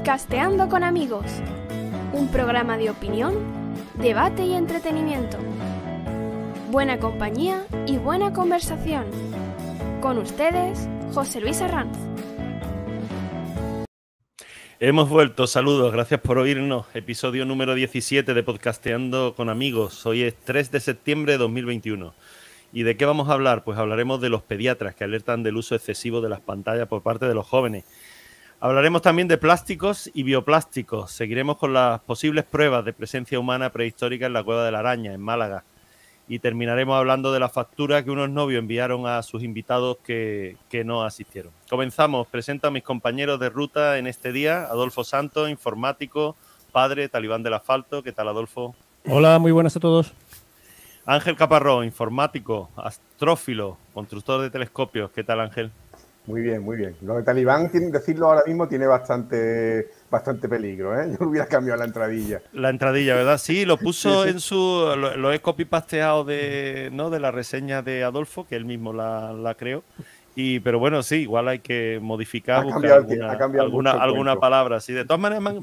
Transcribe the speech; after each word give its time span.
Podcasteando 0.00 0.70
con 0.70 0.82
amigos, 0.82 1.26
un 2.14 2.28
programa 2.28 2.78
de 2.78 2.88
opinión, 2.88 3.34
debate 3.96 4.46
y 4.46 4.54
entretenimiento. 4.54 5.36
Buena 6.70 6.98
compañía 6.98 7.66
y 7.86 7.98
buena 7.98 8.32
conversación. 8.32 9.04
Con 10.00 10.16
ustedes, 10.16 10.88
José 11.12 11.42
Luis 11.42 11.60
Arranz. 11.60 11.98
Hemos 14.80 15.10
vuelto, 15.10 15.46
saludos, 15.46 15.92
gracias 15.92 16.22
por 16.22 16.38
oírnos. 16.38 16.86
Episodio 16.94 17.44
número 17.44 17.74
17 17.74 18.32
de 18.32 18.42
Podcasteando 18.42 19.34
con 19.36 19.50
amigos. 19.50 20.06
Hoy 20.06 20.22
es 20.22 20.34
3 20.34 20.70
de 20.70 20.80
septiembre 20.80 21.32
de 21.32 21.38
2021. 21.38 22.14
¿Y 22.72 22.84
de 22.84 22.96
qué 22.96 23.04
vamos 23.04 23.28
a 23.28 23.34
hablar? 23.34 23.64
Pues 23.64 23.78
hablaremos 23.78 24.22
de 24.22 24.30
los 24.30 24.40
pediatras 24.42 24.94
que 24.94 25.04
alertan 25.04 25.42
del 25.42 25.58
uso 25.58 25.74
excesivo 25.74 26.22
de 26.22 26.30
las 26.30 26.40
pantallas 26.40 26.88
por 26.88 27.02
parte 27.02 27.26
de 27.26 27.34
los 27.34 27.46
jóvenes. 27.46 27.84
Hablaremos 28.62 29.00
también 29.00 29.26
de 29.26 29.38
plásticos 29.38 30.10
y 30.12 30.22
bioplásticos. 30.22 31.12
Seguiremos 31.12 31.56
con 31.56 31.72
las 31.72 31.98
posibles 32.00 32.44
pruebas 32.44 32.84
de 32.84 32.92
presencia 32.92 33.40
humana 33.40 33.70
prehistórica 33.70 34.26
en 34.26 34.34
la 34.34 34.44
Cueva 34.44 34.66
de 34.66 34.70
la 34.70 34.80
Araña, 34.80 35.14
en 35.14 35.20
Málaga. 35.22 35.64
Y 36.28 36.40
terminaremos 36.40 36.94
hablando 36.94 37.32
de 37.32 37.40
la 37.40 37.48
factura 37.48 38.04
que 38.04 38.10
unos 38.10 38.28
novios 38.28 38.58
enviaron 38.58 39.06
a 39.06 39.22
sus 39.22 39.42
invitados 39.42 39.96
que, 40.04 40.58
que 40.68 40.84
no 40.84 41.04
asistieron. 41.04 41.52
Comenzamos. 41.70 42.26
Presento 42.26 42.68
a 42.68 42.70
mis 42.70 42.82
compañeros 42.82 43.40
de 43.40 43.48
ruta 43.48 43.96
en 43.96 44.06
este 44.06 44.30
día. 44.30 44.64
Adolfo 44.64 45.04
Santos, 45.04 45.48
informático, 45.48 46.36
padre, 46.70 47.08
talibán 47.08 47.42
del 47.42 47.54
asfalto. 47.54 48.02
¿Qué 48.02 48.12
tal, 48.12 48.28
Adolfo? 48.28 48.74
Hola, 49.06 49.38
muy 49.38 49.52
buenas 49.52 49.74
a 49.76 49.80
todos. 49.80 50.12
Ángel 51.06 51.34
Caparrón, 51.34 51.86
informático, 51.86 52.68
astrófilo, 52.76 53.78
constructor 53.94 54.42
de 54.42 54.50
telescopios. 54.50 55.10
¿Qué 55.12 55.24
tal, 55.24 55.40
Ángel? 55.40 55.72
Muy 56.30 56.42
bien, 56.42 56.62
muy 56.62 56.76
bien. 56.76 56.94
Lo 57.02 57.16
de 57.16 57.24
Talibán, 57.24 57.70
decirlo 57.72 58.28
ahora 58.28 58.42
mismo, 58.46 58.68
tiene 58.68 58.86
bastante, 58.86 59.90
bastante 60.08 60.48
peligro. 60.48 60.98
¿eh? 60.98 61.14
Yo 61.20 61.26
hubiera 61.26 61.46
cambiado 61.46 61.78
la 61.78 61.86
entradilla. 61.86 62.40
La 62.52 62.70
entradilla, 62.70 63.16
¿verdad? 63.16 63.38
Sí, 63.38 63.64
lo 63.64 63.76
puso 63.76 64.26
en 64.26 64.38
su. 64.38 64.56
Lo, 64.96 65.32
he 65.32 65.40
copy-pasteado 65.40 66.24
de, 66.24 66.90
¿no? 66.92 67.10
de 67.10 67.18
la 67.18 67.32
reseña 67.32 67.82
de 67.82 68.04
Adolfo, 68.04 68.46
que 68.46 68.54
él 68.54 68.64
mismo 68.64 68.92
la, 68.92 69.32
la 69.32 69.54
creó. 69.54 69.82
Y, 70.36 70.60
pero 70.60 70.78
bueno, 70.78 71.02
sí, 71.02 71.16
igual 71.16 71.48
hay 71.48 71.58
que 71.58 71.98
modificar, 72.00 72.62
buscar 72.62 72.92
alguna, 72.92 73.32
alguna, 73.32 73.90
alguna 73.90 74.36
palabra. 74.36 74.78
Sí, 74.80 74.92
de 74.92 75.04
todas 75.04 75.20
maneras, 75.20 75.54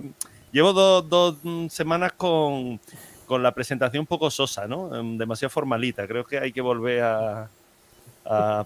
llevo 0.52 0.74
dos, 0.74 1.10
dos 1.10 1.38
semanas 1.72 2.12
con 2.12 2.80
con 3.28 3.44
la 3.44 3.54
presentación 3.54 4.02
un 4.02 4.08
poco 4.08 4.32
sosa, 4.32 4.68
¿no? 4.68 4.96
Em, 4.96 5.18
demasiado 5.18 5.50
formalita. 5.50 6.08
Creo 6.08 6.24
que 6.24 6.40
hay 6.40 6.52
que 6.54 6.62
volver 6.62 7.04
a, 7.04 7.50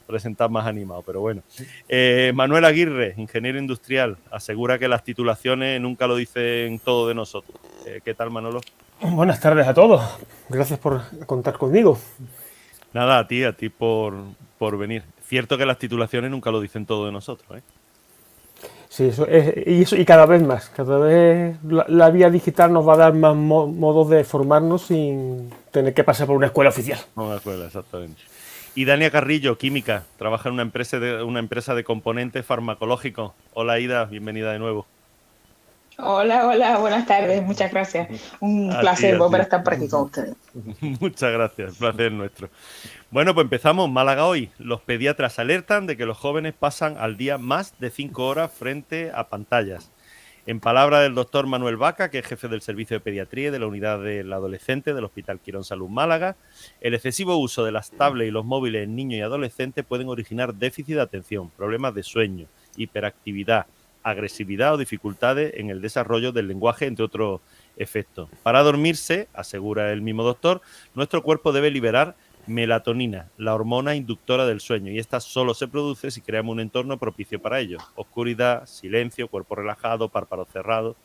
presentar 0.07 0.49
más 0.49 0.65
animado, 0.65 1.03
pero 1.05 1.21
bueno. 1.21 1.41
Eh, 1.87 2.31
Manuel 2.35 2.65
Aguirre, 2.65 3.13
ingeniero 3.17 3.59
industrial, 3.59 4.17
asegura 4.31 4.79
que 4.79 4.87
las 4.87 5.03
titulaciones 5.03 5.79
nunca 5.81 6.07
lo 6.07 6.15
dicen 6.15 6.79
todo 6.79 7.07
de 7.07 7.15
nosotros. 7.15 7.57
Eh, 7.85 8.01
¿Qué 8.03 8.13
tal, 8.13 8.31
Manolo? 8.31 8.61
Buenas 9.01 9.39
tardes 9.39 9.67
a 9.67 9.73
todos. 9.73 10.01
Gracias 10.49 10.79
por 10.79 11.01
contar 11.25 11.57
conmigo. 11.57 11.97
Nada, 12.93 13.19
a 13.19 13.27
ti, 13.27 13.43
a 13.43 13.53
ti 13.53 13.69
por, 13.69 14.15
por 14.57 14.77
venir. 14.77 15.03
Cierto 15.25 15.57
que 15.57 15.65
las 15.65 15.77
titulaciones 15.77 16.29
nunca 16.29 16.51
lo 16.51 16.59
dicen 16.59 16.85
todo 16.85 17.05
de 17.05 17.11
nosotros, 17.11 17.57
¿eh? 17.57 17.61
Sí, 18.89 19.05
eso 19.05 19.25
es, 19.25 19.55
y, 19.65 19.83
eso, 19.83 19.95
y 19.95 20.03
cada 20.03 20.25
vez 20.25 20.41
más. 20.43 20.67
Cada 20.67 20.97
vez 20.97 21.55
la, 21.63 22.09
vía 22.09 22.29
digital 22.29 22.73
nos 22.73 22.85
va 22.85 22.95
a 22.95 22.97
dar 22.97 23.13
más 23.13 23.37
modos 23.37 24.09
de 24.09 24.25
formarnos 24.25 24.87
sin 24.87 25.49
tener 25.71 25.93
que 25.93 26.03
pasar 26.03 26.27
por 26.27 26.35
una 26.35 26.47
escuela 26.47 26.71
oficial. 26.71 26.99
Una 27.15 27.37
escuela, 27.37 27.67
exactamente. 27.67 28.21
Y 28.73 28.85
Dania 28.85 29.11
Carrillo, 29.11 29.57
química, 29.57 30.05
trabaja 30.17 30.47
en 30.47 30.53
una 30.53 30.61
empresa 30.61 30.97
de, 30.97 31.23
una 31.23 31.39
empresa 31.39 31.75
de 31.75 31.83
componentes 31.83 32.45
farmacológicos. 32.45 33.33
Hola 33.53 33.79
Ida, 33.79 34.05
bienvenida 34.05 34.53
de 34.53 34.59
nuevo. 34.59 34.87
Hola, 35.97 36.47
hola, 36.47 36.77
buenas 36.77 37.05
tardes, 37.05 37.43
muchas 37.43 37.69
gracias. 37.69 38.07
Un 38.39 38.73
placer 38.79 39.17
volver 39.17 39.41
a 39.41 39.43
estar 39.43 39.61
por 39.61 39.73
aquí 39.73 39.89
con 39.89 40.03
ustedes. 40.03 40.35
Muchas 41.01 41.33
gracias, 41.33 41.75
placer 41.75 42.13
nuestro. 42.13 42.49
Bueno, 43.11 43.33
pues 43.35 43.43
empezamos. 43.43 43.89
Málaga 43.89 44.25
hoy. 44.25 44.49
Los 44.57 44.81
pediatras 44.81 45.37
alertan 45.37 45.85
de 45.85 45.97
que 45.97 46.05
los 46.05 46.17
jóvenes 46.17 46.53
pasan 46.57 46.95
al 46.97 47.17
día 47.17 47.37
más 47.37 47.77
de 47.79 47.91
cinco 47.91 48.25
horas 48.25 48.51
frente 48.51 49.11
a 49.13 49.27
pantallas. 49.27 49.91
En 50.47 50.59
palabra 50.59 51.01
del 51.01 51.13
doctor 51.13 51.45
Manuel 51.45 51.77
Vaca, 51.77 52.09
que 52.09 52.17
es 52.17 52.25
jefe 52.25 52.47
del 52.47 52.61
servicio 52.61 52.95
de 52.95 52.99
pediatría 52.99 53.51
de 53.51 53.59
la 53.59 53.67
unidad 53.67 54.01
del 54.01 54.33
adolescente 54.33 54.95
del 54.95 55.03
Hospital 55.03 55.39
Quirón 55.39 55.63
Salud 55.63 55.87
Málaga, 55.87 56.35
el 56.81 56.95
excesivo 56.95 57.37
uso 57.37 57.63
de 57.63 57.71
las 57.71 57.91
tablets 57.91 58.29
y 58.29 58.31
los 58.31 58.43
móviles 58.43 58.85
en 58.85 58.95
niños 58.95 59.19
y 59.19 59.21
adolescentes 59.21 59.85
pueden 59.85 60.09
originar 60.09 60.55
déficit 60.55 60.95
de 60.95 61.01
atención, 61.01 61.51
problemas 61.51 61.93
de 61.93 62.01
sueño, 62.01 62.47
hiperactividad, 62.75 63.67
agresividad 64.01 64.73
o 64.73 64.77
dificultades 64.77 65.53
en 65.57 65.69
el 65.69 65.79
desarrollo 65.79 66.31
del 66.31 66.47
lenguaje, 66.47 66.87
entre 66.87 67.05
otros 67.05 67.41
efectos. 67.77 68.27
Para 68.41 68.63
dormirse, 68.63 69.27
asegura 69.33 69.93
el 69.93 70.01
mismo 70.01 70.23
doctor, 70.23 70.61
nuestro 70.95 71.21
cuerpo 71.21 71.51
debe 71.51 71.69
liberar 71.69 72.15
melatonina, 72.47 73.29
la 73.37 73.53
hormona 73.53 73.95
inductora 73.95 74.45
del 74.45 74.59
sueño, 74.59 74.91
y 74.91 74.99
esta 74.99 75.19
solo 75.19 75.53
se 75.53 75.67
produce 75.67 76.11
si 76.11 76.21
creamos 76.21 76.53
un 76.53 76.59
entorno 76.59 76.97
propicio 76.97 77.41
para 77.41 77.59
ello. 77.59 77.77
Oscuridad, 77.95 78.65
silencio, 78.65 79.27
cuerpo 79.27 79.55
relajado, 79.55 80.09
párpados 80.09 80.47
cerrados. 80.49 80.95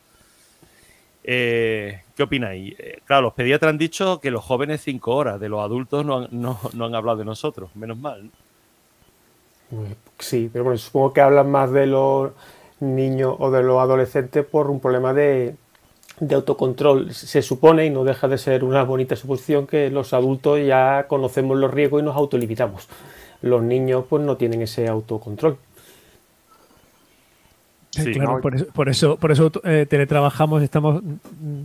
Eh, 1.23 2.03
¿Qué 2.15 2.23
opináis? 2.23 2.73
Eh, 2.79 3.01
claro, 3.05 3.23
los 3.23 3.33
pediatras 3.33 3.71
han 3.71 3.77
dicho 3.77 4.19
que 4.21 4.31
los 4.31 4.43
jóvenes 4.43 4.81
cinco 4.81 5.15
horas, 5.15 5.39
de 5.39 5.49
los 5.49 5.59
adultos 5.61 6.05
no 6.05 6.19
han, 6.19 6.27
no, 6.31 6.57
han 6.73 6.95
hablado 6.95 7.17
de 7.17 7.25
nosotros, 7.25 7.69
menos 7.75 7.97
mal. 7.97 8.31
Sí, 10.19 10.49
pero 10.51 10.63
bueno, 10.63 10.77
supongo 10.77 11.11
que 11.11 11.21
hablan 11.21 11.51
más 11.51 11.71
de 11.71 11.87
los 11.87 12.31
niños 12.79 13.35
o 13.39 13.51
de 13.51 13.63
los 13.63 13.81
adolescentes 13.81 14.45
por 14.45 14.69
un 14.69 14.79
problema 14.79 15.13
de, 15.13 15.55
de 16.19 16.35
autocontrol. 16.35 17.13
Se 17.13 17.41
supone, 17.41 17.85
y 17.85 17.89
no 17.89 18.03
deja 18.03 18.27
de 18.27 18.37
ser 18.37 18.63
una 18.63 18.83
bonita 18.83 19.15
suposición, 19.15 19.67
que 19.67 19.89
los 19.89 20.13
adultos 20.13 20.59
ya 20.65 21.05
conocemos 21.07 21.57
los 21.57 21.71
riesgos 21.71 22.01
y 22.01 22.05
nos 22.05 22.15
autolimitamos. 22.15 22.87
Los 23.41 23.61
niños 23.61 24.05
pues 24.09 24.23
no 24.23 24.37
tienen 24.37 24.61
ese 24.61 24.87
autocontrol. 24.87 25.57
Sí, 27.91 28.11
claro, 28.13 28.41
por 28.41 28.89
eso, 28.89 29.17
por 29.17 29.31
eso, 29.31 29.51
eh, 29.63 29.87
teletrabajamos, 29.89 30.61
estamos 30.61 31.01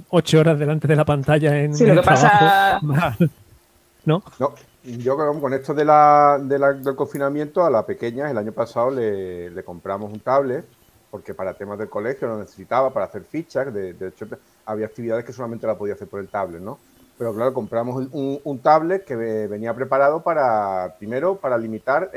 ocho 0.09 0.41
horas 0.41 0.59
delante 0.59 0.89
de 0.89 0.97
la 0.97 1.05
pantalla 1.05 1.61
en 1.61 1.75
sí, 1.75 1.85
lo 1.87 1.97
que 1.97 2.03
pasa... 2.03 2.81
¿No? 4.05 4.21
No, 4.41 4.55
yo 4.83 5.17
creo 5.17 5.33
que 5.33 5.41
con 5.41 5.55
esto 5.55 5.75
de 5.75 5.85
la, 5.85 6.41
del 6.43 6.97
confinamiento 6.97 7.65
a 7.65 7.71
la 7.71 7.87
pequeña, 7.87 8.29
el 8.29 8.37
año 8.37 8.51
pasado 8.51 8.91
le, 8.91 9.49
le 9.51 9.63
compramos 9.63 10.13
un 10.13 10.19
tablet 10.19 10.65
porque 11.13 11.35
para 11.35 11.53
temas 11.53 11.79
del 11.79 11.91
colegio 11.91 12.27
lo 12.27 12.39
necesitaba, 12.39 12.91
para 12.91 13.05
hacer 13.05 13.25
fichas, 13.25 13.73
de, 13.73 13.91
hecho 13.91 14.27
había 14.65 14.87
actividades 14.87 15.27
que 15.27 15.35
solamente 15.35 15.67
la 15.67 15.77
podía 15.77 15.93
hacer 15.93 16.09
por 16.09 16.21
el 16.21 16.29
tablet, 16.29 16.63
¿no? 16.63 16.79
Pero 17.19 17.35
claro, 17.35 17.53
compramos 17.53 18.09
un, 18.13 18.59
tablet 18.61 19.05
que 19.05 19.15
venía 19.15 19.75
preparado 19.75 20.23
para, 20.23 20.95
primero, 20.99 21.37
para 21.37 21.59
limitar 21.59 22.11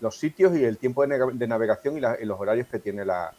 los 0.00 0.18
sitios 0.18 0.56
y 0.56 0.64
el 0.64 0.78
tiempo 0.78 1.06
de, 1.06 1.46
navegación 1.46 1.98
y, 1.98 2.00
los 2.00 2.40
horarios 2.40 2.66
que 2.66 2.78
tiene 2.78 3.04
la, 3.04 3.30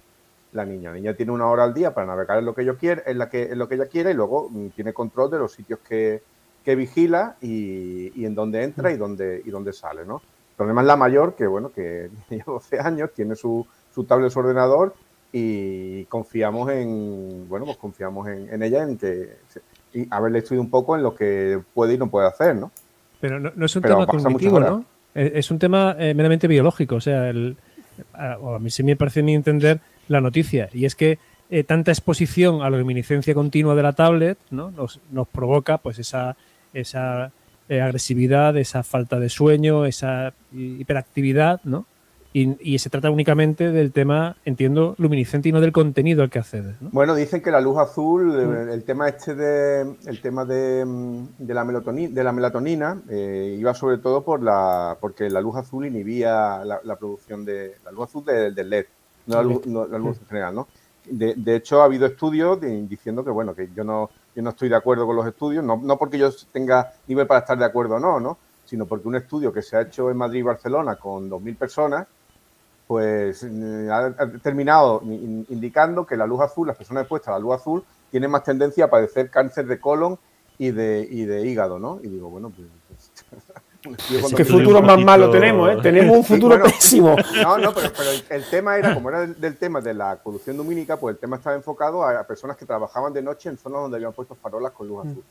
niña. 0.54 0.92
La 0.92 0.98
niña 0.98 1.16
tiene 1.16 1.32
una 1.32 1.48
hora 1.48 1.64
al 1.64 1.74
día 1.74 1.92
para 1.96 2.06
navegar 2.06 2.38
en 2.38 2.46
lo 2.46 2.54
que 2.54 2.64
yo 2.64 2.78
quiera, 2.78 3.02
en, 3.08 3.18
la 3.18 3.30
que, 3.30 3.46
en 3.46 3.58
lo 3.58 3.68
que 3.68 3.74
ella 3.74 3.88
quiera 3.88 4.12
y 4.12 4.14
luego 4.14 4.50
mm, 4.52 4.68
tiene 4.70 4.94
control 4.94 5.32
de 5.32 5.40
los 5.40 5.52
sitios 5.52 5.80
que, 5.80 6.22
vigila 6.64 7.38
y, 7.42 8.24
en 8.24 8.36
dónde 8.36 8.64
entra 8.64 8.92
y 8.92 8.98
dónde, 8.98 9.42
y 9.44 9.50
dónde 9.50 9.74
sale, 9.74 10.06
¿no? 10.06 10.18
El 10.52 10.58
problema 10.58 10.82
es 10.82 10.88
la 10.88 10.96
mayor, 10.96 11.34
que 11.34 11.48
bueno, 11.48 11.72
que 11.72 12.12
tiene 12.30 12.44
12 12.46 12.80
años, 12.80 13.10
tiene 13.16 13.36
su, 13.36 13.66
su 13.94 14.04
tablet, 14.04 14.32
su 14.32 14.40
ordenador 14.40 14.96
y 15.32 16.06
confiamos 16.06 16.70
en, 16.72 17.48
bueno, 17.50 17.66
pues 17.66 17.78
confiamos 17.78 18.28
en, 18.28 18.62
ella, 18.62 18.84
en 18.84 18.98
que 18.98 19.38
y 19.94 20.08
haberle 20.10 20.40
estudiado 20.40 20.64
un 20.64 20.70
poco 20.70 20.96
en 20.96 21.04
lo 21.04 21.16
que 21.16 21.60
puede 21.74 21.94
y 21.94 21.98
no 21.98 22.10
puede 22.10 22.28
hacer, 22.28 22.56
¿no? 22.56 22.72
Pero 23.20 23.40
no, 23.40 23.66
es 23.66 23.76
un 23.76 23.82
tema 23.82 24.06
cognitivo, 24.06 24.60
¿no? 24.60 24.86
Es 25.14 25.52
un 25.52 25.60
tema 25.60 25.96
eh, 26.00 26.14
meramente 26.14 26.48
biológico, 26.48 26.96
o 26.96 27.02
sea, 27.02 27.30
el, 27.30 27.56
a, 28.14 28.38
mí 28.60 28.70
sí 28.70 28.84
me 28.84 28.96
parece 28.96 29.22
ni 29.22 29.36
entender 29.36 29.80
la 30.08 30.22
noticia, 30.22 30.70
y 30.74 30.86
es 30.86 30.96
que 30.96 31.20
eh, 31.50 31.64
tanta 31.64 31.92
exposición 31.92 32.64
a 32.64 32.70
la 32.70 32.78
luminiscencia 32.78 33.34
continua 33.34 33.76
de 33.76 33.84
la 33.84 33.94
tablet 33.94 34.40
¿no? 34.50 34.72
nos, 34.72 35.00
nos 35.12 35.28
provoca 35.28 35.78
pues 35.78 36.00
esa, 36.00 36.36
esa 36.74 37.32
eh, 37.70 37.80
agresividad, 37.82 38.58
esa 38.58 38.82
falta 38.82 39.20
de 39.20 39.30
sueño, 39.30 39.86
esa 39.86 40.34
hiperactividad, 40.52 41.62
¿no? 41.64 41.86
Y, 42.36 42.80
se 42.80 42.90
trata 42.90 43.12
únicamente 43.12 43.72
del 43.72 43.92
tema, 43.92 44.38
entiendo, 44.44 44.96
luminiscente 44.98 45.50
y 45.50 45.52
no 45.52 45.62
del 45.62 45.72
contenido 45.72 46.24
al 46.24 46.32
que 46.32 46.40
accede. 46.40 46.76
Bueno, 46.82 47.14
dicen 47.14 47.44
que 47.44 47.52
la 47.52 47.62
luz 47.62 47.78
azul, 47.78 48.26
mm. 48.26 48.70
el, 48.72 48.84
tema 48.84 49.08
este 49.08 49.36
de, 49.36 49.96
el 50.08 50.20
tema 50.20 50.44
de, 50.44 50.84
mm, 50.84 51.28
la, 51.48 51.64
melatonina, 51.64 52.10
de 52.16 52.24
la 52.24 52.32
melatonina 52.32 53.02
eh, 53.08 53.56
iba 53.60 53.76
sobre 53.76 54.00
todo 54.00 54.24
por 54.24 54.42
la, 54.42 54.98
porque 55.00 55.30
la 55.30 55.42
luz 55.42 55.58
azul 55.58 55.86
inhibía 55.86 56.64
la, 56.66 56.96
producción 56.96 57.46
de 57.46 57.76
la 57.86 57.92
luz 57.92 58.10
azul 58.10 58.26
del 58.26 58.68
LED, 58.68 58.86
no 59.28 59.36
la 59.36 59.44
luz, 59.44 59.66
la 59.68 59.98
luz 60.00 60.18
en 60.20 60.28
general, 60.28 60.56
¿no? 60.56 60.68
De, 61.06 61.56
hecho, 61.56 61.82
ha 61.82 61.86
habido 61.86 62.08
estudios 62.08 62.60
diciendo 62.62 63.24
que, 63.24 63.30
bueno, 63.30 63.54
que 63.54 63.70
yo 63.76 63.84
no, 63.84 64.10
yo 64.36 64.42
no 64.42 64.50
estoy 64.52 64.70
de 64.70 64.76
acuerdo 64.76 65.06
con 65.06 65.16
los 65.16 65.28
estudios, 65.28 65.64
no, 65.64 65.78
no 65.78 65.98
porque 66.00 66.18
yo 66.18 66.30
tenga 66.52 66.94
nivel 67.08 67.28
para 67.28 67.42
estar 67.42 67.60
de 67.60 67.66
acuerdo 67.66 67.96
o 67.96 68.00
no, 68.00 68.20
¿no? 68.20 68.40
Sino 68.66 68.88
porque 68.88 69.08
un 69.08 69.18
estudio 69.18 69.54
que 69.54 69.62
se 69.62 69.78
ha 69.78 69.82
hecho 69.82 70.10
en 70.10 70.18
Madrid 70.18 70.40
y 70.40 70.44
Barcelona 70.44 70.96
con 70.96 71.30
2.000 71.30 71.58
personas 71.58 72.08
pues 72.94 73.42
eh, 73.42 73.90
ha 73.92 74.14
terminado 74.44 75.02
indicando 75.04 76.06
que 76.06 76.16
la 76.16 76.28
luz 76.28 76.42
azul, 76.42 76.68
las 76.68 76.78
personas 76.78 77.02
expuestas 77.02 77.30
a 77.30 77.32
la 77.32 77.40
luz 77.40 77.56
azul, 77.56 77.84
tienen 78.12 78.30
más 78.30 78.44
tendencia 78.44 78.86
a 78.86 78.88
padecer 78.88 79.32
cáncer 79.32 79.66
de 79.66 79.80
colon 79.80 80.20
y 80.60 80.70
de, 80.70 81.08
y 81.10 81.26
de 81.26 81.42
hígado, 81.42 81.80
¿no? 81.80 82.00
Y 82.04 82.08
digo, 82.08 82.30
bueno, 82.30 82.52
pues... 82.56 82.68
pues 83.82 84.36
¿Qué 84.36 84.46
futuro 84.46 84.80
más 84.84 85.04
malo 85.04 85.32
tenemos, 85.32 85.72
eh? 85.72 85.78
Tenemos 85.82 86.18
un 86.18 86.24
futuro 86.24 86.62
pésimo. 86.62 87.16
No, 87.42 87.58
no, 87.58 87.74
pero, 87.74 87.90
el, 88.30 88.44
tema 88.52 88.78
era, 88.78 88.94
como 88.94 89.10
era 89.10 89.26
del, 89.26 89.58
tema 89.58 89.82
de 89.82 89.96
la 89.96 90.16
polución 90.22 90.56
lumínica, 90.56 90.98
pues 90.98 91.16
el 91.16 91.20
tema 91.20 91.38
estaba 91.38 91.56
enfocado 91.56 92.06
a, 92.06 92.24
personas 92.28 92.58
que 92.58 92.68
trabajaban 92.68 93.12
de 93.12 93.24
noche 93.24 93.50
en 93.50 93.58
zonas 93.58 93.82
donde 93.82 93.98
habían 93.98 94.14
puesto 94.14 94.36
farolas 94.36 94.72
con 94.74 94.88
luz 94.88 95.00
azul. 95.00 95.24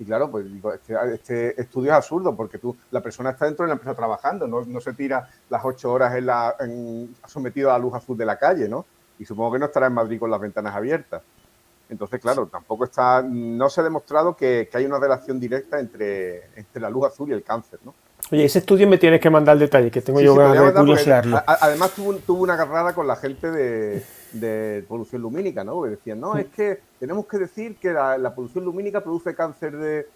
Y 0.00 0.04
claro, 0.06 0.30
pues 0.30 0.50
digo, 0.50 0.72
este, 0.72 0.94
este, 1.12 1.60
estudio 1.60 1.90
es 1.90 1.96
absurdo 1.98 2.34
porque 2.34 2.56
tú, 2.56 2.74
la 2.90 3.02
persona 3.02 3.30
está 3.30 3.44
dentro 3.44 3.64
de 3.64 3.68
la 3.68 3.74
empresa 3.74 3.94
trabajando, 3.94 4.48
no, 4.48 4.64
no 4.64 4.80
se 4.80 4.94
tira 4.94 5.28
las 5.50 5.62
ocho 5.62 5.92
horas 5.92 6.14
en 6.16 6.24
la, 6.24 6.56
sometido 7.26 7.68
a 7.68 7.74
la 7.74 7.80
luz 7.80 7.92
azul 7.92 8.16
de 8.16 8.24
la 8.24 8.38
calle, 8.38 8.66
¿no? 8.66 8.86
Y 9.18 9.26
supongo 9.26 9.52
que 9.52 9.58
no 9.58 9.66
estará 9.66 9.88
en 9.88 9.92
Madrid 9.92 10.18
con 10.18 10.30
las 10.30 10.40
ventanas 10.40 10.74
abiertas. 10.74 11.20
Entonces, 11.90 12.18
claro, 12.18 12.46
tampoco 12.46 12.84
está, 12.84 13.22
no 13.22 13.68
se 13.68 13.82
ha 13.82 13.84
demostrado 13.84 14.34
que, 14.34 14.70
que 14.72 14.78
hay 14.78 14.86
una 14.86 14.98
relación 14.98 15.38
directa 15.38 15.78
entre, 15.78 16.46
entre 16.56 16.80
la 16.80 16.88
luz 16.88 17.08
azul 17.08 17.28
y 17.28 17.34
el 17.34 17.42
cáncer, 17.42 17.78
¿no? 17.84 17.92
Oye, 18.32 18.46
ese 18.46 18.60
estudio 18.60 18.88
me 18.88 18.96
tienes 18.96 19.20
que 19.20 19.28
mandar 19.28 19.54
el 19.54 19.60
detalle, 19.60 19.90
que 19.90 20.00
tengo 20.00 20.22
yo 20.22 20.34
ganas 20.34 20.64
de 20.64 20.80
curiosearlo. 20.80 21.42
Además, 21.46 21.90
tuvo, 21.90 22.14
tuvo, 22.16 22.42
una 22.44 22.54
agarrada 22.54 22.94
con 22.94 23.06
la 23.06 23.16
gente 23.16 23.50
de, 23.50 24.02
de 24.32 24.84
polución 24.88 25.22
lumínica, 25.22 25.64
¿no? 25.64 25.82
Que 25.82 25.90
decían, 25.90 26.20
no, 26.20 26.36
es 26.36 26.46
que 26.46 26.80
tenemos 26.98 27.26
que 27.26 27.38
decir 27.38 27.76
que 27.76 27.92
la, 27.92 28.34
polución 28.34 28.64
lumínica 28.64 29.02
produce 29.02 29.34
cáncer 29.34 29.76
de... 29.76 30.06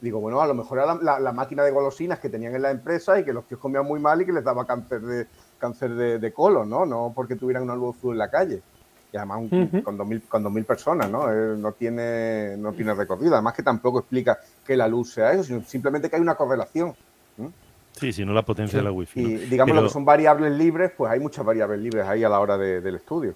Digo, 0.00 0.20
bueno, 0.20 0.40
a 0.40 0.46
lo 0.46 0.54
mejor 0.54 0.78
era 0.78 1.18
la, 1.18 1.32
máquina 1.32 1.64
de 1.64 1.72
golosinas 1.72 2.20
que 2.20 2.28
tenían 2.28 2.54
en 2.54 2.62
la 2.62 2.70
empresa 2.70 3.18
y 3.18 3.24
que 3.24 3.32
los 3.32 3.46
tíos 3.46 3.60
comían 3.60 3.84
muy 3.84 3.98
mal 3.98 4.20
y 4.22 4.26
que 4.26 4.32
les 4.32 4.44
daba 4.44 4.64
cáncer 4.64 5.00
de 5.00 5.26
cáncer 5.58 5.94
de, 5.94 6.32
colon, 6.32 6.70
¿no? 6.70 6.86
No 6.86 7.12
porque 7.14 7.34
tuvieran 7.34 7.64
una 7.64 7.74
luz 7.74 7.96
azul 7.96 8.12
en 8.12 8.18
la 8.18 8.30
calle. 8.30 8.62
Y 9.12 9.16
además 9.16 9.40
con 9.82 9.98
2.000 9.98 10.22
con 10.28 10.64
personas, 10.64 11.10
¿no? 11.10 11.32
Eh, 11.32 11.56
no, 11.58 11.72
tiene, 11.72 12.56
no 12.58 12.72
tiene 12.74 12.94
recorrido. 12.94 13.34
Además 13.34 13.54
que 13.54 13.62
tampoco 13.62 14.00
explica 14.00 14.38
que 14.64 14.76
la 14.76 14.86
luz 14.86 15.12
sea 15.14 15.32
eso, 15.32 15.42
sino 15.42 15.62
simplemente 15.64 16.08
que 16.08 16.16
hay 16.16 16.22
una 16.22 16.36
correlación. 16.36 16.94
Sí, 17.92 18.12
si 18.12 18.24
no 18.24 18.32
la 18.32 18.44
potencia 18.44 18.78
de 18.78 18.84
la 18.84 18.92
wifi. 18.92 19.20
Y 19.20 19.36
digamos 19.46 19.74
lo 19.74 19.82
que 19.82 19.88
son 19.88 20.04
variables 20.04 20.52
libres, 20.52 20.92
pues 20.96 21.10
hay 21.10 21.18
muchas 21.18 21.44
variables 21.44 21.80
libres 21.80 22.06
ahí 22.06 22.22
a 22.22 22.28
la 22.28 22.38
hora 22.38 22.56
del 22.56 22.94
estudio. 22.94 23.34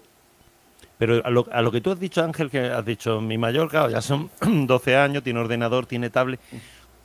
Pero 0.99 1.23
a 1.25 1.31
lo, 1.31 1.73
que 1.73 1.81
tú 1.81 1.91
has 1.91 1.99
dicho, 1.99 2.23
Ángel, 2.23 2.51
que 2.51 2.61
has 2.61 2.85
dicho, 2.85 3.21
mi 3.21 3.39
mayor, 3.39 3.69
claro, 3.69 3.91
ya 3.91 4.01
son 4.01 4.31
12 4.67 4.97
años, 4.97 5.23
tiene 5.23 5.41
ordenador, 5.41 5.87
tiene 5.87 6.11
tablet. 6.11 6.41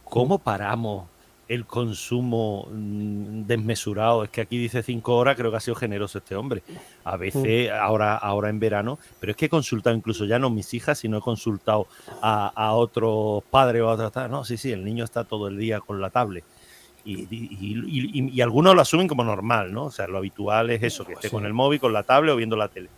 ¿Cómo 0.03 0.39
paramos 0.39 1.07
el 1.47 1.65
consumo 1.65 2.67
mm, 2.71 3.43
desmesurado? 3.47 4.23
Es 4.23 4.29
que 4.29 4.41
aquí 4.41 4.57
dice 4.57 4.83
5 4.83 5.15
horas, 5.15 5.35
creo 5.35 5.49
que 5.49 5.57
ha 5.57 5.61
sido 5.61 5.75
generoso 5.75 6.19
este 6.19 6.35
hombre. 6.35 6.61
A 7.03 7.17
veces, 7.17 7.71
ahora, 7.71 8.15
ahora 8.15 8.49
en 8.49 8.59
verano, 8.59 8.99
pero 9.19 9.31
es 9.31 9.37
que 9.37 9.45
he 9.45 9.49
consultado 9.49 9.95
incluso 9.95 10.25
ya 10.25 10.37
no 10.37 10.49
mis 10.49 10.73
hijas, 10.73 10.99
sino 10.99 11.17
he 11.17 11.21
consultado 11.21 11.87
a, 12.21 12.51
a 12.55 12.73
otros 12.73 13.43
padres 13.49 13.81
o 13.81 13.89
a 13.89 13.93
otras. 13.93 14.29
No, 14.29 14.45
sí, 14.45 14.57
sí, 14.57 14.71
el 14.71 14.85
niño 14.85 15.03
está 15.03 15.23
todo 15.23 15.47
el 15.47 15.57
día 15.57 15.79
con 15.79 15.99
la 15.99 16.09
tablet. 16.09 16.43
Y, 17.07 18.33
y, 18.33 18.41
algunos 18.41 18.75
lo 18.75 18.81
asumen 18.81 19.07
como 19.07 19.23
normal, 19.23 19.71
¿no? 19.71 19.85
O 19.85 19.91
sea, 19.91 20.07
lo 20.07 20.17
habitual 20.17 20.69
es 20.71 20.83
eso, 20.83 21.05
que 21.05 21.13
esté 21.13 21.29
con 21.29 21.45
el 21.45 21.53
móvil, 21.53 21.79
con 21.79 21.93
la 21.93 22.03
tablet 22.03 22.33
o 22.33 22.35
viendo 22.35 22.57
la 22.57 22.67
tele. 22.67 22.89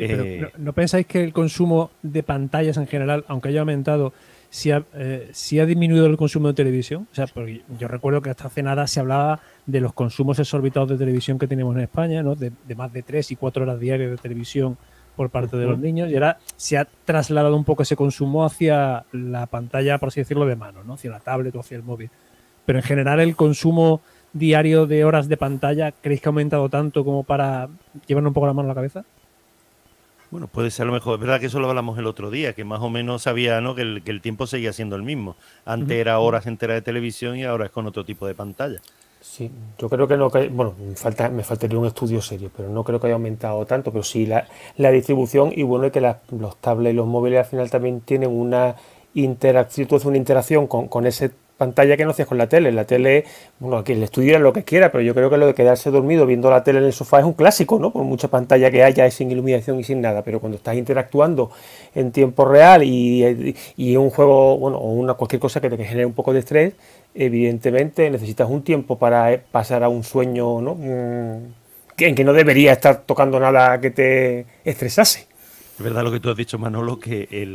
Eh, 0.00 0.48
no, 0.56 0.72
pensáis 0.72 1.06
que 1.06 1.24
el 1.24 1.32
consumo 1.32 1.90
de 2.02 2.22
pantallas 2.22 2.76
en 2.76 2.86
general, 2.86 3.24
aunque 3.26 3.48
haya 3.48 3.60
aumentado, 3.60 4.12
si 4.48 4.70
ha, 4.70 4.84
eh, 4.94 5.32
ha 5.32 5.66
disminuido 5.66 6.06
el 6.06 6.16
consumo 6.16 6.48
de 6.48 6.54
televisión? 6.54 7.08
O 7.10 7.14
sea, 7.14 7.26
porque 7.26 7.62
yo 7.78 7.88
recuerdo 7.88 8.22
que 8.22 8.30
hasta 8.30 8.46
hace 8.46 8.62
nada 8.62 8.86
se 8.86 9.00
hablaba 9.00 9.40
de 9.66 9.80
los 9.80 9.92
consumos 9.92 10.38
exorbitados 10.38 10.88
de 10.88 10.96
televisión 10.96 11.38
que 11.38 11.48
tenemos 11.48 11.74
en 11.74 11.82
España, 11.82 12.22
¿no? 12.22 12.36
De, 12.36 12.52
más 12.76 12.92
de 12.92 13.02
tres 13.02 13.32
y 13.32 13.36
cuatro 13.36 13.64
horas 13.64 13.80
diarias 13.80 14.10
de 14.10 14.16
televisión 14.16 14.78
por 15.16 15.30
parte 15.30 15.56
de 15.56 15.66
los 15.66 15.80
niños 15.80 16.08
y 16.10 16.14
ahora 16.14 16.38
se 16.56 16.78
ha 16.78 16.86
trasladado 17.04 17.56
un 17.56 17.64
poco 17.64 17.82
ese 17.82 17.96
consumo 17.96 18.44
hacia 18.44 19.04
la 19.10 19.46
pantalla, 19.46 19.98
por 19.98 20.10
así 20.10 20.20
decirlo, 20.20 20.46
de 20.46 20.54
mano, 20.54 20.84
¿no? 20.84 20.94
Hacia 20.94 21.10
la 21.10 21.18
tablet 21.18 21.56
o 21.56 21.60
hacia 21.60 21.76
el 21.76 21.82
móvil. 21.82 22.08
Pero 22.64 22.78
en 22.78 22.84
general 22.84 23.18
el 23.18 23.34
consumo 23.34 24.00
diario 24.32 24.86
de 24.86 25.04
horas 25.04 25.28
de 25.28 25.36
pantalla, 25.36 25.90
¿creéis 25.90 26.20
que 26.20 26.28
ha 26.28 26.30
aumentado 26.30 26.68
tanto 26.68 27.04
como 27.04 27.24
para 27.24 27.68
llevarnos 28.06 28.30
un 28.30 28.34
poco 28.34 28.46
la 28.46 28.52
mano 28.52 28.68
a 28.68 28.70
la 28.70 28.74
cabeza? 28.76 29.04
Bueno, 30.30 30.46
puede 30.46 30.70
ser 30.70 30.84
a 30.84 30.86
lo 30.86 30.92
mejor. 30.92 31.14
Es 31.14 31.20
verdad 31.20 31.40
que 31.40 31.46
eso 31.46 31.58
lo 31.58 31.68
hablamos 31.68 31.98
el 31.98 32.06
otro 32.06 32.30
día, 32.30 32.52
que 32.52 32.64
más 32.64 32.80
o 32.80 32.90
menos 32.90 33.22
sabía 33.22 33.60
¿no? 33.60 33.74
que, 33.74 33.82
el, 33.82 34.20
tiempo 34.20 34.46
seguía 34.46 34.72
siendo 34.72 34.96
el 34.96 35.02
mismo. 35.02 35.36
Antes 35.64 35.96
era 35.96 36.18
horas 36.18 36.46
enteras 36.46 36.76
de 36.76 36.82
televisión 36.82 37.36
y 37.36 37.44
ahora 37.44 37.66
es 37.66 37.70
con 37.70 37.86
otro 37.86 38.04
tipo 38.04 38.26
de 38.26 38.34
pantalla. 38.34 38.80
Sí, 39.20 39.50
yo 39.78 39.88
creo 39.88 40.06
que 40.06 40.16
no. 40.16 40.30
bueno, 40.30 40.74
me, 40.78 40.94
falta, 40.94 41.28
me 41.28 41.42
faltaría 41.42 41.78
un 41.78 41.86
estudio 41.86 42.20
serio, 42.20 42.50
pero 42.56 42.68
no 42.68 42.84
creo 42.84 43.00
que 43.00 43.06
haya 43.06 43.14
aumentado 43.14 43.64
tanto. 43.66 43.90
Pero 43.90 44.04
sí 44.04 44.26
la, 44.26 44.46
distribución 44.90 45.50
y 45.54 45.62
bueno, 45.62 45.86
es 45.86 45.92
que 45.92 46.00
los 46.00 46.56
tablets 46.60 46.92
y 46.92 46.96
los 46.96 47.06
móviles 47.06 47.40
al 47.40 47.46
final 47.46 47.70
también 47.70 48.00
tienen 48.02 48.30
una 48.30 48.76
interacción, 49.14 49.88
tú 49.88 49.96
haces 49.96 50.06
una 50.06 50.18
interacción 50.18 50.66
con, 50.66 50.88
con 50.88 51.06
ese 51.06 51.30
pantalla 51.58 51.96
que 51.96 52.04
no 52.04 52.12
hacías 52.12 52.28
con 52.28 52.38
la 52.38 52.48
tele. 52.48 52.72
La 52.72 52.86
tele, 52.86 53.24
bueno, 53.58 53.78
aquí 53.78 53.92
el 53.92 54.02
estudio 54.02 54.30
era 54.30 54.38
lo 54.38 54.52
que 54.52 54.64
quiera, 54.64 54.90
pero 54.90 55.02
yo 55.02 55.14
creo 55.14 55.28
que 55.28 55.36
lo 55.36 55.46
de 55.46 55.54
quedarse 55.54 55.90
dormido 55.90 56.24
viendo 56.24 56.50
la 56.50 56.64
tele 56.64 56.78
en 56.78 56.86
el 56.86 56.92
sofá 56.94 57.18
es 57.18 57.26
un 57.26 57.34
clásico, 57.34 57.78
¿no? 57.78 57.92
Por 57.92 58.04
mucha 58.04 58.28
pantalla 58.28 58.70
que 58.70 58.82
haya, 58.82 59.10
sin 59.10 59.30
iluminación 59.30 59.78
y 59.80 59.84
sin 59.84 60.00
nada. 60.00 60.22
Pero 60.22 60.40
cuando 60.40 60.56
estás 60.56 60.76
interactuando 60.76 61.50
en 61.94 62.12
tiempo 62.12 62.44
real 62.46 62.82
y, 62.84 63.54
y 63.76 63.96
un 63.96 64.10
juego, 64.10 64.56
bueno, 64.56 64.78
o 64.78 64.92
una 64.92 65.14
cualquier 65.14 65.40
cosa 65.40 65.60
que 65.60 65.68
te 65.68 65.76
genere 65.84 66.06
un 66.06 66.14
poco 66.14 66.32
de 66.32 66.38
estrés, 66.40 66.74
evidentemente 67.14 68.08
necesitas 68.10 68.48
un 68.48 68.62
tiempo 68.62 68.98
para 68.98 69.32
eh, 69.32 69.42
pasar 69.50 69.82
a 69.82 69.88
un 69.88 70.04
sueño, 70.04 70.60
¿no? 70.60 70.74
Mm, 70.76 71.52
en 71.98 72.14
que 72.14 72.24
no 72.24 72.32
debería 72.32 72.72
estar 72.72 73.02
tocando 73.04 73.40
nada 73.40 73.80
que 73.80 73.90
te 73.90 74.46
estresase. 74.64 75.27
Es 75.78 75.84
verdad 75.84 76.02
lo 76.02 76.10
que 76.10 76.18
tú 76.18 76.28
has 76.28 76.36
dicho, 76.36 76.58
Manolo, 76.58 76.98
que 76.98 77.28
eh, 77.30 77.46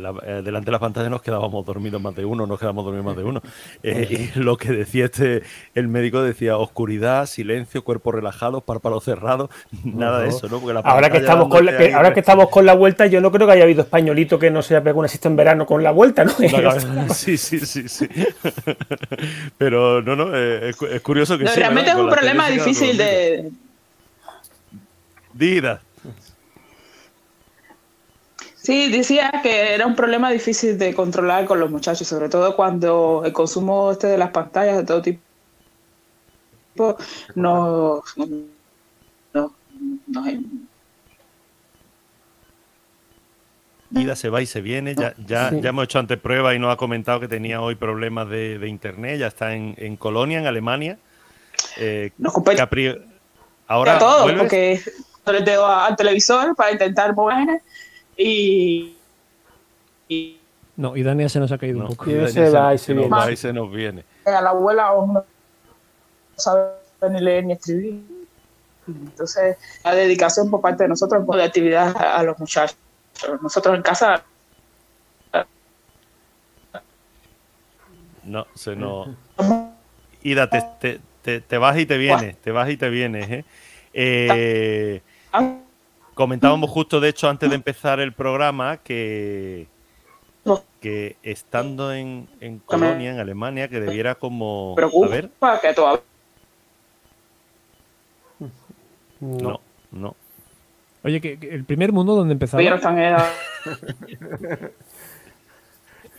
delante 0.42 0.64
de 0.64 0.72
la 0.72 0.78
pantalla 0.78 1.10
nos 1.10 1.20
quedábamos 1.20 1.66
dormidos 1.66 2.00
más 2.00 2.16
de 2.16 2.24
uno, 2.24 2.46
nos 2.46 2.58
quedamos 2.58 2.82
dormidos 2.82 3.04
más 3.04 3.16
de 3.16 3.24
uno. 3.24 3.42
Eh, 3.82 4.30
y 4.34 4.38
lo 4.38 4.56
que 4.56 4.72
decía 4.72 5.06
este, 5.06 5.42
el 5.74 5.88
médico 5.88 6.22
decía 6.22 6.56
oscuridad, 6.56 7.26
silencio, 7.26 7.84
cuerpo 7.84 8.12
relajado, 8.12 8.62
párpados 8.62 9.04
cerrados, 9.04 9.50
nada 9.84 10.20
de 10.20 10.28
eso, 10.28 10.48
¿no? 10.48 10.58
Porque 10.58 10.80
ahora 10.82 11.10
que 11.10 11.18
estamos 11.18 11.48
con 11.48 11.66
la, 11.66 11.72
ahora 11.94 12.14
que 12.14 12.20
estamos 12.20 12.48
con 12.48 12.64
la 12.64 12.74
vuelta, 12.74 13.06
yo 13.06 13.20
no 13.20 13.30
creo 13.30 13.46
que 13.46 13.52
haya 13.52 13.64
habido 13.64 13.82
españolito 13.82 14.38
que 14.38 14.50
no 14.50 14.62
se 14.62 14.74
haya 14.74 14.82
pegado 14.82 15.00
una 15.00 15.08
siesta 15.08 15.28
en 15.28 15.36
verano 15.36 15.66
con 15.66 15.82
la 15.82 15.90
vuelta, 15.90 16.24
¿no? 16.24 16.32
sí, 17.14 17.36
sí, 17.36 17.58
sí, 17.60 17.88
sí. 17.88 18.08
Pero 19.58 20.00
no, 20.00 20.16
no, 20.16 20.34
eh, 20.34 20.70
es, 20.70 21.00
curioso 21.02 21.36
que 21.36 21.46
sí. 21.46 21.60
Realmente 21.60 21.90
es 21.90 21.96
un 21.96 22.08
problema 22.08 22.48
difícil 22.48 22.96
de. 22.96 23.50
Dida. 25.34 25.82
Sí, 28.64 28.90
decía 28.90 29.30
que 29.42 29.74
era 29.74 29.86
un 29.86 29.94
problema 29.94 30.30
difícil 30.30 30.78
de 30.78 30.94
controlar 30.94 31.44
con 31.44 31.60
los 31.60 31.70
muchachos, 31.70 32.08
sobre 32.08 32.30
todo 32.30 32.56
cuando 32.56 33.20
el 33.22 33.30
consumo 33.34 33.92
este 33.92 34.06
de 34.06 34.16
las 34.16 34.30
pantallas 34.30 34.78
de 34.78 34.84
todo 34.84 35.02
tipo 35.02 35.20
no, 37.34 38.02
no, 39.34 39.54
Vida 43.90 44.16
se 44.16 44.30
va 44.30 44.40
y 44.40 44.46
se 44.46 44.62
viene. 44.62 44.94
Ya, 44.94 45.14
ya, 45.18 45.50
ya 45.52 45.68
hemos 45.68 45.84
hecho 45.84 45.98
antes 45.98 46.18
pruebas 46.18 46.56
y 46.56 46.58
nos 46.58 46.72
ha 46.72 46.78
comentado 46.78 47.20
que 47.20 47.28
tenía 47.28 47.60
hoy 47.60 47.74
problemas 47.74 48.30
de, 48.30 48.66
internet. 48.66 49.18
Ya 49.18 49.26
está 49.26 49.54
en, 49.54 49.96
Colonia, 49.98 50.38
en 50.38 50.46
Alemania. 50.46 50.98
Eh, 51.76 52.12
nos 52.16 52.32
ahora 53.66 53.98
todo, 53.98 54.34
porque 54.38 54.80
le 55.26 55.42
tengo 55.42 55.66
al 55.66 55.96
televisor 55.96 56.56
para 56.56 56.72
intentar 56.72 57.14
mover 57.14 57.60
y, 58.16 58.96
no, 60.76 60.96
y 60.96 61.02
Dania 61.02 61.28
se 61.28 61.38
nos 61.38 61.52
ha 61.52 61.58
caído 61.58 61.80
un 61.80 61.88
poco. 61.88 62.10
Y 62.10 62.28
se, 62.28 62.50
va 62.50 62.74
y 62.74 62.78
se, 62.78 62.94
viene. 62.94 63.08
Va 63.08 63.30
y 63.30 63.36
se 63.36 63.52
nos 63.52 63.70
viene. 63.70 64.04
A 64.24 64.40
la 64.40 64.50
abuela 64.50 64.90
no 64.90 65.24
sabe 66.36 66.72
ni 67.10 67.20
leer 67.20 67.44
ni 67.44 67.52
escribir. 67.52 68.02
Entonces, 68.86 69.56
la 69.84 69.94
dedicación 69.94 70.50
por 70.50 70.60
parte 70.60 70.84
de 70.84 70.88
nosotros 70.88 71.26
de 71.26 71.42
actividad 71.42 71.96
a 71.96 72.22
los 72.22 72.38
muchachos. 72.38 72.76
Nosotros 73.40 73.76
en 73.76 73.82
casa. 73.82 74.22
No, 78.24 78.46
se 78.54 78.74
nos. 78.74 79.08
Ida, 80.22 80.48
te, 80.48 80.98
te, 81.22 81.40
te, 81.40 81.58
vas 81.58 81.78
y 81.78 81.86
te 81.86 81.98
vienes, 81.98 82.36
te 82.38 82.50
vas 82.50 82.70
y 82.70 82.76
te 82.76 82.88
vienes. 82.88 83.30
¿eh? 83.30 83.44
Eh, 83.92 85.02
ah. 85.32 85.58
Comentábamos 86.14 86.70
justo, 86.70 87.00
de 87.00 87.08
hecho, 87.08 87.28
antes 87.28 87.48
de 87.48 87.56
empezar 87.56 87.98
el 88.00 88.12
programa, 88.12 88.78
que, 88.78 89.66
que 90.80 91.16
estando 91.22 91.92
en, 91.92 92.28
en 92.40 92.60
Colonia, 92.60 93.10
en 93.10 93.18
Alemania, 93.18 93.68
que 93.68 93.80
debiera 93.80 94.14
como... 94.14 94.74
a 94.78 95.08
ver. 95.08 95.30
que 95.60 95.68
No, 99.20 99.60
no. 99.90 100.14
Oye, 101.02 101.20
que, 101.20 101.38
el 101.50 101.64
primer 101.64 101.92
mundo 101.92 102.14
donde 102.14 102.32
empezaba... 102.32 102.62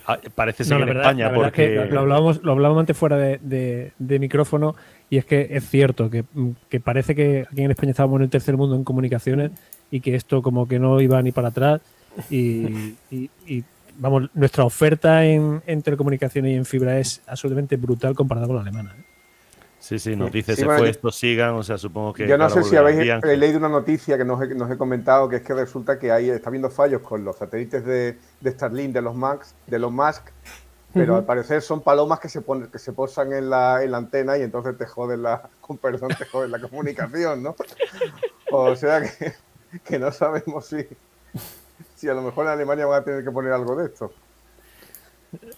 Ah, 0.07 0.19
parece 0.33 0.63
ser 0.63 0.81
en 0.81 0.89
España, 0.89 1.33
porque... 1.33 1.87
lo, 1.89 2.01
hablábamos, 2.01 2.43
lo 2.43 2.51
hablábamos 2.51 2.81
antes 2.81 2.97
fuera 2.97 3.17
de, 3.17 3.91
micrófono 3.99 4.75
y 5.09 5.17
es 5.17 5.25
que 5.25 5.47
es 5.51 5.67
cierto 5.67 6.09
que, 6.09 6.23
parece 6.79 7.15
que 7.15 7.45
aquí 7.51 7.63
en 7.63 7.71
España 7.71 7.91
estábamos 7.91 8.17
en 8.17 8.23
el 8.23 8.29
tercer 8.29 8.55
mundo 8.57 8.75
en 8.75 8.83
comunicaciones 8.83 9.51
y 9.89 10.01
que 10.01 10.15
esto 10.15 10.41
como 10.41 10.67
que 10.67 10.79
no 10.79 11.01
iba 11.01 11.21
ni 11.21 11.31
para 11.31 11.49
atrás 11.49 11.81
y, 12.29 12.93
vamos, 13.97 14.29
nuestra 14.33 14.63
oferta 14.63 15.25
en, 15.25 15.61
telecomunicaciones 15.83 16.51
y 16.51 16.55
en 16.55 16.65
fibra 16.65 16.99
es 16.99 17.21
absolutamente 17.27 17.75
brutal 17.77 18.13
comparada 18.15 18.47
con 18.47 18.55
la 18.57 18.61
alemana. 18.61 18.95
¿eh? 18.97 19.14
Sí, 19.85 19.99
sí, 19.99 20.15
nos 20.15 20.31
dice, 20.31 20.55
se 20.55 20.65
fue, 20.65 20.89
esto 20.89 21.11
sigan, 21.11 21.53
o 21.53 21.61
sea, 21.61 21.77
supongo 21.77 22.11
que... 22.11 22.27
Yo 22.27 22.39
no 22.39 22.49
sé 22.49 22.63
si 22.63 22.75
habéis 22.75 22.97
leído 23.23 23.59
una 23.59 23.69
noticia 23.69 24.17
que 24.17 24.25
nos 24.25 24.41
he, 24.41 24.47
nos 24.55 24.71
he, 24.71 24.79
comentado, 24.79 25.29
que 25.29 25.35
es 25.35 25.41
que 25.43 25.53
resulta 25.53 25.99
que 25.99 26.11
ahí 26.11 26.27
está 26.27 26.49
habiendo 26.49 26.71
fallos 26.71 27.03
con 27.03 27.23
los 27.23 27.35
satélites 27.35 27.85
de, 27.85 28.17
de 28.41 28.51
Starlink, 28.51 28.93
de 28.93 29.03
los 29.03 29.13
Max, 29.13 29.53
de 29.67 29.77
los 29.77 29.91
Musk, 29.91 30.23
pero 30.91 31.17
al 31.17 31.25
parecer 31.25 31.61
son 31.61 31.81
palomas 31.81 32.19
que 32.19 32.29
se 32.29 32.41
ponen, 32.41 32.71
que 32.71 32.79
se 32.79 32.93
posan 32.93 33.31
en 33.31 33.47
la, 33.47 33.83
en 33.83 33.91
la 33.91 33.97
antena 33.97 34.35
y 34.39 34.41
entonces 34.41 34.75
te 34.75 34.87
joden 34.87 35.21
la, 35.21 35.47
con 35.61 35.77
perdón, 35.77 36.09
te 36.17 36.25
joden 36.25 36.49
la 36.49 36.59
comunicación, 36.59 37.43
¿no? 37.43 37.55
O 38.51 38.75
sea 38.75 39.03
que, 39.03 39.35
que 39.83 39.99
no 39.99 40.11
sabemos 40.11 40.65
si, 40.65 40.83
si 41.95 42.09
a 42.09 42.15
lo 42.15 42.23
mejor 42.23 42.47
en 42.47 42.53
Alemania 42.53 42.87
van 42.87 43.03
a 43.03 43.05
tener 43.05 43.23
que 43.23 43.29
poner 43.29 43.53
algo 43.53 43.75
de 43.75 43.85
esto. 43.85 44.11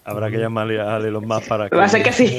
Habrá 0.03 0.29
que 0.29 0.37
llamarle 0.37 0.79
a 0.79 0.97
Elon 0.97 1.27
Musk 1.27 1.47
para 1.47 1.69
que. 1.69 1.75
Va 1.75 1.85
a 1.85 1.89
ser 1.89 2.03
que 2.03 2.13
sí. 2.13 2.37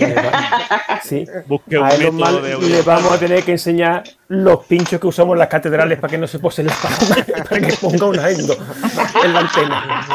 sí. 1.02 1.24
Busque 1.46 1.78
un 1.78 1.84
a 1.84 1.90
Elon 1.90 2.14
Musk 2.14 2.62
le 2.68 2.82
vamos 2.82 3.12
a 3.12 3.18
tener 3.18 3.42
que 3.44 3.52
enseñar 3.52 4.04
los 4.28 4.64
pinchos 4.66 5.00
que 5.00 5.06
usamos 5.06 5.34
en 5.34 5.38
las 5.38 5.48
catedrales 5.48 5.98
para 5.98 6.10
que 6.10 6.18
no 6.18 6.26
se 6.26 6.38
posen 6.38 6.66
las 6.66 6.76
palomas, 6.76 7.24
para 7.48 7.60
que 7.60 7.72
ponga 7.74 8.06
un 8.06 8.18
endo 8.18 8.56
en 9.24 9.32
la 9.32 9.40
antena. 9.40 10.06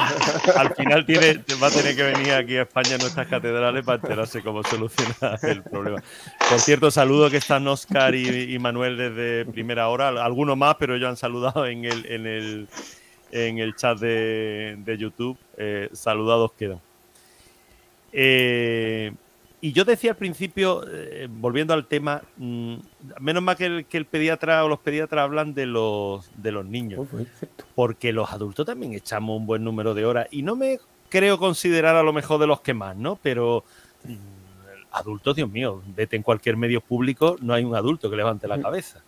Al 0.55 0.75
final 0.75 1.05
tiene, 1.05 1.39
va 1.61 1.67
a 1.67 1.71
tener 1.71 1.95
que 1.95 2.03
venir 2.03 2.33
aquí 2.33 2.57
a 2.57 2.63
España 2.63 2.97
nuestras 2.99 3.27
catedrales 3.27 3.83
para 3.83 3.95
enterarse 3.95 4.41
cómo 4.41 4.63
solucionar 4.63 5.39
el 5.43 5.63
problema. 5.63 6.03
Por 6.49 6.59
cierto, 6.59 6.91
saludo 6.91 7.29
que 7.29 7.37
están 7.37 7.67
Oscar 7.67 8.13
y, 8.15 8.57
Manuel 8.59 8.97
desde 8.97 9.45
primera 9.51 9.87
hora, 9.89 10.09
algunos 10.09 10.55
más, 10.57 10.75
pero 10.79 10.95
ellos 10.95 11.09
han 11.09 11.17
saludado 11.17 11.65
en 11.65 11.85
el, 11.85 12.05
en 12.05 12.27
el, 12.27 12.67
en 13.31 13.57
el 13.57 13.75
chat 13.75 13.97
de, 13.97 14.75
de 14.77 14.97
YouTube. 14.97 15.37
Eh, 15.57 15.89
saludados 15.93 16.51
quedan. 16.53 16.79
Eh, 18.13 19.11
y 19.59 19.71
yo 19.71 19.85
decía 19.85 20.11
al 20.11 20.17
principio, 20.17 20.85
eh, 20.87 21.27
volviendo 21.29 21.73
al 21.73 21.87
tema, 21.87 22.21
mm, 22.37 22.75
menos 23.19 23.41
mal 23.41 23.55
que 23.55 23.65
el, 23.65 23.85
que 23.85 23.97
el, 23.97 24.05
pediatra 24.05 24.63
o 24.65 24.67
los 24.67 24.79
pediatras 24.79 25.23
hablan 25.23 25.53
de 25.53 25.65
los, 25.65 26.29
de 26.35 26.51
los 26.51 26.65
niños, 26.65 26.99
oh, 26.99 27.05
pues, 27.05 27.27
porque 27.73 28.11
los 28.11 28.31
adultos 28.31 28.65
también 28.65 28.93
echamos 28.93 29.37
un 29.37 29.45
buen 29.45 29.63
número 29.63 29.93
de 29.93 30.05
horas 30.05 30.27
y 30.31 30.41
no 30.41 30.55
me 30.57 30.79
creo 31.07 31.37
considerar 31.37 31.95
a 31.95 32.03
lo 32.03 32.11
mejor 32.11 32.41
de 32.41 32.47
los 32.47 32.59
que 32.59 32.73
más, 32.73 32.97
¿no? 32.97 33.17
Pero 33.23 33.63
mm, 34.03 34.15
adultos, 34.91 35.35
Dios 35.35 35.49
mío, 35.49 35.81
vete 35.95 36.17
en 36.17 36.23
cualquier 36.23 36.57
medio 36.57 36.81
público, 36.81 37.37
no 37.39 37.53
hay 37.53 37.63
un 37.63 37.75
adulto 37.75 38.09
que 38.09 38.17
levante 38.17 38.47
la 38.47 38.57
mm. 38.57 38.61
cabeza. 38.61 39.01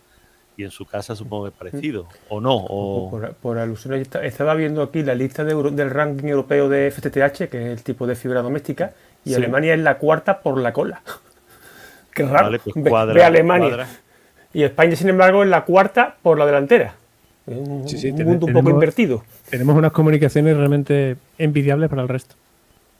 Y 0.56 0.64
en 0.64 0.70
su 0.70 0.86
casa 0.86 1.14
supongo 1.14 1.44
que 1.44 1.50
es 1.50 1.54
parecido, 1.54 2.08
o 2.28 2.40
no. 2.40 2.56
O... 2.56 3.10
Por, 3.10 3.34
por 3.34 3.58
alusión, 3.58 3.94
estaba 3.94 4.54
viendo 4.54 4.82
aquí 4.82 5.02
la 5.02 5.14
lista 5.14 5.44
del 5.44 5.90
ranking 5.90 6.28
europeo 6.28 6.68
de 6.68 6.90
FTTH, 6.90 7.48
que 7.50 7.72
es 7.72 7.78
el 7.78 7.82
tipo 7.82 8.06
de 8.06 8.14
fibra 8.14 8.40
doméstica, 8.40 8.92
y 9.24 9.34
Alemania 9.34 9.74
es 9.74 9.80
la 9.80 9.98
cuarta 9.98 10.40
por 10.40 10.58
la 10.58 10.72
cola. 10.72 11.02
Qué 12.14 12.24
raro. 12.24 12.58
Pues 12.62 13.14
ve, 13.14 13.22
Alemania. 13.22 13.86
Y 14.54 14.62
España, 14.62 14.96
sin 14.96 15.10
embargo, 15.10 15.42
es 15.42 15.50
la 15.50 15.64
cuarta 15.64 16.16
por 16.22 16.38
la 16.38 16.46
delantera. 16.46 16.94
Es 17.46 17.58
un, 17.58 18.24
mundo 18.24 18.46
un 18.46 18.52
poco 18.52 18.70
invertido. 18.70 19.22
Tenemos 19.50 19.76
unas 19.76 19.92
comunicaciones 19.92 20.56
realmente 20.56 21.16
envidiables 21.38 21.90
para 21.90 22.02
el 22.02 22.08
resto. 22.08 22.34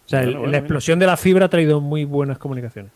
O 0.05 0.09
sea, 0.09 0.23
la 0.23 0.59
explosión 0.59 0.99
de 0.99 1.07
la 1.07 1.17
fibra 1.17 1.47
ha 1.47 1.49
traído 1.49 1.81
muy 1.81 2.05
buenas 2.05 2.39
comunicaciones. 2.39 2.93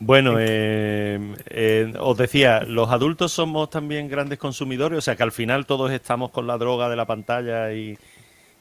Bueno, 0.00 0.36
eh, 0.38 1.18
eh, 1.46 1.92
os 1.98 2.16
decía, 2.16 2.62
los 2.62 2.88
adultos 2.90 3.32
somos 3.32 3.68
también 3.68 4.08
grandes 4.08 4.38
consumidores, 4.38 4.98
o 4.98 5.00
sea 5.00 5.16
que 5.16 5.24
al 5.24 5.32
final 5.32 5.66
todos 5.66 5.90
estamos 5.90 6.30
con 6.30 6.46
la 6.46 6.56
droga 6.56 6.88
de 6.88 6.94
la 6.94 7.04
pantalla 7.04 7.72
y, 7.72 7.98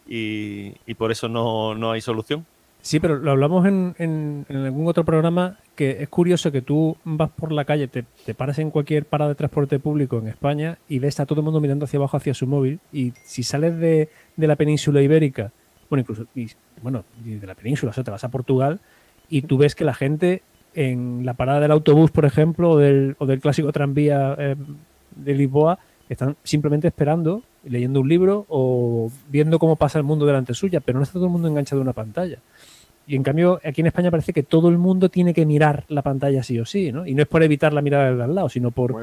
y, 0.08 0.94
por 0.96 1.12
eso 1.12 1.29
no, 1.29 1.75
no, 1.75 1.91
hay 1.91 2.01
solución. 2.01 2.48
Sí, 2.82 3.00
pero 3.00 3.17
lo 3.17 3.32
hablamos 3.32 3.67
en, 3.67 3.96
en, 4.00 4.46
algún 4.50 4.88
otro 4.88 5.03
programa 5.03 5.60
que 5.75 6.01
es 6.01 6.10
curioso 6.10 6.51
que 6.51 6.63
tú 6.63 6.98
vas 7.03 7.29
por 7.29 7.51
la 7.51 7.65
calle, 7.65 7.88
te, 7.88 8.03
te, 8.25 8.34
paras 8.34 8.58
en 8.58 8.72
cualquier 8.72 9.06
parada 9.06 9.29
de 9.29 9.36
transporte 9.36 9.77
público 9.77 10.17
en 10.17 10.29
España 10.29 10.79
y 10.89 10.98
ves 10.98 11.20
a 11.20 11.27
todo 11.27 11.41
el 11.41 11.44
mundo 11.44 11.60
mirando 11.60 11.86
hacia 11.86 11.98
abajo, 11.98 12.17
hacia 12.17 12.34
su 12.34 12.48
móvil 12.48 12.79
y 12.91 13.13
si 13.25 13.44
sales 13.44 13.77
de, 13.77 14.10
de 14.38 14.48
la 14.48 14.56
península 14.56 15.03
ibérica, 15.03 15.51
bueno, 15.88 16.01
incluso 16.01 16.25
y, 16.34 16.50
bueno, 16.82 17.03
de 17.24 17.46
la 17.46 17.53
península, 17.53 17.91
o 17.91 17.94
sea, 17.94 18.03
te 18.03 18.10
vas 18.10 18.24
a 18.24 18.29
Portugal 18.29 18.79
y 19.29 19.44
tú 19.44 19.60
ves 19.60 19.75
que 19.75 19.86
la 19.86 19.94
gente 19.94 20.41
en 20.77 21.25
la 21.25 21.34
parada 21.34 21.60
del 21.60 21.72
autobús, 21.72 22.12
por 22.12 22.24
ejemplo, 22.24 22.69
o 22.69 22.77
del, 22.77 23.15
o 23.17 23.25
del 23.25 23.39
clásico 23.39 23.72
tranvía 23.72 24.36
eh, 24.38 24.55
de 25.15 25.34
Lisboa, 25.34 25.79
están 26.07 26.38
simplemente 26.43 26.88
esperando, 26.88 27.41
leyendo 27.63 28.00
un 28.00 28.07
libro 28.07 28.46
o 28.48 29.12
viendo 29.27 29.57
cómo 29.57 29.75
pasa 29.75 29.98
el 29.98 30.03
mundo 30.03 30.27
delante 30.27 30.53
suya, 30.53 30.79
pero 30.79 31.00
no 31.00 31.03
está 31.03 31.13
todo 31.13 31.25
el 31.25 31.31
mundo 31.31 31.48
enganchado 31.48 31.81
en 31.81 31.88
una 31.88 31.93
pantalla. 31.93 32.38
Y 33.07 33.15
en 33.15 33.24
cambio, 33.24 33.60
aquí 33.65 33.81
en 33.81 33.88
España 33.88 34.12
parece 34.12 34.34
que 34.34 34.43
todo 34.43 34.69
el 34.69 34.77
mundo 34.77 35.10
tiene 35.10 35.34
que 35.34 35.48
mirar 35.48 35.84
la 35.88 36.03
pantalla 36.03 36.43
sí 36.43 36.60
o 36.60 36.65
sí, 36.65 36.91
¿no? 36.91 37.07
Y 37.07 37.15
no 37.15 37.24
es 37.24 37.27
por 37.27 37.41
evitar 37.41 37.74
la 37.74 37.81
mirada 37.81 38.12
del 38.12 38.22
al 38.22 38.36
lado, 38.36 38.50
sino 38.50 38.69
por 38.69 38.96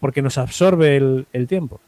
porque 0.00 0.22
nos 0.22 0.38
absorbe 0.38 0.96
el, 0.96 1.46
tiempo. 1.46 1.80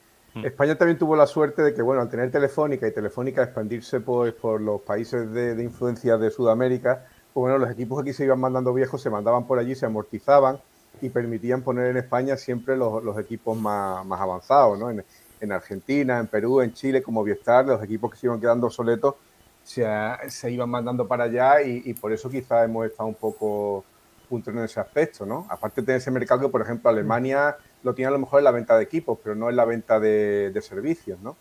España 0.45 0.77
también 0.77 0.97
tuvo 0.97 1.17
la 1.17 1.27
suerte 1.27 1.63
de 1.63 1.75
que, 1.75 1.83
bueno, 1.83 2.03
al 2.03 2.09
tener 2.09 2.31
Telefónica 2.31 2.87
y 2.87 2.93
Telefónica 2.93 3.43
expandirse 3.43 3.99
pues, 3.99 4.33
por 4.33 4.61
los 4.61 4.83
países 4.83 5.33
de 5.33 5.61
influencia 5.61 6.17
de 6.19 6.31
Sudamérica, 6.31 7.07
pues 7.35 7.43
bueno, 7.43 7.59
los 7.59 7.71
equipos 7.71 7.99
que 7.99 8.11
aquí 8.11 8.17
se 8.17 8.25
iban 8.25 8.39
mandando 8.39 8.73
viejos 8.73 9.03
se 9.03 9.11
mandaban 9.11 9.45
por 9.45 9.59
allí, 9.59 9.75
se 9.75 9.87
amortizaban 9.87 10.61
y 11.03 11.09
permitían 11.09 11.63
poner 11.63 11.89
en 11.89 11.97
España 11.97 12.37
siempre 12.37 12.77
los, 12.77 13.19
equipos 13.19 13.59
más, 13.59 14.07
avanzados, 14.09 14.79
¿no? 14.79 14.89
En, 14.91 15.53
Argentina, 15.53 16.21
en 16.21 16.29
Perú, 16.29 16.63
en 16.63 16.73
Chile, 16.73 17.03
como 17.03 17.23
Viestar, 17.23 17.67
los 17.67 17.83
equipos 17.83 18.13
que 18.13 18.17
se 18.17 18.29
iban 18.29 18.41
quedando 18.41 18.69
obsoletos 18.69 19.17
se, 19.63 19.85
se 20.29 20.51
iban 20.51 20.71
mandando 20.71 21.07
para 21.07 21.25
allá 21.25 21.61
y, 21.61 21.93
por 21.95 22.13
eso 22.13 22.31
quizás 22.31 22.65
hemos 22.65 22.87
estado 22.87 23.09
un 23.09 23.15
poco 23.15 23.85
juntos 24.31 24.55
en 24.55 24.61
ese 24.61 24.81
aspecto, 24.81 25.27
¿no? 25.27 25.47
Aparte 25.51 25.83
de 25.83 25.97
ese 25.97 26.11
mercado 26.11 26.41
que, 26.41 26.49
por 26.49 26.63
ejemplo, 26.63 26.89
Alemania 26.89 27.57
lo 27.83 27.95
tiene 27.95 28.09
a 28.09 28.13
lo 28.13 28.21
mejor 28.21 28.39
en 28.39 28.45
la 28.45 28.53
venta 28.53 28.77
de 28.79 28.85
equipos, 28.85 29.19
pero 29.23 29.35
no 29.35 29.51
en 29.51 29.57
la 29.57 29.65
venta 29.67 30.01
de, 30.01 30.59
servicios, 30.63 31.19
¿no? 31.21 31.37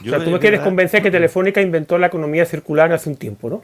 O 0.00 0.08
sea, 0.08 0.24
tú 0.24 0.30
me 0.30 0.38
quieres 0.38 0.60
convencer 0.60 1.02
que 1.02 1.10
Telefónica 1.10 1.60
inventó 1.60 1.98
la 1.98 2.06
economía 2.08 2.44
circular 2.46 2.92
hace 2.92 3.08
un 3.08 3.16
tiempo, 3.16 3.50
¿no? 3.50 3.62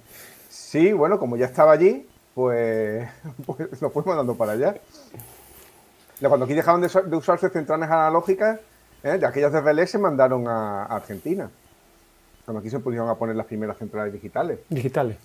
Sí, 0.48 0.92
bueno, 0.92 1.18
como 1.18 1.36
ya 1.36 1.46
estaba 1.46 1.72
allí, 1.72 2.06
pues, 2.34 3.08
pues 3.46 3.80
lo 3.80 3.90
fuimos 3.90 4.06
mandando 4.06 4.34
para 4.34 4.52
allá. 4.52 4.74
Cuando 6.20 6.46
aquí 6.46 6.54
dejaron 6.54 6.80
de, 6.80 7.16
usarse 7.16 7.50
centrales 7.50 7.88
analógicas, 7.88 8.60
¿eh? 9.02 9.18
de 9.18 9.26
aquellas 9.26 9.52
de 9.52 9.60
relé 9.60 9.86
se 9.86 9.98
mandaron 9.98 10.48
a, 10.48 10.84
Argentina. 10.84 11.50
Cuando 12.44 12.60
aquí 12.60 12.70
se 12.70 12.78
pusieron 12.78 13.08
a 13.08 13.14
poner 13.14 13.36
las 13.36 13.46
primeras 13.46 13.78
centrales 13.78 14.12
digitales. 14.12 14.58
Digitales. 14.68 15.16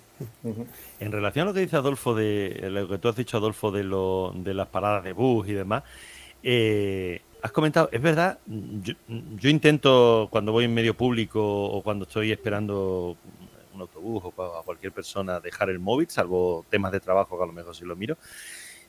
En 0.99 1.11
relación 1.11 1.43
a 1.43 1.49
lo 1.49 1.53
que 1.53 1.61
dice 1.61 1.75
Adolfo, 1.75 2.15
de 2.15 2.69
lo 2.69 2.87
que 2.87 2.97
tú 2.97 3.07
has 3.07 3.15
dicho, 3.15 3.37
Adolfo, 3.37 3.71
de, 3.71 3.83
lo, 3.83 4.33
de 4.35 4.53
las 4.53 4.67
paradas 4.67 5.03
de 5.03 5.13
bus 5.13 5.47
y 5.47 5.53
demás, 5.53 5.83
eh, 6.43 7.21
has 7.41 7.51
comentado, 7.51 7.89
es 7.91 8.01
verdad, 8.01 8.39
yo, 8.45 9.49
intento 9.49 10.27
cuando 10.29 10.51
voy 10.51 10.65
en 10.65 10.73
medio 10.73 10.95
público 10.95 11.41
o 11.41 11.81
cuando 11.81 12.03
estoy 12.03 12.31
esperando 12.31 13.15
un 13.73 13.81
autobús 13.81 14.23
o 14.25 14.57
a 14.57 14.63
cualquier 14.63 14.91
persona 14.91 15.39
dejar 15.39 15.69
el 15.69 15.79
móvil, 15.79 16.09
salvo 16.09 16.65
temas 16.69 16.91
de 16.91 16.99
trabajo 16.99 17.37
que 17.37 17.43
a 17.43 17.47
lo 17.47 17.53
mejor 17.53 17.75
si 17.75 17.85
lo 17.85 17.95
miro, 17.95 18.17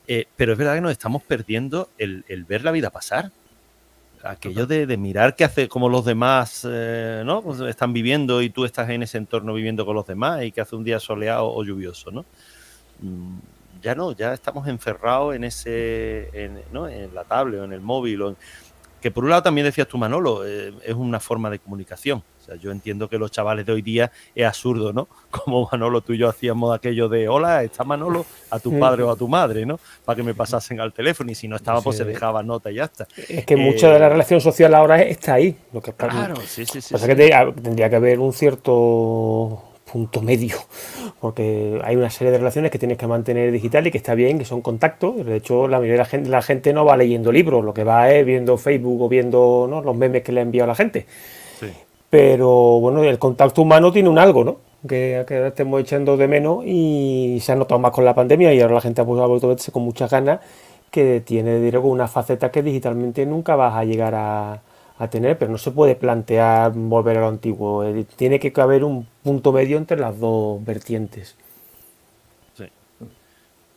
eh, 0.06 0.26
pero 0.36 0.52
es 0.52 0.58
verdad 0.58 0.74
que 0.74 0.80
nos 0.80 0.92
estamos 0.92 1.22
perdiendo 1.22 1.90
el, 1.96 2.24
ver 2.48 2.64
la 2.64 2.72
vida 2.72 2.90
pasar. 2.90 3.30
Aquello 4.22 4.66
de, 4.66 4.96
mirar 4.98 5.34
qué 5.34 5.44
hace, 5.44 5.66
como 5.66 5.88
los 5.88 6.04
demás 6.04 6.66
eh, 6.68 7.22
¿no? 7.24 7.40
Pues 7.40 7.60
están 7.60 7.94
viviendo 7.94 8.42
y 8.42 8.50
tú 8.50 8.66
estás 8.66 8.90
en 8.90 9.02
ese 9.02 9.16
entorno 9.16 9.54
viviendo 9.54 9.86
con 9.86 9.94
los 9.94 10.06
demás 10.06 10.42
y 10.44 10.52
que 10.52 10.60
hace 10.60 10.76
un 10.76 10.84
día 10.84 11.00
soleado 11.00 11.50
o 11.50 11.64
lluvioso, 11.64 12.10
¿no? 12.10 12.26
Mm, 13.00 13.38
ya 13.80 13.94
no, 13.94 14.12
ya 14.12 14.32
estamos 14.32 14.66
encerrados 14.68 15.34
en 15.34 15.44
ese, 15.44 16.28
en, 16.32 16.60
¿no? 16.72 16.88
en 16.88 17.14
la 17.14 17.24
tablet 17.24 17.60
o 17.60 17.64
en 17.64 17.72
el 17.72 17.80
móvil. 17.80 18.22
O 18.22 18.36
que 19.00 19.10
por 19.10 19.24
un 19.24 19.30
lado 19.30 19.42
también 19.42 19.64
decías 19.64 19.88
tú, 19.88 19.96
Manolo, 19.98 20.46
eh, 20.46 20.72
es 20.84 20.94
una 20.94 21.20
forma 21.20 21.48
de 21.50 21.58
comunicación. 21.58 22.18
O 22.18 22.44
sea, 22.44 22.56
yo 22.56 22.70
entiendo 22.70 23.08
que 23.08 23.18
los 23.18 23.30
chavales 23.30 23.64
de 23.64 23.72
hoy 23.72 23.82
día 23.82 24.10
es 24.34 24.46
absurdo, 24.46 24.92
¿no? 24.92 25.08
Como 25.30 25.68
Manolo, 25.70 26.00
tú 26.02 26.12
y 26.12 26.18
yo 26.18 26.28
hacíamos 26.28 26.74
aquello 26.76 27.08
de, 27.08 27.28
hola, 27.28 27.62
está 27.62 27.84
Manolo, 27.84 28.26
a 28.50 28.58
tu 28.58 28.78
padre 28.78 29.02
o 29.02 29.10
a 29.10 29.16
tu 29.16 29.28
madre, 29.28 29.64
¿no? 29.64 29.80
Para 30.04 30.16
que 30.16 30.22
me 30.22 30.34
pasasen 30.34 30.80
al 30.80 30.92
teléfono 30.92 31.30
y 31.30 31.34
si 31.34 31.48
no 31.48 31.56
estaba, 31.56 31.80
pues 31.80 31.96
se 31.96 32.04
dejaba 32.04 32.42
nota 32.42 32.70
y 32.70 32.74
ya 32.74 32.84
está. 32.84 33.06
Es 33.28 33.44
que 33.46 33.56
mucha 33.56 33.90
de 33.90 33.98
la 33.98 34.06
eh, 34.06 34.10
relación 34.10 34.40
social 34.40 34.74
ahora 34.74 35.02
está 35.02 35.34
ahí. 35.34 35.56
Lo 35.72 35.80
que 35.80 35.92
claro, 35.92 36.36
sí, 36.46 36.66
sí, 36.66 36.80
sí. 36.80 36.92
Pasa 36.92 37.06
que 37.06 37.16
tendría 37.62 37.88
que 37.88 37.96
haber 37.96 38.18
un 38.20 38.32
cierto 38.32 39.69
punto 39.90 40.22
medio, 40.22 40.56
porque 41.20 41.80
hay 41.84 41.96
una 41.96 42.10
serie 42.10 42.30
de 42.32 42.38
relaciones 42.38 42.70
que 42.70 42.78
tienes 42.78 42.98
que 42.98 43.06
mantener 43.06 43.50
digital 43.52 43.86
y 43.86 43.90
que 43.90 43.98
está 43.98 44.14
bien, 44.14 44.38
que 44.38 44.44
son 44.44 44.60
contactos. 44.60 45.24
De 45.24 45.36
hecho, 45.36 45.68
la 45.68 45.78
mayoría 45.78 45.94
de 45.94 45.98
la 45.98 46.04
gente, 46.04 46.30
la 46.30 46.42
gente 46.42 46.72
no 46.72 46.84
va 46.84 46.96
leyendo 46.96 47.32
libros, 47.32 47.64
lo 47.64 47.74
que 47.74 47.84
va 47.84 48.10
es 48.10 48.24
viendo 48.24 48.56
Facebook 48.56 49.02
o 49.02 49.08
viendo 49.08 49.82
los 49.84 49.96
memes 49.96 50.22
que 50.22 50.32
le 50.32 50.40
ha 50.40 50.42
enviado 50.42 50.68
la 50.68 50.74
gente. 50.74 51.06
pero 52.08 52.80
bueno, 52.80 53.04
el 53.04 53.18
contacto 53.18 53.62
humano 53.62 53.92
tiene 53.92 54.08
un 54.08 54.18
algo, 54.18 54.44
¿no? 54.44 54.56
Que, 54.88 55.24
que 55.28 55.48
estemos 55.48 55.80
echando 55.80 56.16
de 56.16 56.26
menos 56.26 56.64
y 56.64 57.38
se 57.42 57.52
ha 57.52 57.56
notado 57.56 57.78
más 57.78 57.92
con 57.92 58.04
la 58.04 58.14
pandemia 58.14 58.54
y 58.54 58.60
ahora 58.60 58.74
la 58.74 58.80
gente 58.80 59.02
ha 59.02 59.04
vuelto 59.04 59.46
a 59.46 59.50
verse 59.50 59.70
con 59.70 59.82
muchas 59.82 60.10
ganas 60.10 60.40
que 60.90 61.20
tiene 61.20 61.60
digo, 61.60 61.80
una 61.88 62.08
faceta 62.08 62.50
que 62.50 62.62
digitalmente 62.62 63.26
nunca 63.26 63.56
vas 63.56 63.74
a 63.74 63.84
llegar 63.84 64.14
a, 64.14 64.60
a 65.00 65.08
tener, 65.08 65.38
pero 65.38 65.50
no 65.50 65.56
se 65.56 65.70
puede 65.70 65.96
plantear 65.96 66.72
volver 66.72 67.16
a 67.16 67.20
lo 67.22 67.28
antiguo. 67.28 67.82
Eh, 67.84 68.04
tiene 68.16 68.38
que 68.38 68.52
haber 68.60 68.84
un 68.84 69.06
punto 69.22 69.50
medio 69.50 69.78
entre 69.78 69.96
las 69.98 70.20
dos 70.20 70.62
vertientes. 70.62 71.36
Sí. 72.52 72.66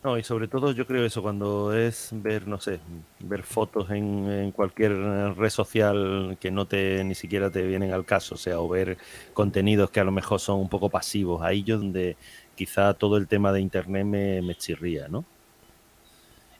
No, 0.02 0.18
y 0.18 0.22
sobre 0.22 0.48
todo 0.48 0.72
yo 0.72 0.86
creo 0.86 1.02
eso, 1.06 1.22
cuando 1.22 1.72
es 1.74 2.10
ver, 2.12 2.46
no 2.46 2.60
sé, 2.60 2.78
ver 3.20 3.42
fotos 3.42 3.90
en, 3.90 4.52
cualquier 4.52 4.92
red 5.34 5.48
social 5.48 6.36
que 6.38 6.50
no 6.50 6.66
te 6.66 7.02
ni 7.04 7.14
siquiera 7.14 7.50
te 7.50 7.62
vienen 7.62 7.94
al 7.94 8.04
caso, 8.04 8.34
o 8.34 8.38
sea, 8.38 8.60
o 8.60 8.68
ver 8.68 8.98
contenidos 9.32 9.90
que 9.90 10.00
a 10.00 10.04
lo 10.04 10.12
mejor 10.12 10.40
son 10.40 10.60
un 10.60 10.68
poco 10.68 10.90
pasivos. 10.90 11.40
Ahí 11.40 11.62
yo 11.62 11.78
donde 11.78 12.18
quizá 12.54 12.92
todo 12.92 13.16
el 13.16 13.28
tema 13.28 13.50
de 13.50 13.62
internet 13.62 14.04
me, 14.04 14.42
me 14.42 14.54
chirría, 14.56 15.08
¿no? 15.08 15.24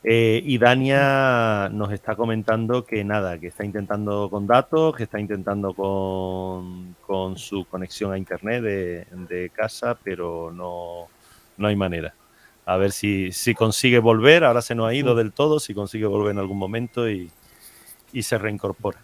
Eh, 0.06 0.42
y 0.44 0.58
Dania 0.58 1.70
nos 1.72 1.90
está 1.90 2.14
comentando 2.14 2.84
que 2.84 3.02
nada, 3.04 3.38
que 3.40 3.46
está 3.46 3.64
intentando 3.64 4.28
con 4.28 4.46
datos, 4.46 4.94
que 4.94 5.04
está 5.04 5.18
intentando 5.18 5.72
con, 5.72 7.38
su 7.38 7.64
conexión 7.64 8.12
a 8.12 8.18
internet 8.18 8.62
de, 8.62 9.50
casa, 9.54 9.96
pero 10.04 10.52
no, 10.52 11.08
no, 11.56 11.68
hay 11.68 11.74
manera. 11.74 12.14
A 12.66 12.76
ver 12.76 12.92
si, 12.92 13.32
si, 13.32 13.54
consigue 13.54 13.98
volver, 13.98 14.44
ahora 14.44 14.60
se 14.60 14.74
nos 14.74 14.88
ha 14.88 14.94
ido 14.94 15.14
del 15.14 15.32
todo, 15.32 15.58
si 15.58 15.72
consigue 15.72 16.04
volver 16.04 16.32
en 16.32 16.38
algún 16.38 16.58
momento 16.58 17.08
y, 17.08 17.30
se 18.20 18.36
reincorpora. 18.36 18.98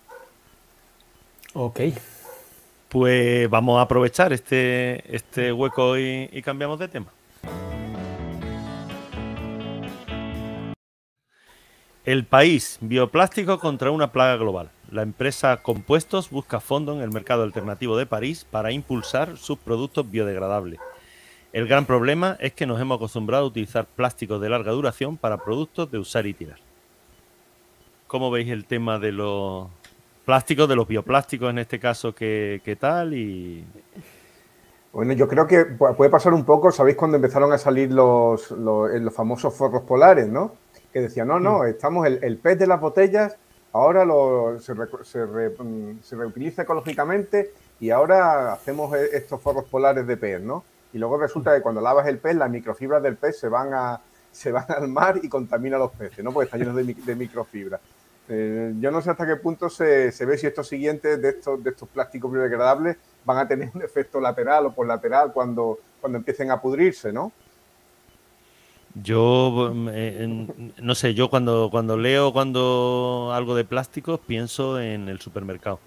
Ok. 1.54 1.80
Pues 2.90 3.49
vamos 3.49 3.78
a 3.78 3.83
aprovechar 3.83 4.35
este, 4.35 5.02
este 5.16 5.50
hueco 5.50 5.97
y 5.97 6.42
cambiamos 6.45 6.78
de 6.78 6.88
tema. 6.88 7.11
El 12.07 12.25
país, 12.25 12.78
bioplástico 12.80 13.61
contra 13.61 13.90
una 13.90 14.11
plaga 14.11 14.37
global. 14.38 14.71
La 14.90 15.02
empresa 15.02 15.59
Compuestos 15.59 16.30
busca 16.30 16.59
fondo 16.59 16.95
en 16.95 17.02
el 17.02 17.12
mercado 17.12 17.42
alternativo 17.42 17.95
de 17.95 18.07
París 18.07 18.47
para 18.50 18.73
impulsar 18.73 19.37
sus 19.37 19.59
productos 19.59 20.11
biodegradables. 20.11 20.80
El 21.52 21.69
gran 21.69 21.85
problema 21.85 22.38
es 22.40 22.54
que 22.54 22.64
nos 22.64 22.80
hemos 22.80 22.97
acostumbrado 22.97 23.45
a 23.45 23.49
utilizar 23.49 23.85
plásticos 23.85 24.40
de 24.40 24.49
larga 24.49 24.73
duración 24.73 25.19
para 25.19 25.45
productos 25.45 25.90
de 25.90 25.99
usar 25.99 26.26
y 26.26 26.33
tirar. 26.33 26.57
¿Cómo 28.07 28.30
veis 28.30 28.49
el 28.49 28.64
tema 28.64 28.99
de 28.99 29.12
los 29.12 29.69
plásticos, 30.25 30.71
de 30.71 30.76
los 30.76 30.88
bioplásticos 30.88 31.50
en 31.50 31.59
este 31.59 31.78
caso, 31.78 32.14
qué, 32.14 32.78
tal? 32.80 33.14
Bueno, 34.90 35.12
yo 35.12 35.28
creo 35.28 35.47
que 35.47 35.66
puede 35.66 36.11
pasar 36.11 36.33
un 36.33 36.47
poco, 36.47 36.73
¿sabéis 36.73 36.97
cuando 36.97 37.19
empezaron 37.19 37.52
a 37.52 37.59
salir 37.59 37.92
los, 37.92 38.52
los 38.52 39.14
famosos 39.14 39.54
forros 39.54 39.83
polares, 39.83 40.28
no? 40.28 40.54
Que 40.92 41.00
decía, 41.00 41.25
no, 41.25 41.40
no, 41.40 41.64
estamos, 41.64 42.06
el, 42.06 42.23
el 42.23 42.38
pez 42.38 42.59
de 42.59 42.66
las 42.66 42.80
botellas 42.80 43.37
ahora 43.73 44.04
lo, 44.04 44.59
se, 44.59 44.75
mm, 44.75 46.02
se, 46.02 46.16
reutiliza 46.16 46.62
ecológicamente 46.62 47.52
y 47.78 47.90
ahora 47.90 48.52
hacemos 48.52 48.94
e, 48.97 49.16
estos 49.16 49.40
forros 49.40 49.64
polares 49.66 50.06
de 50.06 50.16
pez, 50.16 50.40
¿no? 50.40 50.64
Y 50.92 50.99
luego 50.99 51.18
resulta 51.18 51.54
que 51.54 51.62
cuando 51.62 51.80
lavas 51.80 52.06
el 52.09 52.18
pez, 52.18 52.35
las 52.35 52.50
microfibras 52.50 53.02
del 53.02 53.16
pez 53.16 53.38
se 53.38 53.49
van, 53.49 53.73
a, 53.73 54.00
se 54.32 54.50
van 54.50 54.66
al 54.68 54.88
mar 54.88 55.20
y 55.23 55.28
contaminan 55.28 55.78
los 55.78 55.92
peces, 55.92 56.25
¿no? 56.25 56.32
Porque 56.32 56.47
está 56.47 56.56
lleno 56.59 56.75
de, 56.75 56.94
de 56.94 57.16
microfibras. 57.16 57.80
Eh, 58.28 58.75
yo 58.78 58.90
no 58.90 59.00
sé 59.00 59.11
hasta 59.11 59.26
qué 59.26 59.37
punto 59.37 59.68
se, 59.68 60.12
se, 60.12 60.25
ve 60.25 60.38
si 60.38 60.47
estos 60.47 60.68
siguientes 60.68 61.20
de 61.20 61.30
estos, 61.30 61.62
de 61.64 61.70
estos 61.70 61.88
plásticos 61.88 62.30
biodegradables 62.30 62.97
van 63.25 63.38
a 63.38 63.49
tener 63.49 63.70
un 63.75 63.82
efecto 63.82 64.20
lateral 64.20 64.66
o 64.66 64.73
por 64.73 64.87
lateral 64.87 65.32
cuando, 65.32 65.78
cuando 66.00 66.18
empiecen 66.18 66.50
a 66.50 66.61
pudrirse, 66.61 67.12
¿no? 67.12 67.32
Yo, 68.94 69.73
eh, 69.92 70.47
no 70.78 70.94
sé, 70.94 71.14
yo 71.14 71.30
cuando, 71.30 71.69
cuando 71.71 71.97
leo 71.97 72.32
cuando 72.32 73.30
algo 73.32 73.54
de 73.54 73.64
plásticos 73.64 74.19
pienso 74.19 74.80
en 74.80 75.08
el 75.08 75.21
supermercado, 75.21 75.78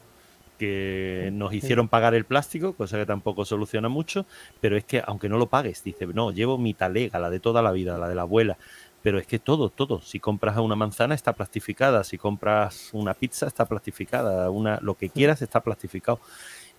que 0.58 1.30
nos 1.34 1.54
hicieron 1.54 1.90
pagar 1.90 2.16
el 2.16 2.24
plástico, 2.24 2.74
cosa 2.74 2.98
que 2.98 3.06
tampoco 3.06 3.44
soluciona 3.44 3.90
mucho, 3.90 4.26
pero 4.62 4.78
es 4.78 4.86
que 4.86 5.04
aunque 5.06 5.28
no 5.28 5.38
lo 5.38 5.48
pagues, 5.48 5.84
dice, 5.84 6.08
no, 6.08 6.32
llevo 6.32 6.58
mi 6.58 6.74
talega, 6.74 7.20
la 7.20 7.30
de 7.30 7.42
toda 7.42 7.62
la 7.62 7.74
vida, 7.74 7.98
la 7.98 8.08
de 8.08 8.16
la 8.16 8.22
abuela, 8.22 8.58
pero 9.02 9.20
es 9.20 9.28
que 9.28 9.38
todo, 9.38 9.70
todo, 9.70 10.02
si 10.02 10.22
compras 10.22 10.58
una 10.58 10.78
manzana 10.78 11.14
está 11.14 11.34
plastificada, 11.34 12.06
si 12.06 12.18
compras 12.18 12.90
una 12.94 13.14
pizza 13.14 13.48
está 13.48 13.66
plastificada, 13.66 14.50
una, 14.50 14.80
lo 14.82 14.96
que 14.96 15.10
quieras 15.10 15.42
está 15.42 15.60
plastificado. 15.60 16.22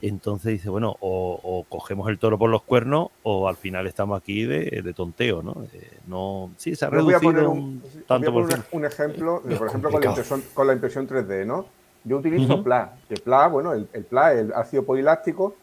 Entonces 0.02 0.52
dice, 0.52 0.68
bueno, 0.68 0.96
o, 1.00 1.64
cogemos 1.68 2.08
el 2.10 2.18
toro 2.18 2.38
por 2.38 2.50
los 2.50 2.62
cuernos 2.62 3.08
o 3.22 3.48
al 3.48 3.56
final 3.56 3.86
estamos 3.86 4.20
aquí 4.20 4.44
de, 4.44 4.92
tonteo, 4.94 5.42
¿no? 5.42 5.64
Eh, 5.72 5.98
no 6.06 6.50
sí, 6.56 6.74
se 6.74 6.84
ha 6.84 6.90
reducido 6.90 7.50
un, 7.50 7.82
tanto 8.06 8.32
por 8.32 8.42
un, 8.72 8.84
ejemplo, 8.84 9.42
por 9.58 9.68
ejemplo, 9.68 9.90
con 9.90 10.00
la, 10.02 10.08
impresión, 10.08 10.44
con 10.52 10.66
la 10.66 10.72
impresión 10.74 11.08
3D, 11.08 11.46
¿no? 11.46 11.66
Yo 12.04 12.18
utilizo 12.18 12.62
PLA, 12.62 12.96
que 13.08 13.14
PLA, 13.14 13.48
bueno, 13.48 13.72
el, 13.72 13.86
PLA, 13.86 14.34
el 14.34 14.52
ácido 14.52 14.84
poliláctico, 14.84 15.54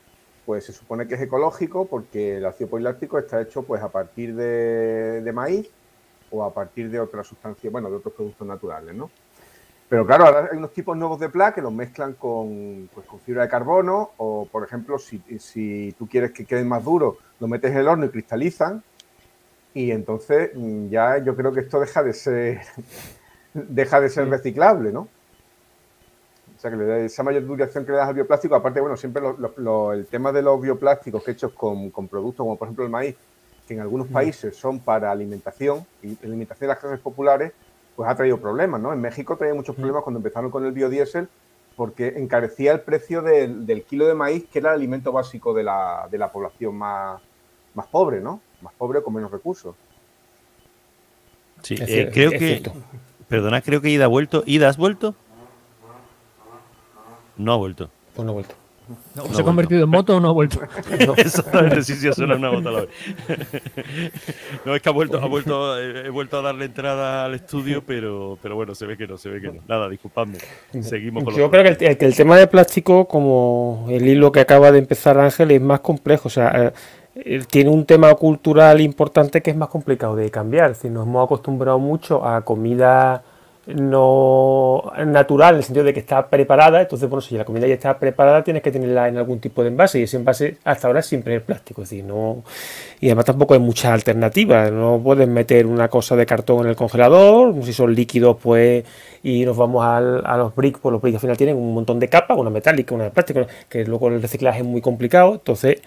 pues 0.46 0.66
se 0.66 0.74
supone 0.74 1.08
que 1.08 1.14
es 1.14 1.22
ecológico 1.22 1.86
porque 1.86 2.38
el 2.38 2.46
ácido 2.48 2.72
poliláctico 2.72 3.20
está 3.20 3.40
hecho 3.42 3.62
pues 3.62 3.84
a 3.84 3.90
partir 3.90 4.34
de, 4.34 5.22
de 5.22 5.32
maíz 5.32 5.70
o 6.32 6.44
a 6.44 6.52
partir 6.52 6.90
de 6.90 7.00
otras 7.00 7.28
sustancias, 7.28 7.72
bueno, 7.72 7.92
de 7.92 7.98
otros 7.98 8.16
productos 8.16 8.48
naturales, 8.48 8.96
¿no? 8.96 9.12
Pero 9.92 10.06
claro, 10.06 10.26
ahora 10.26 10.48
hay 10.50 10.58
unos 10.58 10.72
tipos 10.72 10.96
nuevos 10.96 11.20
de 11.20 11.28
PLA 11.28 11.54
que 11.54 11.62
los 11.62 11.74
mezclan 11.74 12.14
con, 12.14 12.90
pues, 12.94 13.06
con 13.06 13.20
fibra 13.20 13.42
de 13.44 13.50
carbono 13.50 14.12
o, 14.16 14.48
por 14.50 14.64
ejemplo, 14.64 14.98
si, 14.98 15.22
si, 15.38 15.94
tú 16.00 16.08
quieres 16.08 16.32
que 16.32 16.46
queden 16.46 16.70
más 16.70 16.82
duros, 16.82 17.18
lo 17.42 17.50
metes 17.50 17.72
en 17.72 17.78
el 17.80 17.90
horno 17.90 18.06
y 18.06 18.10
cristalizan. 18.10 18.82
Y 19.74 19.92
entonces 19.92 20.52
mm, 20.56 20.88
ya 20.88 21.18
yo 21.18 21.36
creo 21.36 21.52
que 21.52 21.60
esto 21.60 21.82
deja 21.82 22.04
de 22.04 22.14
ser 22.14 22.62
deja 23.54 24.00
de 24.00 24.08
ser 24.08 24.30
reciclable, 24.30 24.94
¿no? 24.94 25.10
O 26.56 26.60
sea, 26.62 26.72
que 26.72 26.78
le 26.78 26.86
da 26.86 26.98
esa 27.00 27.24
mayor 27.24 27.46
duración 27.46 27.84
que 27.84 27.92
le 27.92 27.98
das 27.98 28.08
al 28.08 28.16
bioplástico, 28.16 28.56
aparte, 28.56 28.80
bueno, 28.80 28.96
siempre 28.96 29.22
el 29.28 30.06
tema 30.06 30.32
de 30.32 30.42
los 30.42 30.62
bioplásticos 30.62 31.22
que 31.22 31.32
hechos 31.32 31.52
con, 31.52 31.90
con, 31.90 32.08
productos 32.08 32.46
como 32.46 32.56
por 32.56 32.70
ejemplo 32.70 32.86
el 32.86 32.92
maíz, 32.92 33.18
que 33.68 33.74
en 33.74 33.82
algunos 33.82 34.08
países 34.08 34.56
son 34.56 34.80
para 34.80 35.12
alimentación 35.12 35.86
y 36.02 36.18
alimentación 36.24 36.62
de 36.62 36.68
las 36.68 36.80
clases 36.80 37.02
populares, 37.02 37.52
pues 37.96 38.10
ha 38.10 38.16
traído 38.16 38.38
problemas, 38.40 38.82
¿no? 38.82 38.94
En 38.94 39.02
México 39.02 39.38
traía 39.38 39.54
muchos 39.54 39.76
problemas 39.76 40.04
cuando 40.04 40.20
empezaron 40.20 40.52
con 40.52 40.66
el 40.66 40.72
biodiesel 40.72 41.28
porque 41.76 42.14
encarecía 42.18 42.74
el 42.74 42.82
precio 42.82 43.22
del, 43.22 43.84
kilo 43.90 44.06
de 44.06 44.14
maíz, 44.14 44.46
que 44.52 44.60
era 44.60 44.70
el 44.70 44.76
alimento 44.76 45.12
básico 45.12 45.54
de 45.54 45.64
la, 45.64 46.30
población 46.32 46.76
más, 46.76 47.22
más 47.74 47.88
pobre, 47.88 48.20
¿no? 48.20 48.42
Más 48.62 48.74
pobre 48.74 49.02
con 49.02 49.14
menos 49.14 49.32
recursos. 49.32 49.76
Sí, 51.64 51.76
eh, 51.80 52.10
creo 52.14 52.32
que... 52.32 52.62
Perdona, 53.28 53.62
creo 53.62 53.82
que 53.82 53.90
Ida 53.90 54.06
ha 54.06 54.08
vuelto. 54.08 54.44
¿Ida 54.46 54.68
has 54.68 54.78
vuelto? 54.78 55.16
No 57.38 57.54
ha 57.54 57.58
vuelto. 57.58 57.90
Pues 58.14 58.26
no 58.26 58.32
ha 58.32 58.34
vuelto. 58.34 58.56
¿Se 59.32 59.42
ha 59.42 59.44
convertido 59.44 59.84
en 59.84 59.90
moto 59.90 60.18
o 60.18 60.20
no 60.20 60.30
ha 60.30 60.34
vuelto? 60.34 60.60
Exactamente, 61.18 61.84
sí, 61.84 61.96
sí, 61.96 62.12
suena 62.14 62.36
una 62.36 62.52
moto 62.52 62.70
a 62.70 62.72
la 62.72 62.80
vez. 62.82 62.90
no, 64.66 64.76
es 64.76 64.82
que 64.82 64.90
ha 64.90 64.92
vuelto, 64.92 65.22
ha 65.22 65.28
vuelto, 65.28 65.80
he 65.80 66.10
vuelto 66.10 66.40
a 66.40 66.42
darle 66.42 66.66
entrada 66.66 67.26
al 67.26 67.34
estudio, 67.34 67.84
pero, 67.86 68.38
pero 68.42 68.56
bueno, 68.56 68.76
se 68.76 68.86
ve 68.86 68.98
que 68.98 69.08
no, 69.08 69.18
se 69.18 69.30
ve 69.30 69.42
que 69.42 69.48
no. 69.48 69.62
Nada, 69.68 69.90
disculpadme. 69.90 70.38
Seguimos 70.82 71.24
con 71.24 71.36
Yo 71.36 71.50
creo 71.50 71.64
que 71.64 71.86
el, 71.86 71.98
que 71.98 72.06
el, 72.06 72.16
tema 72.16 72.38
de 72.38 72.48
plástico, 72.48 73.08
como 73.08 73.88
el 73.90 74.08
hilo 74.08 74.32
que 74.32 74.40
acaba 74.40 74.72
de 74.72 74.80
empezar 74.80 75.18
Ángel, 75.20 75.52
es 75.52 75.62
más 75.62 75.82
complejo. 75.82 76.28
O 76.28 76.32
sea, 76.32 76.74
eh, 77.16 77.42
tiene 77.50 77.70
un 77.70 77.86
tema 77.86 78.14
cultural 78.16 78.80
importante 78.82 79.42
que 79.42 79.52
es 79.52 79.58
más 79.58 79.70
complicado 79.70 80.16
de 80.16 80.30
cambiar. 80.32 80.76
Si 80.76 80.90
nos 80.90 81.08
hemos 81.08 81.26
acostumbrado 81.26 81.80
mucho 81.80 82.26
a 82.26 82.42
comida 82.42 83.24
no 83.68 84.92
natural 85.06 85.54
en 85.54 85.58
el 85.60 85.64
sentido 85.64 85.86
de 85.86 85.94
que 85.94 86.00
está 86.00 86.28
preparada, 86.28 86.82
entonces 86.82 87.08
bueno, 87.08 87.22
si 87.22 87.38
la 87.38 87.46
comida 87.46 87.68
ya 87.68 87.76
está 87.76 88.00
preparada 88.00 88.44
tienes 88.44 88.64
que 88.64 88.72
tenerla 88.72 89.08
en 89.08 89.18
algún 89.18 89.40
tipo 89.40 89.62
de 89.62 89.70
envase 89.70 90.00
y 90.00 90.04
ese 90.04 90.18
envase 90.18 90.58
hasta 90.64 90.88
ahora 90.88 91.02
siempre 91.04 91.36
es 91.36 91.44
plástico, 91.44 91.84
es 91.84 91.90
decir, 91.90 92.04
no 92.04 92.44
y 93.00 93.08
además 93.08 93.26
tampoco 93.26 93.54
hay 93.54 93.60
muchas 93.60 93.92
alternativas, 93.92 94.72
no 94.72 95.00
puedes 95.04 95.28
meter 95.28 95.68
una 95.68 95.90
cosa 95.90 96.16
de 96.16 96.26
cartón 96.26 96.62
en 96.62 96.70
el 96.70 96.76
congelador, 96.76 97.54
si 97.64 97.74
son 97.74 97.94
líquidos 97.94 98.38
pues 98.42 98.84
y 99.24 99.46
nos 99.46 99.56
vamos 99.56 99.86
a 99.86 100.38
los 100.38 100.56
bricks, 100.56 100.80
pues 100.82 100.92
los 100.94 101.02
bricks 101.02 101.16
al 101.16 101.22
final 101.22 101.38
tienen 101.38 101.56
un 101.56 101.74
montón 101.74 102.00
de 102.00 102.08
capas, 102.08 102.38
una 102.38 102.50
metálica, 102.50 102.96
una 102.96 103.06
de 103.06 103.12
plástico, 103.12 103.46
que 103.70 103.86
luego 103.86 104.08
el 104.08 104.22
reciclaje 104.22 104.60
es 104.60 104.66
muy 104.66 104.82
complicado, 104.82 105.34
entonces 105.34 105.82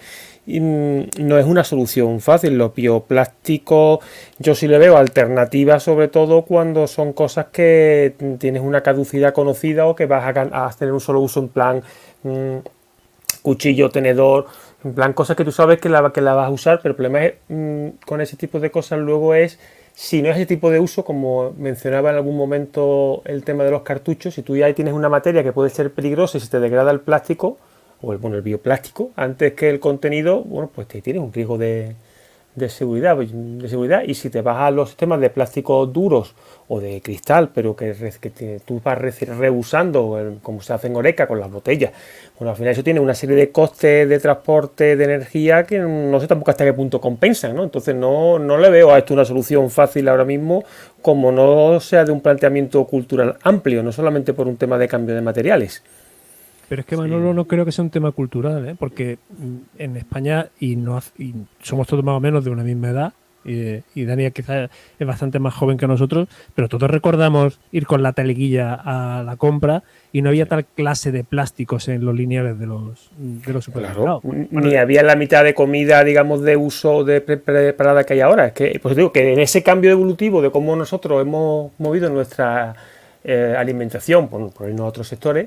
no 0.47 1.39
es 1.39 1.47
una 1.47 1.65
solución 1.65 2.21
fácil. 2.21 2.59
Los 2.59 2.75
bioplásticos, 2.75 4.01
yo 4.39 4.55
sí 4.55 4.69
le 4.69 4.79
veo 4.79 4.97
alternativas, 4.97 5.83
sobre 5.83 6.09
todo 6.09 6.43
cuando 6.43 6.87
son 6.87 7.13
cosas 7.13 7.47
que 7.53 8.15
tienes 8.39 8.63
una 8.63 8.83
caducidad 8.83 9.33
conocida 9.33 9.87
o 9.87 9.95
que 9.95 10.07
vas 10.07 10.25
a, 10.27 10.71
tener 10.79 10.93
un 10.93 11.01
solo 11.01 11.21
uso 11.21 11.41
en 11.41 11.49
plan 11.49 11.83
mm, 12.23 12.57
cuchillo, 13.43 13.91
tenedor, 13.91 14.47
en 14.85 14.95
plan 14.95 15.13
cosas 15.13 15.37
que 15.37 15.45
tú 15.45 15.53
sabes 15.53 15.81
que 15.81 15.89
la, 15.89 16.13
que 16.13 16.21
la 16.21 16.35
vas 16.35 16.49
a 16.49 16.51
usar, 16.51 16.81
pero 16.83 16.93
el 16.93 16.97
problema 16.97 17.25
es, 17.25 17.35
mm, 17.49 17.89
con 18.07 18.21
ese 18.21 18.37
tipo 18.37 18.61
de 18.61 18.71
cosas 18.71 18.99
luego 18.99 19.35
es 19.35 19.59
si 19.95 20.23
no 20.23 20.31
es 20.31 20.37
ese 20.37 20.47
tipo 20.47 20.71
de 20.71 20.81
uso, 20.81 21.05
como 21.05 21.53
mencionaba 21.57 22.11
en 22.11 22.17
algún 22.17 22.37
momento 22.37 23.23
el 23.25 23.45
tema 23.45 23.63
de 23.63 23.71
los 23.71 23.83
cartuchos, 23.83 24.35
si 24.35 24.43
tú 24.43 24.57
ya 24.57 24.73
tienes 24.75 24.93
una 24.93 25.09
materia 25.09 25.45
que 25.45 25.53
puede 25.53 25.71
ser 25.71 25.93
peligrosa 25.93 26.37
y 26.37 26.41
se 26.41 26.49
te 26.49 26.59
degrada 26.59 26.91
el 26.91 27.01
plástico, 27.01 27.59
o 28.01 28.13
el, 28.13 28.19
bueno, 28.19 28.37
el 28.37 28.43
bioplástico, 28.43 29.11
antes 29.17 29.55
que 29.55 29.71
el 29.71 29.81
contenido, 29.81 30.43
bueno, 30.43 30.71
pues 30.75 30.89
te 30.89 31.01
tiene 31.01 31.21
un 31.21 31.33
riesgo 31.33 31.59
de, 31.59 31.97
de 32.55 32.69
seguridad, 32.69 33.17
de 33.17 33.69
seguridad 33.69 34.03
y 34.07 34.15
si 34.15 34.31
te 34.31 34.41
vas 34.41 34.59
a 34.59 34.71
los 34.71 34.91
sistemas 34.91 35.21
de 35.21 35.29
plásticos 35.29 35.93
duros 35.93 36.35
o 36.69 36.81
de 36.81 37.01
cristal, 37.01 37.51
pero 37.53 37.75
que, 37.75 37.95
que 38.21 38.61
tú 38.65 38.81
vas 38.83 38.97
reusando, 38.99 40.39
como 40.43 40.63
se 40.63 40.73
hace 40.73 40.87
en 40.87 40.95
Oreca 40.95 41.27
con 41.27 41.41
las 41.41 41.51
botellas, 41.51 41.93
bueno, 42.39 42.53
al 42.53 42.57
final 42.57 42.73
eso 42.73 42.85
tiene 42.85 43.01
una 43.01 43.15
serie 43.15 43.35
de 43.35 43.51
costes 43.51 44.09
de 44.09 44.19
transporte 44.21 44.95
de 44.95 45.05
energía 45.05 45.65
que 45.65 45.79
no 45.81 46.21
sé 46.21 46.29
tampoco 46.29 46.53
hasta 46.53 46.65
qué 46.65 46.73
punto 46.73 47.01
compensan, 47.01 47.57
¿no? 47.57 47.65
Entonces 47.65 47.95
no, 47.95 48.39
no 48.39 48.57
le 48.57 48.71
veo 48.71 48.93
a 48.93 48.99
esto 48.99 49.15
una 49.15 49.25
solución 49.25 49.69
fácil 49.69 50.09
ahora 50.09 50.25
mismo, 50.25 50.65
como 51.03 51.33
no 51.33 51.81
sea 51.81 52.05
de 52.05 52.13
un 52.13 52.21
planteamiento 52.21 52.85
cultural 52.85 53.37
amplio, 53.43 53.83
no 53.83 53.91
solamente 53.91 54.33
por 54.33 54.47
un 54.47 54.57
tema 54.57 54.79
de 54.79 54.87
cambio 54.87 55.15
de 55.15 55.23
materiales. 55.23 55.83
Pero 56.75 56.81
es 56.81 56.87
que 56.87 56.97
Manolo 56.97 57.33
no 57.33 57.45
creo 57.45 57.65
que 57.65 57.71
sea 57.71 57.85
un 57.85 57.91
tema 57.91 58.11
cultural, 58.11 58.69
¿eh? 58.69 58.75
porque 58.77 59.19
en 59.79 59.97
España, 59.97 60.49
y, 60.59 60.75
no, 60.75 61.01
somos 61.63 61.87
todos 61.87 62.03
más 62.03 62.17
o 62.17 62.21
menos 62.21 62.45
de 62.45 62.51
una 62.51 62.65
misma 62.65 62.89
edad, 62.89 63.13
y, 63.45 63.81
y 63.95 64.05
Dani 64.05 64.29
quizás 64.33 64.71
es 64.99 65.07
bastante 65.07 65.39
más 65.39 65.55
joven 65.55 65.77
que 65.77 65.87
nosotros, 65.87 66.27
pero 66.53 66.69
todos 66.69 66.91
recordamos 66.91 67.61
ir 67.71 67.87
con 67.87 68.03
la 68.03 68.13
teleguilla 68.13 68.75
a 68.75 69.23
la 69.23 69.37
compra 69.37 69.85
y 70.11 70.23
no 70.23 70.31
había 70.31 70.47
tal 70.47 70.65
clase 70.65 71.13
de 71.13 71.23
plásticos 71.23 71.87
en 71.87 72.05
los 72.05 72.13
lineales 72.13 72.59
de 72.59 72.67
los, 72.67 73.13
de 73.17 73.53
los 73.53 73.67
supermercados. 73.67 74.25
Ni 74.25 74.75
había 74.75 75.05
la 75.05 75.15
mitad 75.15 75.45
de 75.45 75.55
comida, 75.55 76.03
digamos, 76.03 76.43
de 76.43 76.57
uso 76.57 77.05
de 77.05 77.21
preparada 77.21 78.03
que 78.03 78.15
hay 78.15 78.21
ahora. 78.21 78.47
Es 78.47 78.53
que, 78.53 78.81
pues 78.83 78.97
digo, 78.97 79.13
que 79.13 79.33
en 79.33 79.39
ese 79.39 79.63
cambio 79.63 79.93
evolutivo 79.93 80.43
de 80.43 80.51
cómo 80.51 80.75
nosotros 80.75 81.23
hemos 81.23 81.71
movido 81.79 82.11
nuestra 82.11 82.75
eh, 83.23 83.55
alimentación, 83.57 84.27
por, 84.27 84.53
por 84.53 84.69
irnos 84.69 84.87
a 84.87 84.89
otros 84.89 85.07
sectores, 85.07 85.47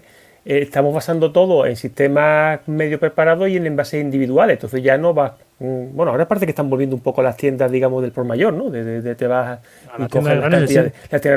eh, 0.50 0.62
estamos 0.62 0.94
basando 0.94 1.34
todo 1.34 1.66
en 1.66 1.76
sistemas 1.76 2.62
medio 2.68 3.02
preparados 3.02 3.50
y 3.50 3.58
en 3.58 3.68
envases 3.68 4.02
individuales. 4.02 4.54
Entonces 4.56 4.82
ya 4.82 4.98
no 4.98 5.14
va. 5.14 5.36
Mm, 5.60 5.94
bueno, 5.94 6.14
ahora 6.14 6.26
parece 6.26 6.46
que 6.46 6.52
están 6.52 6.70
volviendo 6.70 6.96
un 6.96 7.02
poco 7.02 7.22
las 7.22 7.36
tiendas, 7.36 7.70
digamos, 7.70 8.02
del 8.02 8.14
por 8.14 8.24
mayor, 8.24 8.54
¿no? 8.54 8.70
De, 8.70 9.14
te 9.16 9.28
vas 9.28 9.60
a, 9.60 10.04
y 10.04 10.08
coges 10.08 10.40
granel, 10.40 10.94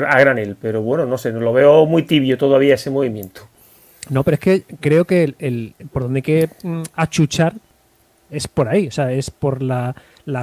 a 0.07 0.19
granel. 0.21 0.55
Pero 0.61 0.81
bueno, 0.81 1.05
no 1.05 1.17
sé, 1.17 1.33
no 1.33 1.41
lo 1.41 1.51
veo 1.51 1.85
muy 1.85 2.03
tibio 2.03 2.37
todavía 2.37 2.75
ese 2.75 2.89
movimiento. 2.89 3.41
No, 4.09 4.23
pero 4.23 4.35
es 4.35 4.39
que 4.39 4.63
creo 4.79 5.03
que 5.03 5.35
el, 5.39 5.75
por 5.91 6.03
donde 6.03 6.19
hay 6.19 6.23
que 6.23 6.49
mm, 6.63 6.83
achuchar 6.95 7.53
es 8.29 8.47
por 8.47 8.69
ahí. 8.69 8.87
O 8.87 8.91
sea, 8.91 9.11
es 9.11 9.29
por 9.29 9.61
la, 9.61 9.93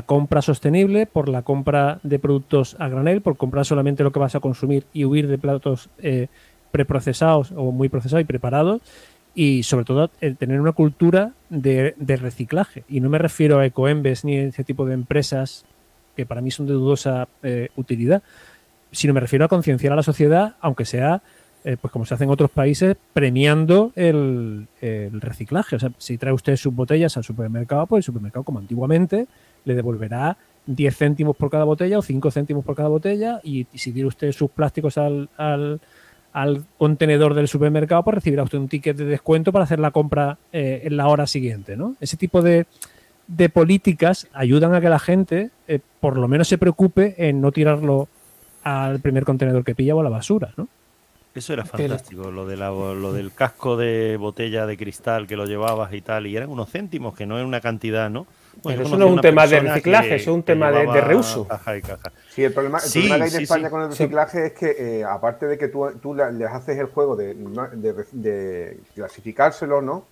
compra 0.05 0.43
sostenible, 0.43 1.07
por 1.07 1.31
la 1.31 1.41
compra 1.41 2.01
de 2.03 2.19
productos 2.19 2.77
a 2.79 2.89
granel, 2.89 3.23
por 3.23 3.39
comprar 3.39 3.65
solamente 3.65 4.03
lo 4.03 4.13
que 4.13 4.21
vas 4.21 4.35
a 4.35 4.41
consumir 4.41 4.85
y 4.93 5.07
huir 5.07 5.27
de 5.27 5.39
platos 5.39 5.89
eh, 6.03 6.29
preprocesados 6.71 7.53
o 7.57 7.73
muy 7.73 7.89
procesados 7.89 8.23
y 8.23 8.27
preparados 8.27 8.83
y 9.35 9.63
sobre 9.63 9.85
todo 9.85 10.11
el 10.21 10.37
tener 10.37 10.61
una 10.61 10.73
cultura 10.73 11.33
de, 11.49 11.95
reciclaje. 11.99 12.83
Y 12.89 13.01
no 13.01 13.09
me 13.09 13.19
refiero 13.19 13.61
a 13.61 13.67
Ecoembes 13.67 14.25
ni 14.25 14.37
a 14.37 14.45
ese 14.45 14.65
tipo 14.65 14.85
de 14.85 14.95
empresas 14.95 15.65
que 16.17 16.27
para 16.27 16.41
mí 16.41 16.51
son 16.51 16.67
de 16.67 16.73
dudosa 16.73 17.29
eh, 17.45 17.69
utilidad, 17.77 18.23
sino 18.91 19.15
me 19.15 19.21
refiero 19.21 19.45
a 19.45 19.49
concienciar 19.49 19.93
a 19.93 19.97
la 19.97 20.03
sociedad, 20.03 20.57
aunque 20.61 20.85
sea, 20.85 21.23
eh, 21.65 21.77
pues 21.81 21.93
como 21.93 22.05
se 22.05 22.15
hace 22.15 22.25
en 22.25 22.31
otros 22.31 22.51
países, 22.51 22.97
premiando 23.13 23.93
el, 23.95 24.67
reciclaje. 25.13 25.77
O 25.77 25.79
sea, 25.79 25.93
si 25.99 26.19
trae 26.19 26.33
usted 26.33 26.57
sus 26.57 26.75
botellas 26.75 27.17
al 27.17 27.23
supermercado, 27.23 27.87
pues 27.87 28.01
el 28.01 28.07
supermercado, 28.07 28.43
como 28.43 28.59
antiguamente, 28.59 29.29
le 29.65 29.75
devolverá 29.75 30.37
10 30.67 30.97
céntimos 30.97 31.37
por 31.37 31.49
cada 31.49 31.63
botella 31.63 31.99
o 31.99 32.03
5 32.03 32.31
céntimos 32.33 32.65
por 32.65 32.75
cada 32.75 32.89
botella 32.89 33.41
y, 33.45 33.67
si 33.75 33.93
tiene 33.93 34.09
usted 34.09 34.33
sus 34.33 34.51
plásticos 34.51 34.99
al 34.99 35.29
al 35.37 35.81
contenedor 36.77 37.35
del 37.35 37.49
supermercado, 37.49 38.03
pues 38.03 38.17
recibirá 38.17 38.43
usted 38.43 38.59
un 38.59 38.69
ticket 38.69 38.97
de 38.97 39.05
descuento 39.05 39.53
para 39.53 39.65
hacer 39.65 39.81
la 39.81 39.91
compra 39.91 40.39
eh, 40.53 40.83
en 40.85 40.97
la 40.97 41.09
hora 41.09 41.27
siguiente, 41.27 41.77
¿no? 41.77 41.97
Ese 42.01 42.17
tipo 42.17 42.43
de, 42.43 42.67
políticas 43.53 44.29
ayudan 44.33 44.75
a 44.75 44.81
que 44.81 44.89
la 44.89 44.99
gente 44.99 45.51
eh, 45.67 45.81
por 46.01 46.17
lo 46.17 46.29
menos 46.29 46.49
se 46.49 46.59
preocupe 46.59 47.15
en 47.19 47.41
no 47.41 47.53
tirarlo 47.53 48.09
al 48.63 49.01
primer 49.01 49.25
contenedor 49.25 49.65
que 49.65 49.75
pilla 49.75 49.95
o 49.95 50.01
a 50.01 50.05
la 50.05 50.11
basura, 50.11 50.53
¿no? 50.57 50.69
Eso 51.35 51.53
era 51.53 51.65
fantástico, 51.65 52.31
lo, 52.31 52.47
de 52.47 52.57
lo 52.57 53.13
del 53.13 53.33
casco 53.33 53.77
de 53.77 54.17
botella 54.17 54.67
de 54.67 54.77
cristal 54.77 55.27
que 55.27 55.37
lo 55.37 55.47
llevabas 55.47 55.93
y 55.93 56.01
tal, 56.01 56.27
y 56.27 56.37
eran 56.37 56.51
unos 56.51 56.71
céntimos, 56.71 57.15
que 57.15 57.27
no 57.27 57.39
es 57.39 57.45
una 57.45 57.61
cantidad, 57.61 58.11
¿no? 58.11 58.27
Pero 58.63 58.83
eso 58.83 58.97
no 58.97 59.07
es 59.07 59.13
un 59.13 59.21
tema 59.21 59.47
de 59.47 59.61
reciclaje, 59.61 60.17
eso 60.17 60.31
es 60.31 60.35
un 60.35 60.43
tema 60.43 60.71
de, 60.71 61.01
reuso. 61.01 61.47
Sí, 62.31 62.45
el 62.45 62.53
problema, 62.53 62.79
que 62.81 62.99
hay 63.13 63.35
en 63.35 63.43
España 63.43 63.71
con 63.71 63.83
el 63.83 63.89
reciclaje 63.89 64.47
es 64.47 64.53
que, 64.53 64.77
eh, 64.79 65.05
aparte 65.05 65.47
de 65.47 65.59
que 65.59 65.69
tú, 65.69 65.91
tú, 66.01 66.15
les 66.15 66.51
haces 66.51 66.79
el 66.79 66.87
juego 66.87 67.17
de, 67.17 67.35
de, 68.13 68.81
clasificárselo, 68.95 69.81
¿no? 69.83 70.05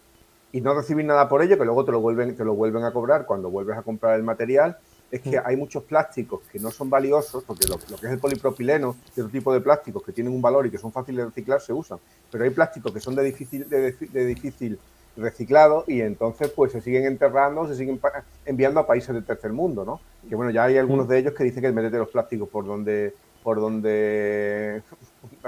Y 0.52 0.60
no 0.60 0.74
recibir 0.74 1.04
nada 1.04 1.28
por 1.28 1.42
ello, 1.42 1.58
que 1.58 1.64
luego 1.64 1.84
te 1.84 1.92
lo 1.92 2.00
vuelven, 2.00 2.36
te 2.36 2.44
lo 2.44 2.54
vuelven 2.54 2.84
a 2.84 2.92
cobrar 2.92 3.26
cuando 3.26 3.50
vuelves 3.50 3.76
a 3.76 3.82
comprar 3.82 4.16
el 4.16 4.22
material, 4.22 4.78
es 5.10 5.20
que 5.20 5.40
mm. 5.40 5.42
hay 5.44 5.56
muchos 5.56 5.84
plásticos 5.84 6.40
que 6.50 6.58
no 6.58 6.70
son 6.70 6.90
valiosos, 6.90 7.44
porque 7.44 7.66
lo, 7.68 7.78
que 7.78 8.06
es 8.06 8.12
el 8.12 8.18
polipropileno 8.18 8.96
y 9.16 9.20
otro 9.20 9.30
tipo 9.30 9.52
de 9.52 9.60
plásticos 9.60 10.02
que 10.02 10.12
tienen 10.12 10.32
un 10.32 10.42
valor 10.42 10.66
y 10.66 10.70
que 10.70 10.78
son 10.78 10.92
fáciles 10.92 11.18
de 11.18 11.24
reciclar 11.26 11.60
se 11.60 11.72
usan. 11.72 11.98
Pero 12.30 12.44
hay 12.44 12.50
plásticos 12.50 12.92
que 12.92 13.00
son 13.00 13.14
de 13.14 13.22
difícil, 13.22 13.68
de, 13.68 14.26
difícil 14.26 14.78
reciclado 15.16 15.84
y 15.86 16.00
entonces 16.00 16.50
pues 16.50 16.72
se 16.72 16.80
siguen 16.80 17.04
enterrando, 17.04 17.66
se 17.66 17.74
siguen 17.74 18.00
enviando 18.44 18.80
a 18.80 18.86
países 18.86 19.14
del 19.14 19.24
tercer 19.24 19.52
mundo, 19.52 19.84
¿no? 19.84 20.00
Que 20.28 20.34
bueno, 20.34 20.50
ya 20.50 20.64
hay 20.64 20.76
algunos 20.76 21.06
mm. 21.06 21.08
de 21.08 21.18
ellos 21.18 21.34
que 21.34 21.44
dicen 21.44 21.62
que 21.62 21.72
metete 21.72 21.98
los 21.98 22.08
plásticos 22.08 22.48
por 22.48 22.66
donde 22.66 23.14
por 23.42 23.60
donde 23.60 24.82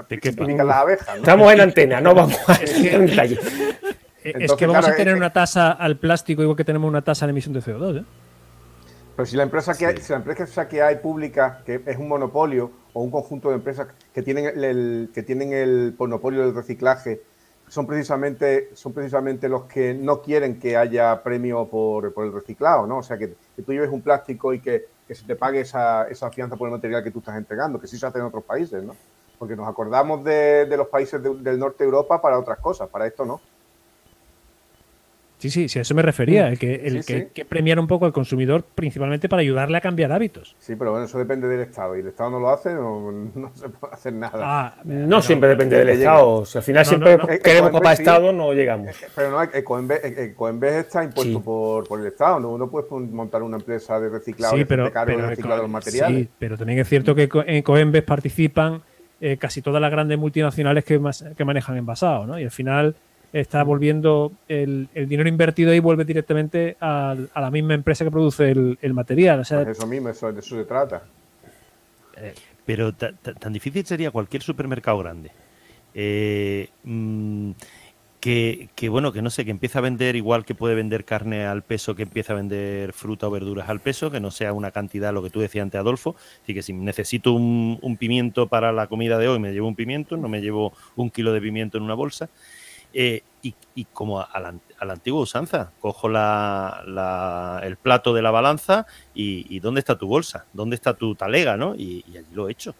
pican 0.08 0.66
las 0.66 0.76
abejas. 0.76 1.16
Estamos 1.16 1.52
en 1.52 1.60
antena, 1.60 2.00
no 2.00 2.14
vamos 2.14 2.38
a 2.48 2.54
en 2.62 3.08
es 4.22 4.52
que 4.52 4.66
vamos 4.66 4.86
a 4.86 4.94
tener 4.94 5.14
una 5.14 5.32
tasa 5.32 5.72
al 5.72 5.98
plástico 5.98 6.42
igual 6.42 6.56
que 6.56 6.64
tenemos 6.64 6.88
una 6.88 7.02
tasa 7.02 7.26
de 7.26 7.30
emisión 7.30 7.54
de 7.54 7.60
CO2, 7.60 8.00
¿eh? 8.00 8.04
Pero 9.16 9.26
si 9.26 9.36
la 9.36 9.42
empresa 9.42 9.76
que 9.76 9.84
hay, 9.84 9.96
si 9.96 10.12
la 10.12 10.18
empresa 10.18 10.68
que 10.68 10.80
hay 10.80 10.96
pública, 10.98 11.62
que 11.66 11.82
es 11.84 11.96
un 11.96 12.06
monopolio 12.06 12.70
o 12.92 13.02
un 13.02 13.10
conjunto 13.10 13.48
de 13.48 13.56
empresas 13.56 13.88
que 14.14 14.22
tienen 14.22 14.44
el, 14.44 15.10
que 15.12 15.24
tienen 15.24 15.52
el 15.52 15.92
monopolio 15.98 16.42
del 16.42 16.54
reciclaje 16.54 17.20
son 17.68 17.86
precisamente, 17.86 18.70
son 18.74 18.92
precisamente 18.92 19.48
los 19.48 19.64
que 19.64 19.94
no 19.94 20.22
quieren 20.22 20.58
que 20.58 20.76
haya 20.76 21.22
premio 21.22 21.66
por, 21.66 22.12
el 22.16 22.32
reciclado, 22.32 22.86
¿no? 22.86 22.98
O 22.98 23.02
sea, 23.02 23.18
que, 23.18 23.34
tú 23.64 23.72
lleves 23.72 23.90
un 23.90 24.02
plástico 24.02 24.52
y 24.52 24.60
que, 24.60 24.86
se 25.08 25.24
te 25.24 25.36
pague 25.36 25.60
esa, 25.60 26.06
esa, 26.08 26.30
fianza 26.30 26.56
por 26.56 26.68
el 26.68 26.72
material 26.72 27.02
que 27.02 27.10
tú 27.10 27.20
estás 27.20 27.36
entregando, 27.36 27.80
que 27.80 27.86
sí 27.86 27.98
se 27.98 28.06
hace 28.06 28.18
en 28.18 28.24
otros 28.24 28.44
países, 28.44 28.82
¿no? 28.82 28.94
Porque 29.38 29.56
nos 29.56 29.66
acordamos 29.68 30.22
de, 30.24 30.66
los 30.76 30.88
países 30.88 31.22
del 31.22 31.58
norte 31.58 31.84
de 31.84 31.84
Europa 31.84 32.20
para 32.20 32.38
otras 32.38 32.58
cosas, 32.58 32.88
para 32.88 33.06
esto 33.06 33.24
no. 33.24 33.40
Sí, 35.38 35.50
sí, 35.50 35.68
sí, 35.68 35.78
a 35.78 35.82
eso 35.82 35.94
me 35.94 36.02
refería, 36.02 36.48
el 36.48 36.58
que, 36.58 36.74
el 36.74 37.04
que, 37.04 37.44
premiar 37.44 37.78
un 37.78 37.86
poco 37.86 38.06
al 38.06 38.12
consumidor 38.12 38.64
principalmente 38.74 39.28
para 39.28 39.40
ayudarle 39.40 39.78
a 39.78 39.80
cambiar 39.80 40.10
hábitos. 40.10 40.56
Sí, 40.58 40.74
pero 40.74 40.90
bueno, 40.90 41.06
eso 41.06 41.16
depende 41.16 41.46
del 41.46 41.60
Estado 41.60 41.96
y 41.96 42.00
el 42.00 42.08
Estado 42.08 42.30
no 42.30 42.40
lo 42.40 42.50
hace, 42.50 42.74
no, 42.74 43.12
no 43.12 43.52
se 43.54 43.68
puede 43.68 43.94
hacer 43.94 44.14
nada. 44.14 44.32
Ah, 44.42 44.74
no, 44.82 45.22
siempre 45.22 45.48
depende 45.50 45.76
del 45.78 45.90
Estado, 45.90 46.44
al 46.52 46.62
final 46.62 46.84
siempre 46.84 47.18
queremos 47.40 47.70
que 47.70 47.78
para 47.78 47.92
Estado 47.92 48.32
no 48.32 48.52
llegamos. 48.52 48.96
Pero 49.14 49.30
no, 49.30 49.42
Ecoembes 49.44 50.74
está 50.74 51.04
impuesto 51.04 51.40
por, 51.40 51.86
por, 51.86 52.00
el 52.00 52.06
Estado, 52.06 52.40
no, 52.40 52.50
uno 52.50 52.68
puede 52.68 52.88
montar 52.90 53.44
una 53.44 53.58
empresa 53.58 54.00
de 54.00 54.08
reciclado 54.08 54.56
sí, 54.56 54.64
pero, 54.64 54.90
pero, 54.92 55.28
de 55.28 55.36
los 55.36 55.70
materiales. 55.70 56.18
Sí, 56.18 56.28
pero 56.36 56.58
también 56.58 56.80
es 56.80 56.88
cierto 56.88 57.14
que 57.14 57.28
en 57.46 57.56
Ecoembes 57.56 58.02
participan 58.02 58.82
eh, 59.20 59.36
casi 59.36 59.62
todas 59.62 59.80
las 59.80 59.90
grandes 59.92 60.18
multinacionales 60.18 60.84
que, 60.84 61.00
que 61.36 61.44
manejan 61.44 61.76
envasados, 61.76 62.26
¿no? 62.26 62.40
Y 62.40 62.44
al 62.44 62.50
final 62.50 62.96
está 63.32 63.62
volviendo 63.62 64.32
el, 64.48 64.88
dinero 64.94 65.28
invertido 65.28 65.70
ahí 65.70 65.80
vuelve 65.80 66.04
directamente 66.04 66.76
a, 66.80 67.16
la 67.34 67.50
misma 67.50 67.74
empresa 67.74 68.04
que 68.04 68.10
produce 68.10 68.50
el, 68.50 68.94
material. 68.94 69.40
O 69.40 69.44
sea, 69.44 69.64
pues 69.64 69.78
eso 69.78 69.86
mismo, 69.86 70.08
eso, 70.08 70.32
de 70.32 70.40
eso 70.40 70.56
se 70.56 70.64
trata. 70.64 71.02
Eh, 72.16 72.34
pero 72.64 72.92
tan 72.92 73.52
difícil 73.52 73.84
sería 73.86 74.10
cualquier 74.10 74.42
supermercado 74.42 74.98
grande. 74.98 75.30
Eh, 75.94 76.68
mm, 76.84 77.52
que, 78.20 78.88
bueno, 78.90 79.12
que 79.12 79.22
no 79.22 79.30
sé, 79.30 79.44
que 79.44 79.50
empieza 79.50 79.78
a 79.78 79.82
vender 79.82 80.16
igual 80.16 80.44
que 80.44 80.54
puede 80.54 80.74
vender 80.74 81.04
carne 81.04 81.46
al 81.46 81.62
peso, 81.62 81.94
que 81.94 82.02
empieza 82.02 82.32
a 82.32 82.36
vender 82.36 82.92
fruta 82.92 83.28
o 83.28 83.30
verduras 83.30 83.68
al 83.68 83.80
peso, 83.80 84.10
que 84.10 84.20
no 84.20 84.30
sea 84.30 84.52
una 84.52 84.70
cantidad, 84.70 85.14
lo 85.14 85.22
que 85.22 85.30
tú 85.30 85.40
decías 85.40 85.62
antes, 85.62 85.78
Adolfo. 85.78 86.16
Así 86.42 86.52
que 86.52 86.62
si 86.62 86.72
necesito 86.72 87.32
un, 87.32 87.78
un 87.80 87.96
pimiento 87.96 88.48
para 88.48 88.72
la 88.72 88.86
comida 88.88 89.18
de 89.18 89.28
hoy, 89.28 89.38
me 89.38 89.52
llevo 89.52 89.68
un 89.68 89.76
pimiento, 89.76 90.16
no 90.16 90.28
me 90.28 90.40
llevo 90.40 90.72
un 90.96 91.10
kilo 91.10 91.32
de 91.32 91.40
pimiento 91.40 91.78
en 91.78 91.84
una 91.84 91.94
bolsa. 91.94 92.28
Eh, 92.92 93.22
y, 93.74 93.84
como 93.92 94.20
a 94.20 94.40
la, 94.40 94.54
antigua 94.80 95.20
usanza, 95.20 95.70
cojo 95.80 96.08
el 96.08 97.76
plato 97.76 98.12
de 98.12 98.22
la 98.22 98.30
balanza 98.30 98.86
y, 99.14 99.60
¿dónde 99.60 99.78
está 99.78 99.96
tu 99.96 100.08
bolsa? 100.08 100.46
¿Dónde 100.52 100.74
está 100.74 100.94
tu 100.94 101.14
talega? 101.14 101.56
¿no? 101.56 101.74
Y, 101.76 102.04
allí 102.08 102.34
lo 102.34 102.48
he 102.48 102.52
hecho. 102.52 102.74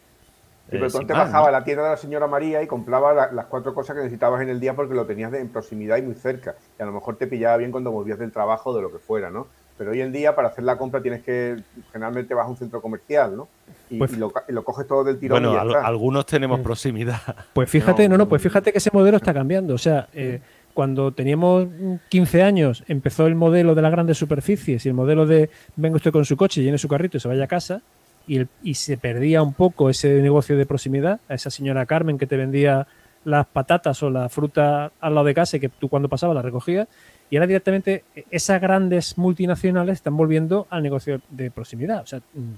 pero 0.69 0.91
tú 0.91 1.07
te 1.07 1.13
bajaba 1.13 1.49
a 1.49 1.53
la 1.53 1.63
tienda 1.63 1.85
de 1.85 1.91
la 1.91 1.97
señora 1.97 2.27
María 2.27 2.63
y 2.63 2.67
compraba 2.67 3.31
las 3.33 3.47
cuatro 3.47 3.75
cosas 3.75 3.95
que 3.95 4.03
necesitabas 4.03 4.43
en 4.43 4.49
el 4.49 4.59
día 4.59 4.75
porque 4.75 4.95
lo 4.95 5.07
tenías 5.07 5.33
en 5.35 5.49
proximidad 5.49 5.99
y 5.99 6.03
muy 6.03 6.15
cerca. 6.15 6.57
Y 6.79 6.83
a 6.83 6.87
lo 6.87 6.93
mejor 6.93 7.17
te 7.17 7.29
pillaba 7.29 7.57
bien 7.57 7.71
cuando 7.71 7.93
volvías 7.93 8.19
del 8.19 8.33
trabajo 8.33 8.71
o 8.71 8.77
de 8.77 8.83
lo 8.83 8.91
que 8.91 8.99
fuera, 8.99 9.31
¿no? 9.31 9.47
Pero 9.79 9.93
hoy 9.93 10.01
en 10.01 10.13
día 10.13 10.35
para 10.35 10.49
hacer 10.49 10.65
la 10.65 10.77
compra 10.77 11.01
tienes 11.01 11.23
que, 11.23 11.57
generalmente 11.93 12.35
vas 12.35 12.47
a 12.47 12.51
un 12.51 12.57
centro 12.57 12.83
comercial, 12.83 13.37
¿no? 13.37 13.49
Y, 13.89 13.97
pues 13.97 14.19
lo, 14.19 14.31
coges 14.65 14.87
todo 14.87 15.05
del 15.05 15.19
tirón. 15.19 15.43
Bueno, 15.43 15.59
algunos 15.59 16.27
tenemos 16.27 16.61
proximidad. 16.61 17.21
Pues 17.55 17.71
fíjate, 17.71 18.09
no, 18.09 18.17
no, 18.19 18.29
pues 18.29 18.43
fíjate 18.43 18.73
que 18.73 18.79
ese 18.79 18.91
modelo 18.93 19.17
está 19.17 19.33
cambiando. 19.33 19.75
O 19.75 19.79
sea, 19.79 20.09
eh, 20.13 20.41
cuando 20.75 21.13
teníamos 21.13 21.67
15 22.09 22.43
años 22.43 22.85
empezó 22.87 23.27
el 23.27 23.35
modelo 23.35 23.75
de 23.75 23.83
las 23.83 23.91
grandes 23.91 24.19
superficies 24.19 24.85
y 24.85 24.89
el 24.89 24.95
modelo 24.95 25.27
de 25.27 25.51
venga 25.77 25.97
usted 25.97 26.13
con 26.13 26.25
su 26.25 26.37
coche, 26.37 26.63
llene 26.63 26.79
su 26.79 26.89
carrito 26.89 27.17
y 27.17 27.21
se 27.21 27.29
vaya 27.29 27.45
a 27.45 27.49
casa 27.49 27.83
y, 28.27 28.47
y 28.63 28.75
se 28.75 28.97
perdía 28.97 29.43
un 29.43 29.55
poco 29.55 29.91
ese 29.91 30.21
negocio 30.21 30.57
de 30.57 30.67
proximidad, 30.67 31.21
a 31.29 31.35
esa 31.35 31.51
señora 31.51 31.87
Carmen 31.87 32.19
que 32.19 32.27
te 32.27 32.37
vendía 32.37 32.87
las 33.25 33.47
patatas 33.47 34.03
o 34.03 34.11
la 34.11 34.29
fruta 34.29 34.93
al 35.01 35.15
lado 35.15 35.27
de 35.27 35.35
casa 35.35 35.57
y 35.57 35.61
que 35.61 35.69
tú 35.69 35.89
cuando 35.89 36.09
pasabas 36.09 36.35
la 36.35 36.43
recogías 36.43 36.89
y 37.31 37.37
ahora 37.37 37.47
directamente 37.47 38.05
esas 38.31 38.61
grandes 38.61 39.19
multinacionales 39.19 39.95
están 39.97 40.17
volviendo 40.17 40.67
al 40.71 40.83
negocio 40.83 41.21
de 41.31 41.51
proximidad. 41.51 42.03
O 42.03 42.07
sea, 42.07 42.21
mm, 42.21 42.55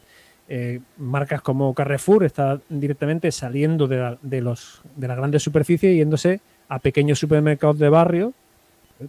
eh, 0.48 0.80
marcas 0.98 1.42
como 1.42 1.74
Carrefour 1.74 2.24
están 2.24 2.62
directamente 2.68 3.30
saliendo 3.30 3.87
de, 3.87 4.16
de, 4.22 4.40
los, 4.40 4.83
de 4.96 5.09
las 5.09 5.16
grandes 5.16 5.42
superficies 5.42 5.94
y 5.94 5.98
yéndose 5.98 6.40
a 6.68 6.78
pequeños 6.78 7.18
supermercados 7.18 7.78
de 7.78 7.88
barrio, 7.88 8.33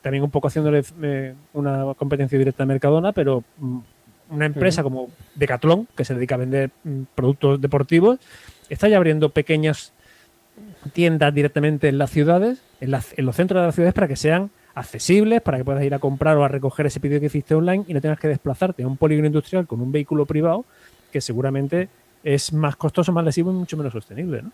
también 0.01 0.23
un 0.23 0.31
poco 0.31 0.47
haciéndole 0.47 0.83
eh, 1.01 1.33
una 1.53 1.93
competencia 1.95 2.37
directa 2.37 2.63
a 2.63 2.65
Mercadona, 2.65 3.11
pero 3.11 3.43
mm, 3.57 3.79
una 4.29 4.45
empresa 4.45 4.83
como 4.83 5.09
Decathlon, 5.35 5.87
que 5.95 6.05
se 6.05 6.15
dedica 6.15 6.35
a 6.35 6.39
vender 6.39 6.71
mm, 6.83 7.01
productos 7.13 7.59
deportivos, 7.59 8.19
está 8.69 8.87
ya 8.87 8.97
abriendo 8.97 9.29
pequeñas 9.29 9.93
tiendas 10.93 11.33
directamente 11.33 11.89
en 11.89 11.97
las 11.97 12.09
ciudades, 12.09 12.61
en, 12.79 12.93
en, 12.93 13.25
los 13.25 13.35
centros 13.35 13.61
de 13.61 13.65
las 13.65 13.75
ciudades, 13.75 13.93
para 13.93 14.07
que 14.07 14.15
sean 14.15 14.49
accesibles, 14.73 15.41
para 15.41 15.57
que 15.57 15.65
puedas 15.65 15.83
ir 15.83 15.93
a 15.93 15.99
comprar 15.99 16.37
o 16.37 16.43
a 16.43 16.47
recoger 16.47 16.85
ese 16.85 16.99
pedido 16.99 17.19
que 17.19 17.27
hiciste 17.27 17.55
online 17.55 17.85
y 17.87 17.93
no 17.93 18.01
tengas 18.01 18.19
que 18.19 18.27
desplazarte 18.27 18.83
a 18.83 18.87
un 18.87 18.97
polígono 18.97 19.27
industrial 19.27 19.67
con 19.67 19.81
un 19.81 19.91
vehículo 19.91 20.25
privado 20.25 20.65
que 21.11 21.21
seguramente 21.21 21.89
es 22.23 22.53
más 22.53 22.75
costoso, 22.75 23.11
más 23.11 23.25
lesivo 23.25 23.51
y 23.51 23.55
mucho 23.55 23.77
menos 23.77 23.93
sostenible, 23.93 24.43
¿no? 24.43 24.51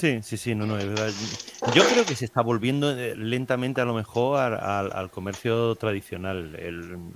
Sí, 0.00 0.20
sí, 0.22 0.38
sí, 0.38 0.54
no, 0.54 0.64
no, 0.64 0.78
es 0.78 0.86
verdad. 0.88 1.10
Yo 1.74 1.82
creo 1.86 2.06
que 2.06 2.16
se 2.16 2.24
está 2.24 2.40
volviendo 2.40 2.90
eh, 2.98 3.14
lentamente 3.14 3.82
a 3.82 3.84
lo 3.84 3.92
mejor 3.92 4.40
al, 4.40 5.10
comercio 5.10 5.74
tradicional. 5.74 6.56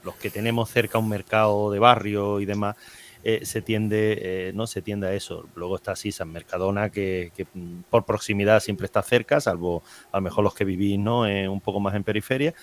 los 0.05 0.15
que 0.17 0.29
tenemos 0.29 0.69
cerca 0.69 0.99
un 0.99 1.09
mercado 1.09 1.71
de 1.71 1.79
barrio 1.79 2.41
y 2.41 2.45
demás, 2.45 2.77
eh, 3.25 3.45
se 3.45 3.63
tiende, 3.63 4.49
eh, 4.49 4.53
no 4.55 4.67
se 4.67 4.83
tiende 4.83 5.09
a 5.09 5.15
eso. 5.15 5.49
Luego 5.55 5.77
está 5.77 5.93
así 5.93 6.13
San 6.13 6.31
Mercadona, 6.31 6.91
que, 6.91 7.33
mm, 7.55 7.81
por 7.91 8.05
proximidad 8.05 8.61
siempre 8.61 8.85
está 8.87 9.03
cerca, 9.03 9.41
salvo 9.41 9.83
a 10.13 10.19
lo 10.19 10.23
mejor 10.23 10.45
los 10.45 10.55
que 10.55 10.65
vivís 10.65 10.99
¿no? 10.99 11.21
un 11.23 11.61
poco 11.61 11.81
más 11.81 11.95
en 11.95 12.05
periferia 12.05 12.55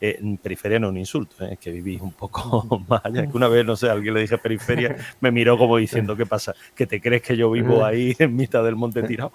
eh, 0.00 0.20
periferia 0.42 0.78
no 0.78 0.88
es 0.88 0.90
un 0.90 0.98
insulto, 0.98 1.44
es 1.44 1.58
que 1.58 1.70
vivís 1.70 2.00
un 2.00 2.12
poco 2.12 2.84
más 2.88 3.00
allá. 3.04 3.26
Que 3.26 3.36
una 3.36 3.48
vez, 3.48 3.64
no 3.64 3.76
sé, 3.76 3.88
alguien 3.88 4.14
le 4.14 4.20
dije 4.20 4.38
periferia, 4.38 4.96
me 5.20 5.30
miró 5.30 5.56
como 5.56 5.76
diciendo, 5.76 6.16
¿qué 6.16 6.26
pasa? 6.26 6.54
¿Que 6.74 6.86
te 6.86 7.00
crees 7.00 7.22
que 7.22 7.36
yo 7.36 7.50
vivo 7.50 7.84
ahí 7.84 8.14
en 8.18 8.34
mitad 8.34 8.64
del 8.64 8.76
monte 8.76 9.02
tirado? 9.02 9.32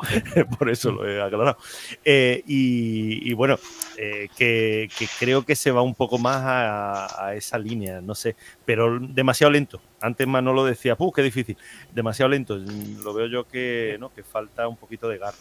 Por 0.58 0.70
eso 0.70 0.92
lo 0.92 1.08
he 1.08 1.22
aclarado. 1.22 1.58
Eh, 2.04 2.44
y, 2.46 3.34
bueno, 3.34 3.58
eh, 3.98 4.28
que, 4.38 4.90
creo 5.20 5.46
que 5.46 5.56
se 5.56 5.72
va 5.72 5.82
un 5.82 5.96
poco 5.96 6.18
más 6.18 6.42
a, 6.44 7.34
esa 7.36 7.58
línea, 7.58 8.02
no 8.02 8.16
sé, 8.16 8.36
pero 8.66 9.00
demasiado 9.00 9.52
lento. 9.52 9.82
Antes 10.02 10.28
Manolo 10.28 10.66
decía, 10.66 10.96
¡puh, 10.96 11.12
qué 11.12 11.22
difícil! 11.22 11.58
Demasiado 11.94 12.30
lento. 12.30 12.58
Lo 12.58 13.14
veo 13.14 13.28
yo 13.28 13.48
que, 13.48 13.98
¿no? 14.00 14.14
que 14.14 14.24
falta 14.24 14.68
un 14.68 14.78
poquito 14.78 15.08
de 15.08 15.18
garra 15.18 15.38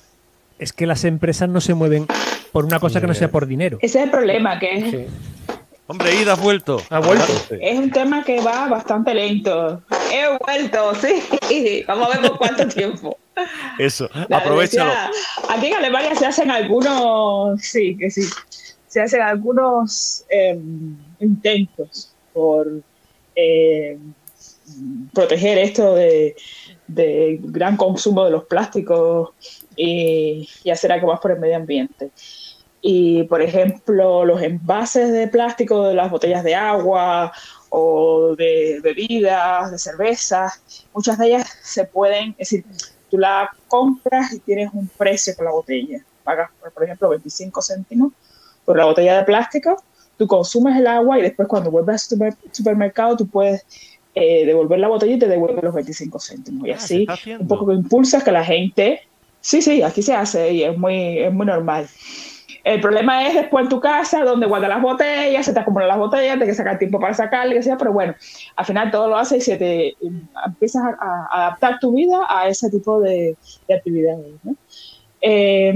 es 0.58 0.72
que 0.72 0.86
las 0.86 1.04
empresas 1.04 1.48
no 1.48 1.60
se 1.60 1.74
mueven 1.74 2.06
por 2.52 2.64
una 2.64 2.80
cosa 2.80 3.00
que 3.00 3.06
no 3.06 3.14
sea 3.14 3.30
por 3.30 3.46
dinero. 3.46 3.78
Ese 3.80 3.98
es 3.98 4.04
el 4.04 4.10
problema, 4.10 4.58
que 4.58 5.08
Hombre, 5.90 6.20
Ida 6.20 6.32
ha 6.32 6.36
vuelto. 6.36 6.82
Ha 6.90 6.98
vuelto. 6.98 7.32
Es 7.58 7.78
un 7.78 7.90
tema 7.90 8.22
que 8.22 8.42
va 8.42 8.68
bastante 8.68 9.14
lento. 9.14 9.80
He 10.12 10.36
vuelto, 10.44 10.92
sí. 10.96 11.82
Vamos 11.88 12.08
a 12.14 12.18
ver 12.18 12.28
por 12.28 12.38
cuánto 12.38 12.68
tiempo. 12.74 13.16
Eso, 13.78 14.06
aprovechalo. 14.30 14.92
aquí 15.48 15.68
en 15.68 15.74
Alemania 15.74 16.14
se 16.14 16.26
hacen 16.26 16.50
algunos, 16.50 17.62
sí, 17.62 17.96
que 17.96 18.10
sí, 18.10 18.22
se 18.86 19.00
hacen 19.00 19.22
algunos 19.22 20.24
em, 20.28 20.94
intentos 21.20 22.12
por 22.34 22.82
em, 23.34 24.12
proteger 25.14 25.56
esto 25.56 25.94
de, 25.94 26.36
de 26.86 27.38
gran 27.44 27.78
consumo 27.78 28.24
de 28.26 28.32
los 28.32 28.44
plásticos 28.44 29.30
y, 29.78 30.70
hacer 30.70 30.92
algo 30.92 31.08
más 31.08 31.20
por 31.20 31.30
el 31.30 31.38
medio 31.38 31.56
ambiente. 31.56 32.10
Y, 32.80 33.24
por 33.24 33.42
ejemplo, 33.42 34.24
los 34.24 34.42
envases 34.42 35.12
de 35.12 35.28
plástico 35.28 35.84
de 35.88 35.94
las 35.94 36.10
botellas 36.10 36.44
de 36.44 36.54
agua 36.54 37.32
o 37.70 38.34
de 38.36 38.80
bebidas, 38.82 39.70
de 39.70 39.78
cerveza, 39.78 40.52
muchas 40.94 41.18
de 41.18 41.26
ellas 41.26 41.48
se 41.62 41.84
pueden, 41.84 42.30
es 42.38 42.50
decir, 42.50 42.64
tú 43.10 43.18
la 43.18 43.50
compras 43.66 44.32
y 44.32 44.40
tienes 44.40 44.70
un 44.72 44.88
precio 44.88 45.34
por 45.36 45.46
la 45.46 45.52
botella. 45.52 46.04
Pagas, 46.22 46.50
por 46.74 46.84
ejemplo, 46.84 47.08
25 47.08 47.62
céntimos 47.62 48.12
por 48.64 48.76
la 48.76 48.84
botella 48.84 49.18
de 49.18 49.24
plástico, 49.24 49.82
tú 50.16 50.26
consumes 50.26 50.76
el 50.76 50.86
agua 50.86 51.18
y 51.18 51.22
después 51.22 51.48
cuando 51.48 51.70
vuelves 51.70 52.12
al 52.12 52.36
supermercado 52.52 53.16
tú 53.16 53.26
puedes 53.26 53.64
eh, 54.14 54.44
devolver 54.44 54.78
la 54.78 54.88
botella 54.88 55.14
y 55.14 55.18
te 55.18 55.28
devuelve 55.28 55.62
los 55.62 55.74
25 55.74 56.18
céntimos. 56.20 56.68
Y 56.68 56.72
ah, 56.72 56.76
así 56.76 57.06
un 57.38 57.48
poco 57.48 57.66
que 57.66 57.74
impulsas 57.74 58.22
que 58.22 58.32
la 58.32 58.44
gente 58.44 59.07
Sí, 59.48 59.62
sí, 59.62 59.82
aquí 59.82 60.02
se 60.02 60.12
hace 60.12 60.52
y 60.52 60.62
es 60.62 60.76
muy, 60.76 61.20
es 61.20 61.32
muy 61.32 61.46
normal. 61.46 61.88
El 62.64 62.82
problema 62.82 63.26
es 63.26 63.34
después 63.34 63.62
en 63.62 63.70
tu 63.70 63.80
casa, 63.80 64.22
donde 64.22 64.46
guardas 64.46 64.68
las 64.68 64.82
botellas, 64.82 65.46
se 65.46 65.54
te 65.54 65.60
acumulan 65.60 65.88
las 65.88 65.96
botellas, 65.96 66.36
tienes 66.36 66.48
que 66.50 66.54
sacar 66.54 66.78
tiempo 66.78 67.00
para 67.00 67.14
sacarle, 67.14 67.54
que 67.54 67.62
sea, 67.62 67.78
pero 67.78 67.90
bueno, 67.90 68.14
al 68.56 68.66
final 68.66 68.90
todo 68.90 69.08
lo 69.08 69.16
haces 69.16 69.38
y 69.38 69.50
se 69.52 69.56
te 69.56 69.96
empiezas 70.44 70.82
a, 71.00 71.28
adaptar 71.30 71.78
tu 71.80 71.94
vida 71.94 72.26
a 72.28 72.46
ese 72.46 72.68
tipo 72.68 73.00
de, 73.00 73.38
actividades. 73.74 74.34
Eh, 75.22 75.72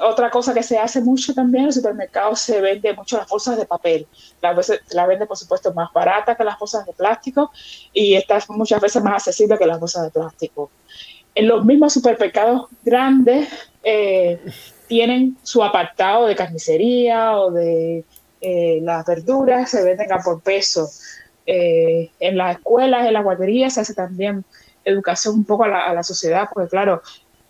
otra 0.00 0.28
cosa 0.28 0.52
que 0.52 0.64
se 0.64 0.76
hace 0.76 1.00
mucho 1.00 1.32
también 1.32 1.60
en 1.60 1.66
los 1.66 1.76
supermercados 1.76 2.40
se 2.40 2.60
vende 2.60 2.92
mucho 2.92 3.18
las 3.18 3.28
bolsas 3.28 3.56
de 3.56 3.66
papel. 3.66 4.08
Las 4.40 4.56
veces 4.56 4.80
la 4.90 5.06
vende, 5.06 5.26
por 5.26 5.36
supuesto, 5.36 5.72
más 5.74 5.92
barata 5.92 6.34
que 6.34 6.42
las 6.42 6.58
bolsas 6.58 6.84
de 6.86 6.92
plástico 6.92 7.52
y 7.92 8.14
está 8.14 8.40
muchas 8.48 8.80
veces 8.80 9.00
más 9.00 9.14
accesible 9.14 9.56
que 9.58 9.66
las 9.66 9.78
bolsas 9.78 10.02
de 10.02 10.10
plástico 10.10 10.72
los 11.36 11.64
mismos 11.64 11.92
supermercados 11.92 12.68
grandes 12.84 13.48
eh, 13.82 14.38
tienen 14.86 15.36
su 15.42 15.62
apartado 15.62 16.26
de 16.26 16.36
carnicería 16.36 17.36
o 17.38 17.50
de 17.50 18.04
eh, 18.40 18.80
las 18.82 19.06
verduras, 19.06 19.70
se 19.70 19.82
venden 19.82 20.12
a 20.12 20.18
por 20.18 20.42
peso. 20.42 20.88
Eh, 21.46 22.10
en 22.20 22.36
las 22.36 22.56
escuelas, 22.56 23.06
en 23.06 23.14
las 23.14 23.24
guarderías 23.24 23.74
se 23.74 23.80
hace 23.80 23.94
también 23.94 24.44
educación 24.84 25.36
un 25.36 25.44
poco 25.44 25.64
a 25.64 25.94
la, 25.94 26.02
sociedad, 26.02 26.48
porque 26.52 26.68
claro, 26.68 27.02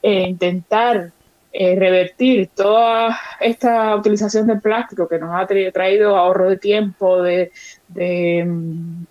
intentar 0.02 1.12
revertir 1.52 2.48
toda 2.54 3.18
esta 3.40 3.94
utilización 3.96 4.46
de 4.46 4.56
plástico 4.56 5.08
que 5.08 5.18
nos 5.18 5.34
ha 5.34 5.46
traído 5.46 6.16
ahorro 6.16 6.48
de 6.48 6.56
tiempo, 6.58 7.22
de 7.22 7.50
mm, 7.88 9.04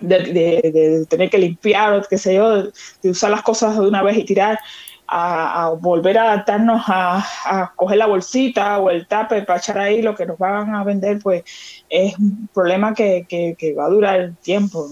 de, 0.00 1.06
tener 1.08 1.30
que 1.30 1.38
limpiar 1.38 2.06
qué 2.08 2.18
sé 2.18 2.34
yo, 2.34 2.64
de 2.64 3.10
usar 3.10 3.30
las 3.30 3.42
cosas 3.42 3.78
de 3.78 3.86
una 3.86 4.02
vez 4.02 4.16
y 4.18 4.24
tirar, 4.24 4.58
a, 5.06 5.74
volver 5.80 6.18
a 6.18 6.32
adaptarnos 6.32 6.82
a, 6.86 7.72
coger 7.76 7.98
la 7.98 8.06
bolsita 8.06 8.78
o 8.78 8.90
el 8.90 9.06
tape 9.06 9.42
para 9.42 9.58
echar 9.58 9.78
ahí 9.78 10.02
lo 10.02 10.14
que 10.14 10.26
nos 10.26 10.38
van 10.38 10.74
a 10.74 10.84
vender, 10.84 11.18
pues 11.22 11.44
es 11.88 12.18
un 12.18 12.48
problema 12.52 12.94
que, 12.94 13.26
que, 13.28 13.74
va 13.74 13.86
a 13.86 13.90
durar 13.90 14.32
tiempo 14.42 14.88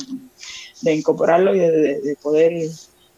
de 0.82 0.94
incorporarlo 0.94 1.54
y 1.54 1.58
de, 1.58 2.16
poder 2.22 2.68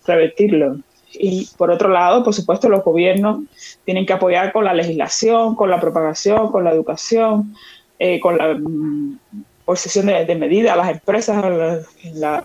revertirlo. 0.07 0.79
Y 1.13 1.49
por 1.57 1.71
otro 1.71 1.89
lado, 1.91 2.25
por 2.25 2.35
supuesto, 2.35 2.69
los 2.69 2.83
gobiernos 2.83 3.45
tienen 3.85 4.05
que 4.05 4.13
apoyar 4.13 4.53
con 4.53 4.65
la 4.65 4.75
legislación, 4.75 5.55
con 5.55 5.71
la 5.71 5.81
propagación, 5.81 6.51
con 6.51 6.65
la 6.65 6.73
educación, 6.73 7.55
eh, 7.99 8.19
con 8.19 8.37
la 8.37 8.59
posesión 9.65 10.07
de, 10.07 10.35
medidas 10.35 10.75
a 10.75 10.77
las 10.77 10.91
empresas 10.91 11.45
en, 12.03 12.21
la, 12.21 12.43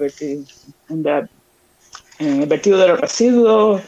el 2.19 2.45
vertido 2.47 2.77
de 2.77 2.87
los 2.87 2.99
residuos, 2.99 3.81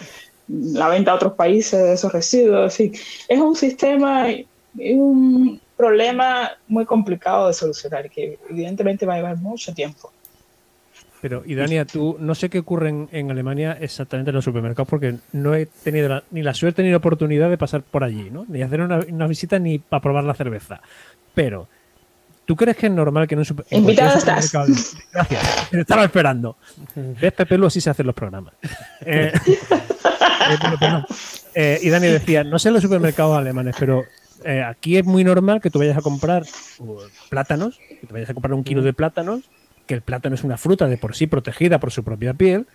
la 0.48 0.89
venta 0.89 1.12
a 1.12 1.15
otros 1.15 1.34
países 1.34 1.82
de 1.82 1.94
esos 1.94 2.12
residuos. 2.12 2.80
es 2.80 3.39
un 3.39 3.56
sistema, 3.56 4.30
es 4.30 4.46
un 4.78 5.60
problema 5.78 6.52
muy 6.67 6.86
complicado 6.86 7.48
de 7.48 7.54
solucionar 7.54 8.10
que 8.10 8.38
evidentemente 8.50 9.06
va 9.06 9.15
a 9.15 9.17
llevar 9.17 9.38
mucho 9.38 9.74
tiempo. 9.74 10.12
Pero, 11.22 11.44
y 11.46 11.54
Dania, 11.54 11.86
tú 11.86 12.17
no 12.20 12.34
sé 12.34 12.50
qué 12.50 12.60
ocurre 12.60 12.89
en, 13.12 13.32
Alemania 13.32 13.78
exactamente 13.80 14.32
en 14.32 14.36
los 14.36 14.44
supermercados 14.44 14.89
porque 14.89 15.17
no 15.34 15.54
he 15.54 15.67
tenido 15.67 16.24
ni 16.32 16.41
la 16.41 16.56
suerte 16.56 16.82
ni 16.82 16.89
la 16.89 16.98
oportunidad 16.98 17.48
de 17.50 17.60
pasar 17.60 17.84
por 17.84 18.04
allí, 18.04 18.32
¿no? 18.32 18.46
Ni 18.48 18.63
hacer 18.63 18.82
una, 18.82 19.02
una 19.08 19.28
visita 19.28 19.60
ni 19.60 19.78
para 19.78 20.02
probar 20.02 20.24
la 20.24 20.34
cerveza. 20.34 20.82
Pero, 21.36 21.67
¿Tú 22.46 22.56
crees 22.56 22.76
que 22.76 22.88
es 22.88 22.92
normal 22.92 23.28
que 23.28 23.36
no 23.36 23.42
un 23.42 23.66
Invitado 23.70 24.18
estás. 24.18 24.52
Gracias. 25.14 25.70
Te 25.70 25.82
estaba 25.82 26.04
esperando. 26.04 26.58
¿Ves, 26.96 27.34
Pepe? 27.34 27.58
Lu 27.58 27.68
así 27.68 27.80
se 27.80 27.90
hacen 27.90 28.06
los 28.06 28.16
programas. 28.16 28.54
Eh, 29.02 29.32
eh, 29.48 31.04
eh, 31.54 31.80
y 31.82 31.90
Dani 31.90 32.08
decía, 32.08 32.44
no 32.44 32.60
sé 32.60 32.70
en 32.70 32.74
los 32.76 32.84
supermercados 32.84 33.38
alemanes, 33.38 33.76
pero 33.80 34.04
aquí 34.68 34.98
es 34.98 35.06
muy 35.06 35.24
normal 35.24 35.62
que 35.62 35.70
tú 35.70 35.80
vayas 35.80 35.98
a 35.98 36.02
comprar 36.02 36.44
uh, 36.80 36.98
plátanos, 37.30 37.78
que 37.78 38.08
te 38.08 38.14
vayas 38.14 38.30
a 38.30 38.34
comprar 38.34 38.54
un 38.54 38.64
kilo 38.64 38.82
de 38.82 38.94
plátanos, 38.94 39.42
que 39.86 39.94
el 39.94 40.02
plátano 40.02 40.36
es 40.36 40.44
una 40.44 40.58
fruta 40.58 40.88
de 40.88 40.98
por 40.98 41.16
sí 41.16 41.28
protegida 41.28 41.80
por 41.80 41.92
su 41.92 42.04
propia 42.04 42.34
piel, 42.34 42.66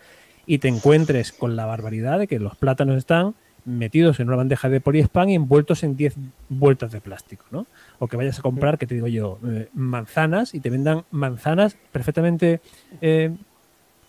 y 0.46 0.58
te 0.58 0.68
encuentres 0.68 1.32
con 1.32 1.56
la 1.56 1.66
barbaridad 1.66 2.20
de 2.20 2.28
que 2.28 2.38
los 2.38 2.56
plátanos 2.56 2.96
están 2.96 3.34
metidos 3.66 4.20
en 4.20 4.28
una 4.28 4.36
bandeja 4.36 4.68
de 4.68 4.80
poliespan 4.80 5.28
y 5.28 5.34
envueltos 5.34 5.82
en 5.82 5.96
10 5.96 6.14
vueltas 6.48 6.92
de 6.92 7.00
plástico, 7.00 7.44
¿no? 7.50 7.66
O 7.98 8.06
que 8.06 8.16
vayas 8.16 8.38
a 8.38 8.42
comprar, 8.42 8.78
que 8.78 8.86
te 8.86 8.94
digo 8.94 9.08
yo, 9.08 9.38
eh, 9.46 9.68
manzanas 9.74 10.54
y 10.54 10.60
te 10.60 10.70
vendan 10.70 11.04
manzanas 11.10 11.76
perfectamente 11.92 12.60
eh, 13.00 13.34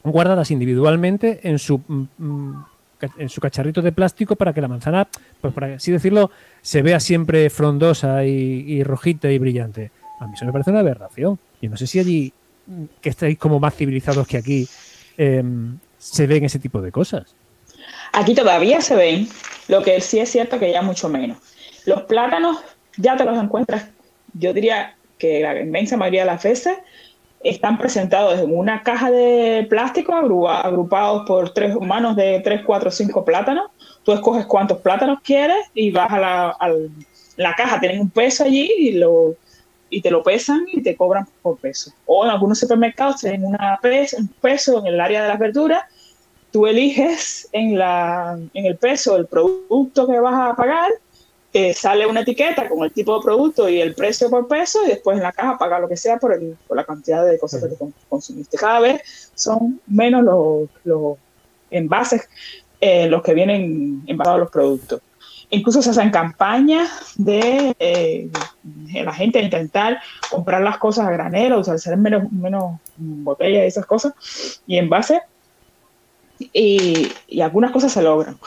guardadas 0.04 0.52
individualmente 0.52 1.40
en 1.44 1.60
su, 1.60 1.80
mm, 1.80 2.08
mm, 2.18 2.66
en 3.18 3.30
su 3.30 3.42
cacharrito 3.42 3.82
de 3.82 3.92
plástico 3.92 4.36
para 4.36 4.54
que 4.54 4.62
la 4.62 4.68
manzana, 4.68 5.08
pues 5.42 5.54
por 5.54 5.64
así 5.66 5.92
decirlo, 5.92 6.32
se 6.62 6.82
vea 6.82 7.00
siempre 7.00 7.50
frondosa 7.50 8.26
y, 8.26 8.84
rojita 8.84 9.32
y 9.32 9.38
brillante. 9.38 9.92
A 10.20 10.28
mí 10.28 10.34
eso 10.34 10.46
me 10.46 10.52
parece 10.52 10.72
una 10.72 10.80
aberración. 10.80 11.38
Y 11.62 11.68
no 11.68 11.78
sé 11.78 11.88
si 11.88 12.00
allí, 12.00 12.34
mm, 12.68 12.84
que 13.02 13.10
estáis 13.10 13.38
como 13.38 13.60
más 13.60 13.76
civilizados 13.76 14.28
que 14.28 14.38
aquí, 14.38 14.68
em, 15.18 15.78
se 15.98 16.28
ven 16.28 16.46
ese 16.46 16.60
tipo 16.60 16.82
de 16.82 16.92
cosas. 16.92 17.36
Aquí 18.18 18.34
todavía 18.34 18.82
se 18.82 18.96
ven, 18.96 19.28
lo 19.68 19.84
que 19.84 20.02
sí 20.02 20.18
es 20.20 20.32
cierto 20.32 20.58
que 20.58 20.72
ya 20.72 20.82
mucho 20.82 21.08
menos. 21.08 21.38
Los 21.86 22.02
plátanos 22.02 22.58
ya 22.98 23.16
te 23.16 23.24
los 23.24 23.38
encuentras, 23.38 23.90
yo 24.34 24.54
diría 24.54 24.96
que 25.20 25.42
la 25.42 25.60
inmensa 25.60 25.98
mayoría 25.98 26.22
de 26.22 26.32
las 26.32 26.42
veces 26.42 26.80
están 27.44 27.78
presentados 27.78 28.40
en 28.40 28.58
una 28.58 28.82
caja 28.82 29.12
de 29.12 29.68
plástico 29.70 30.16
agrupados 30.16 31.28
por 31.28 31.54
tres 31.54 31.76
humanos 31.76 32.16
de 32.16 32.40
3, 32.40 32.62
4, 32.66 32.90
5 32.90 33.24
plátanos. 33.24 33.70
Tú 34.02 34.14
escoges 34.14 34.48
cuántos 34.48 34.80
plátanos 34.80 35.20
quieres 35.22 35.68
y 35.76 35.92
vas 35.92 36.12
a 36.12 36.18
la, 36.20 36.58
la 37.36 37.54
caja, 37.54 37.80
tienen 37.80 38.02
un 38.02 38.10
peso 38.10 38.46
allí 38.46 38.68
y, 38.80 38.94
lo, 38.94 39.36
y 39.92 40.02
te 40.02 40.10
lo 40.10 40.24
pesan 40.24 40.66
y 40.74 40.82
te 40.82 40.96
cobran 40.96 41.28
por 41.44 41.60
peso. 41.60 41.92
O 42.08 42.26
en 42.26 42.32
algunos 42.32 42.58
supermercados 42.58 43.22
tienen 43.22 43.46
un 43.46 43.58
peso 44.42 44.80
en 44.80 44.88
el 44.88 45.00
área 45.00 45.22
de 45.22 45.28
las 45.30 45.38
verduras. 45.38 45.84
Tú 46.52 46.66
eliges 46.66 47.50
en, 47.52 47.78
la, 47.78 48.40
en 48.54 48.66
el 48.66 48.78
peso 48.78 49.16
el 49.18 49.28
producto 49.28 50.08
que 50.08 50.20
vas 50.20 50.52
a 50.52 50.56
pagar 50.56 50.92
sale 51.74 52.06
una 52.06 52.22
etiqueta 52.22 52.68
con 52.70 52.84
el 52.84 52.92
tipo 52.92 53.18
de 53.18 53.24
producto 53.24 53.70
y 53.70 53.82
el 53.82 53.96
precio 53.96 54.30
por 54.30 54.48
peso 54.48 54.86
y 54.86 54.90
después 54.90 55.18
en 55.18 55.24
la 55.24 55.32
caja 55.32 55.58
paga 55.58 55.80
lo 55.80 55.88
que 55.88 55.98
sea 55.98 56.18
por, 56.18 56.34
el, 56.34 56.58
por 56.68 56.78
la 56.78 56.84
cantidad 56.84 57.26
de 57.26 57.40
cosas 57.40 57.64
que 57.64 57.70
te 57.70 57.76
consumiste. 58.10 58.58
Cada 58.58 58.80
vez 58.80 59.32
son 59.36 59.80
menos 59.88 60.24
los, 60.24 60.70
los 60.84 61.18
envases 61.72 62.30
eh, 62.80 63.08
los 63.08 63.24
que 63.24 63.34
vienen 63.34 64.04
envasados 64.08 64.40
los 64.40 64.52
productos. 64.52 65.02
Incluso 65.50 65.82
se 65.82 65.90
hacen 65.90 66.12
campañas 66.12 67.14
de, 67.16 67.74
eh, 67.80 68.30
la 68.94 69.14
gente 69.14 69.42
intentar 69.42 70.00
comprar 70.30 70.62
las 70.62 70.78
cosas 70.78 71.08
a 71.08 71.12
granero, 71.12 71.60
usar 71.60 71.98
menos, 71.98 72.30
menos 72.32 72.80
botellas 72.98 73.64
y 73.64 73.68
esas 73.68 73.86
cosas 73.86 74.14
y 74.68 74.78
envases. 74.78 75.22
Y, 76.40 77.12
algunas 77.42 77.72
cosas 77.72 77.92
se 77.92 78.02
logran. 78.02 78.38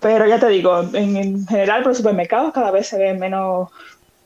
Pero 0.00 0.26
ya 0.26 0.38
te 0.38 0.48
digo, 0.48 0.80
en, 0.92 1.46
general 1.46 1.82
por 1.82 1.90
los 1.90 1.98
supermercados 1.98 2.52
cada 2.52 2.70
vez 2.70 2.86
se 2.86 2.98
ven 2.98 3.18
menos 3.18 3.68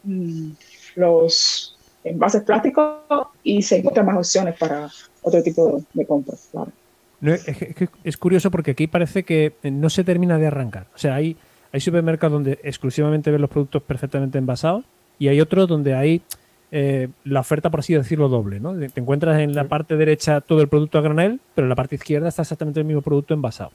mm, 0.02 0.50
los 0.96 1.76
envases 2.04 2.42
plásticos 2.42 2.98
y 3.42 3.62
se 3.62 3.78
encuentran 3.78 4.06
más 4.06 4.16
opciones 4.16 4.56
para 4.58 4.90
otro 5.22 5.42
tipo 5.42 5.82
de 5.94 6.06
compras, 6.06 6.50
es, 8.02 8.16
curioso 8.16 8.50
porque 8.50 8.72
aquí 8.72 8.88
parece 8.88 9.22
que 9.22 9.54
no 9.62 9.88
se 9.90 10.02
termina 10.02 10.38
de 10.38 10.48
arrancar. 10.48 10.86
O 10.94 10.98
sea, 10.98 11.14
hay, 11.14 11.36
hay 11.70 11.80
supermercados 11.80 12.32
donde 12.32 12.58
exclusivamente 12.64 13.30
ven 13.30 13.40
los 13.40 13.50
productos 13.50 13.82
perfectamente 13.82 14.38
envasados 14.38 14.84
y 15.18 15.28
hay 15.28 15.40
otros 15.40 15.68
donde 15.68 15.94
hay 15.94 16.22
eh, 16.74 17.08
la 17.24 17.40
oferta, 17.40 17.70
por 17.70 17.80
así 17.80 17.92
decirlo, 17.92 18.30
doble. 18.30 18.58
¿no? 18.58 18.74
Te 18.74 18.98
encuentras 18.98 19.38
en 19.40 19.54
la 19.54 19.64
parte 19.64 19.94
derecha 19.96 20.40
todo 20.40 20.62
el 20.62 20.68
producto 20.68 20.96
a 20.96 21.02
granel, 21.02 21.38
pero 21.54 21.66
en 21.66 21.68
la 21.68 21.76
parte 21.76 21.96
izquierda 21.96 22.28
está 22.28 22.42
exactamente 22.42 22.80
el 22.80 22.86
mismo 22.86 23.02
producto 23.02 23.34
envasado. 23.34 23.72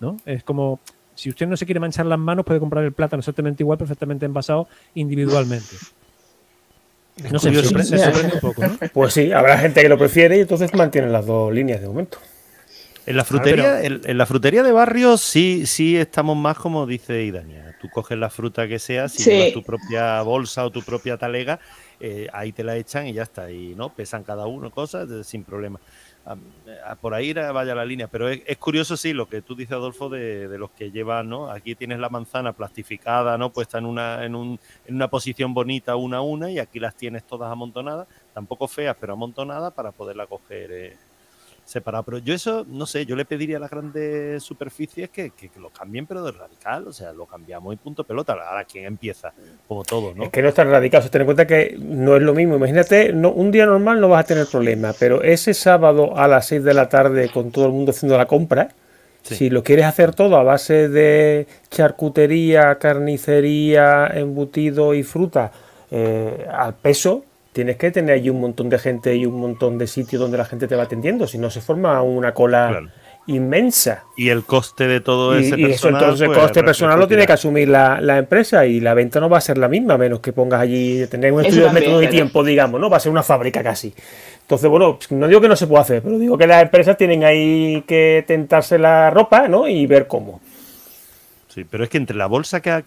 ¿no? 0.00 0.16
Es 0.26 0.42
como 0.42 0.80
si 1.14 1.30
usted 1.30 1.46
no 1.46 1.56
se 1.56 1.64
quiere 1.64 1.78
manchar 1.78 2.04
las 2.06 2.18
manos, 2.18 2.44
puede 2.44 2.58
comprar 2.58 2.84
el 2.84 2.92
plátano 2.92 3.20
exactamente 3.20 3.62
igual, 3.62 3.78
perfectamente 3.78 4.26
envasado 4.26 4.68
individualmente. 4.94 5.76
No 7.30 7.38
sé, 7.38 7.50
me 7.52 7.62
sorprende, 7.62 8.34
un 8.34 8.40
poco. 8.40 8.62
¿no? 8.66 8.76
Pues 8.92 9.14
sí, 9.14 9.30
habrá 9.30 9.56
gente 9.58 9.80
que 9.80 9.88
lo 9.88 9.96
prefiere 9.96 10.36
y 10.36 10.40
entonces 10.40 10.74
mantienen 10.74 11.12
las 11.12 11.24
dos 11.24 11.54
líneas 11.54 11.80
de 11.80 11.86
momento. 11.86 12.18
En 13.06 13.16
la 13.16 13.24
frutería, 13.24 13.82
en, 13.84 14.18
la 14.18 14.26
frutería 14.26 14.64
de 14.64 14.72
barrio 14.72 15.16
sí, 15.16 15.64
sí 15.64 15.96
estamos 15.96 16.36
más 16.36 16.58
como 16.58 16.86
dice 16.86 17.22
Idaña. 17.22 17.76
Tú 17.80 17.88
coges 17.88 18.18
la 18.18 18.30
fruta 18.30 18.66
que 18.66 18.80
sea, 18.80 19.08
si 19.08 19.22
llevas 19.22 19.52
tu 19.52 19.62
propia 19.62 20.20
bolsa 20.22 20.64
o 20.64 20.72
tu 20.72 20.82
propia 20.82 21.16
talega, 21.16 21.60
eh, 22.00 22.28
ahí 22.32 22.52
te 22.52 22.64
la 22.64 22.76
echan 22.76 23.06
y 23.06 23.12
ya 23.12 23.22
está. 23.22 23.50
Y 23.50 23.74
no 23.74 23.90
pesan 23.90 24.24
cada 24.24 24.46
uno 24.46 24.70
cosas 24.70 25.26
sin 25.26 25.44
problema 25.44 25.80
por 27.00 27.14
ahí 27.14 27.32
vaya 27.32 27.74
la 27.74 27.84
línea. 27.84 28.08
Pero 28.08 28.28
es, 28.28 28.56
curioso, 28.58 28.96
sí, 28.96 29.12
lo 29.12 29.28
que 29.28 29.42
tú 29.42 29.54
dices, 29.54 29.72
Adolfo, 29.72 30.08
de, 30.08 30.48
los 30.58 30.70
que 30.70 30.90
llevan, 30.90 31.28
¿no? 31.28 31.50
Aquí 31.50 31.74
tienes 31.74 31.98
la 31.98 32.08
manzana 32.08 32.52
plastificada, 32.52 33.38
¿no? 33.38 33.52
Puesta 33.52 33.78
en 33.78 33.86
una, 33.86 34.24
en, 34.24 34.34
un, 34.34 34.58
en 34.86 34.94
una 34.94 35.08
posición 35.08 35.54
bonita 35.54 35.96
una 35.96 36.18
a 36.18 36.22
una 36.22 36.50
y 36.50 36.58
aquí 36.58 36.80
las 36.80 36.96
tienes 36.96 37.24
todas 37.24 37.50
amontonadas, 37.50 38.08
tampoco 38.34 38.66
feas, 38.66 38.96
pero 38.98 39.12
amontonadas 39.12 39.72
para 39.72 39.92
poderla 39.92 40.26
coger. 40.26 40.72
Eh, 40.72 40.96
separado. 41.66 42.04
Pero 42.04 42.18
yo 42.18 42.32
eso, 42.32 42.64
no 42.68 42.86
sé, 42.86 43.04
yo 43.04 43.16
le 43.16 43.24
pediría 43.24 43.58
a 43.58 43.60
las 43.60 43.70
grandes 43.70 44.42
superficies 44.42 45.10
que, 45.10 45.30
que, 45.30 45.50
lo 45.60 45.68
cambien, 45.70 46.06
pero 46.06 46.24
de 46.24 46.32
radical. 46.32 46.86
O 46.86 46.92
sea, 46.92 47.12
lo 47.12 47.26
cambiamos 47.26 47.74
y 47.74 47.76
punto 47.76 48.04
pelota. 48.04 48.32
Ahora, 48.32 48.64
¿quién 48.64 48.86
empieza? 48.86 49.34
Como 49.68 49.84
todo, 49.84 50.14
¿no? 50.14 50.24
Es 50.24 50.30
que 50.30 50.40
no 50.40 50.48
es 50.48 50.54
tan 50.54 50.70
radical. 50.70 51.02
O 51.04 51.10
ten 51.10 51.22
en 51.22 51.26
cuenta 51.26 51.46
que 51.46 51.76
no 51.78 52.16
es 52.16 52.22
lo 52.22 52.32
mismo. 52.32 52.56
Imagínate, 52.56 53.12
no, 53.12 53.30
un 53.30 53.50
día 53.50 53.66
normal 53.66 54.00
no 54.00 54.08
vas 54.08 54.24
a 54.24 54.26
tener 54.28 54.46
problema, 54.46 54.94
pero 54.98 55.22
ese 55.22 55.52
sábado 55.52 56.16
a 56.16 56.28
las 56.28 56.46
6 56.46 56.62
de 56.64 56.74
la 56.74 56.88
tarde 56.88 57.28
con 57.28 57.50
todo 57.50 57.66
el 57.66 57.72
mundo 57.72 57.90
haciendo 57.90 58.16
la 58.16 58.26
compra, 58.26 58.68
Si 59.22 59.50
lo 59.50 59.64
quieres 59.64 59.86
hacer 59.86 60.14
todo 60.14 60.36
a 60.36 60.44
base 60.44 60.88
de 60.88 61.48
charcutería, 61.68 62.78
carnicería, 62.78 64.06
embutido 64.14 64.94
y 64.94 65.02
fruta 65.02 65.50
eh, 65.90 66.46
al 66.48 66.74
peso, 66.74 67.24
tienes 67.56 67.78
que 67.78 67.90
tener 67.90 68.16
ahí 68.16 68.28
un 68.28 68.38
montón 68.38 68.68
de 68.68 68.78
gente 68.78 69.16
y 69.16 69.24
un 69.24 69.40
montón 69.40 69.78
de 69.78 69.86
sitios 69.86 70.20
donde 70.20 70.36
la 70.36 70.44
gente 70.44 70.68
te 70.68 70.76
va 70.76 70.82
atendiendo, 70.82 71.26
si 71.26 71.38
no 71.38 71.48
se 71.48 71.62
forma 71.62 72.02
una 72.02 72.34
cola 72.34 72.82
inmensa. 73.28 74.04
Y 74.14 74.28
el 74.28 74.44
coste 74.44 74.86
de 74.86 75.00
todo 75.00 75.34
ese 75.34 75.58
y, 75.58 75.64
personal. 75.64 75.70
Eso, 75.72 75.88
entonces 75.88 76.20
el 76.20 76.26
pues, 76.26 76.38
coste 76.38 76.62
personal 76.62 77.00
lo 77.00 77.08
tiene 77.08 77.26
que 77.26 77.32
asumir 77.32 77.70
la, 77.70 78.18
empresa 78.18 78.66
y 78.66 78.78
la 78.78 78.92
venta 78.92 79.20
no 79.20 79.30
va 79.30 79.38
a 79.38 79.40
ser 79.40 79.56
la 79.56 79.68
misma, 79.68 79.94
a 79.94 79.96
menos 79.96 80.20
que 80.20 80.34
pongas 80.34 80.60
allí, 80.60 81.06
tener 81.06 81.32
un 81.32 81.46
estudio 81.46 81.68
de 81.68 81.72
método 81.72 82.02
y 82.02 82.08
tiempo, 82.08 82.44
digamos, 82.44 82.78
¿no? 82.78 82.90
Va 82.90 82.98
a 82.98 83.00
ser 83.00 83.10
una 83.10 83.22
fábrica 83.22 83.62
casi. 83.62 83.94
Entonces, 84.42 84.68
bueno, 84.68 84.98
no 85.08 85.26
digo 85.26 85.40
que 85.40 85.48
no 85.48 85.56
se 85.56 85.66
pueda 85.66 85.80
hacer, 85.80 86.02
pero 86.02 86.18
digo 86.18 86.36
que 86.36 86.46
las 86.46 86.62
empresas 86.62 86.98
tienen 86.98 87.24
ahí 87.24 87.84
que 87.88 88.22
tentarse 88.26 88.76
la 88.78 89.08
ropa, 89.08 89.48
¿no? 89.48 89.66
Y 89.66 89.86
ver 89.86 90.06
cómo. 90.06 90.42
Sí, 91.48 91.64
pero 91.64 91.84
es 91.84 91.88
que 91.88 91.96
entre 91.96 92.18
la 92.18 92.26
bolsa 92.26 92.60
que, 92.60 92.82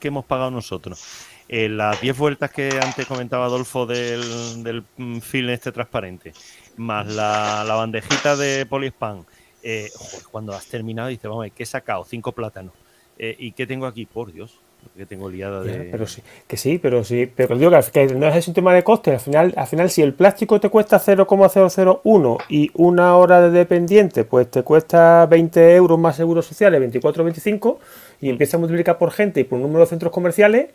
que 0.00 0.08
hemos 0.08 0.24
pagado 0.24 0.50
nosotros 0.50 1.28
eh, 1.52 1.68
las 1.68 2.00
10 2.00 2.16
vueltas 2.16 2.50
que 2.50 2.80
antes 2.82 3.04
comentaba 3.04 3.44
Adolfo 3.44 3.84
del, 3.84 4.64
del 4.64 4.84
mm, 4.96 5.18
film 5.18 5.50
este 5.50 5.70
transparente, 5.70 6.32
más 6.78 7.06
la, 7.06 7.62
bandejita 7.68 8.36
de 8.36 8.64
poliespan, 8.64 9.26
eh, 9.62 9.90
cuando 10.30 10.54
has 10.54 10.64
terminado 10.64 11.08
dices, 11.10 11.28
vamos, 11.28 11.46
¿qué 11.54 11.64
he 11.64 11.66
sacado? 11.66 12.06
Cinco 12.06 12.32
plátanos. 12.32 12.72
Eh, 13.18 13.36
¿Y 13.38 13.52
qué 13.52 13.66
tengo 13.66 13.84
aquí? 13.84 14.06
Por 14.06 14.32
Dios, 14.32 14.60
que 14.96 15.04
tengo 15.04 15.28
liada 15.28 15.62
de... 15.62 15.90
pero 15.90 16.06
sí, 16.06 16.22
que 16.46 16.56
sí, 16.56 16.78
pero 16.78 17.04
sí, 17.04 17.26
pero 17.26 17.58
digo 17.58 17.70
que, 17.92 18.06
no 18.06 18.28
es 18.28 18.48
un 18.48 18.54
tema 18.54 18.72
de 18.72 18.82
coste, 18.82 19.10
al 19.10 19.20
final, 19.20 19.52
al 19.54 19.66
final 19.66 19.90
si 19.90 20.00
el 20.00 20.14
plástico 20.14 20.58
te 20.58 20.70
cuesta 20.70 20.98
0,001 20.98 22.38
y 22.48 22.70
una 22.72 23.14
hora 23.18 23.42
de 23.42 23.50
dependiente, 23.50 24.24
pues 24.24 24.50
te 24.50 24.62
cuesta 24.62 25.26
20 25.26 25.74
euros 25.76 25.98
más 25.98 26.16
seguros 26.16 26.46
sociales, 26.46 26.80
24 26.80 27.24
25, 27.24 27.78
y 28.22 28.30
empieza 28.30 28.56
a 28.56 28.60
multiplicar 28.60 28.96
por 28.96 29.10
gente 29.10 29.40
y 29.40 29.44
por 29.44 29.56
un 29.56 29.64
número 29.64 29.80
de 29.80 29.90
centros 29.90 30.10
comerciales, 30.10 30.70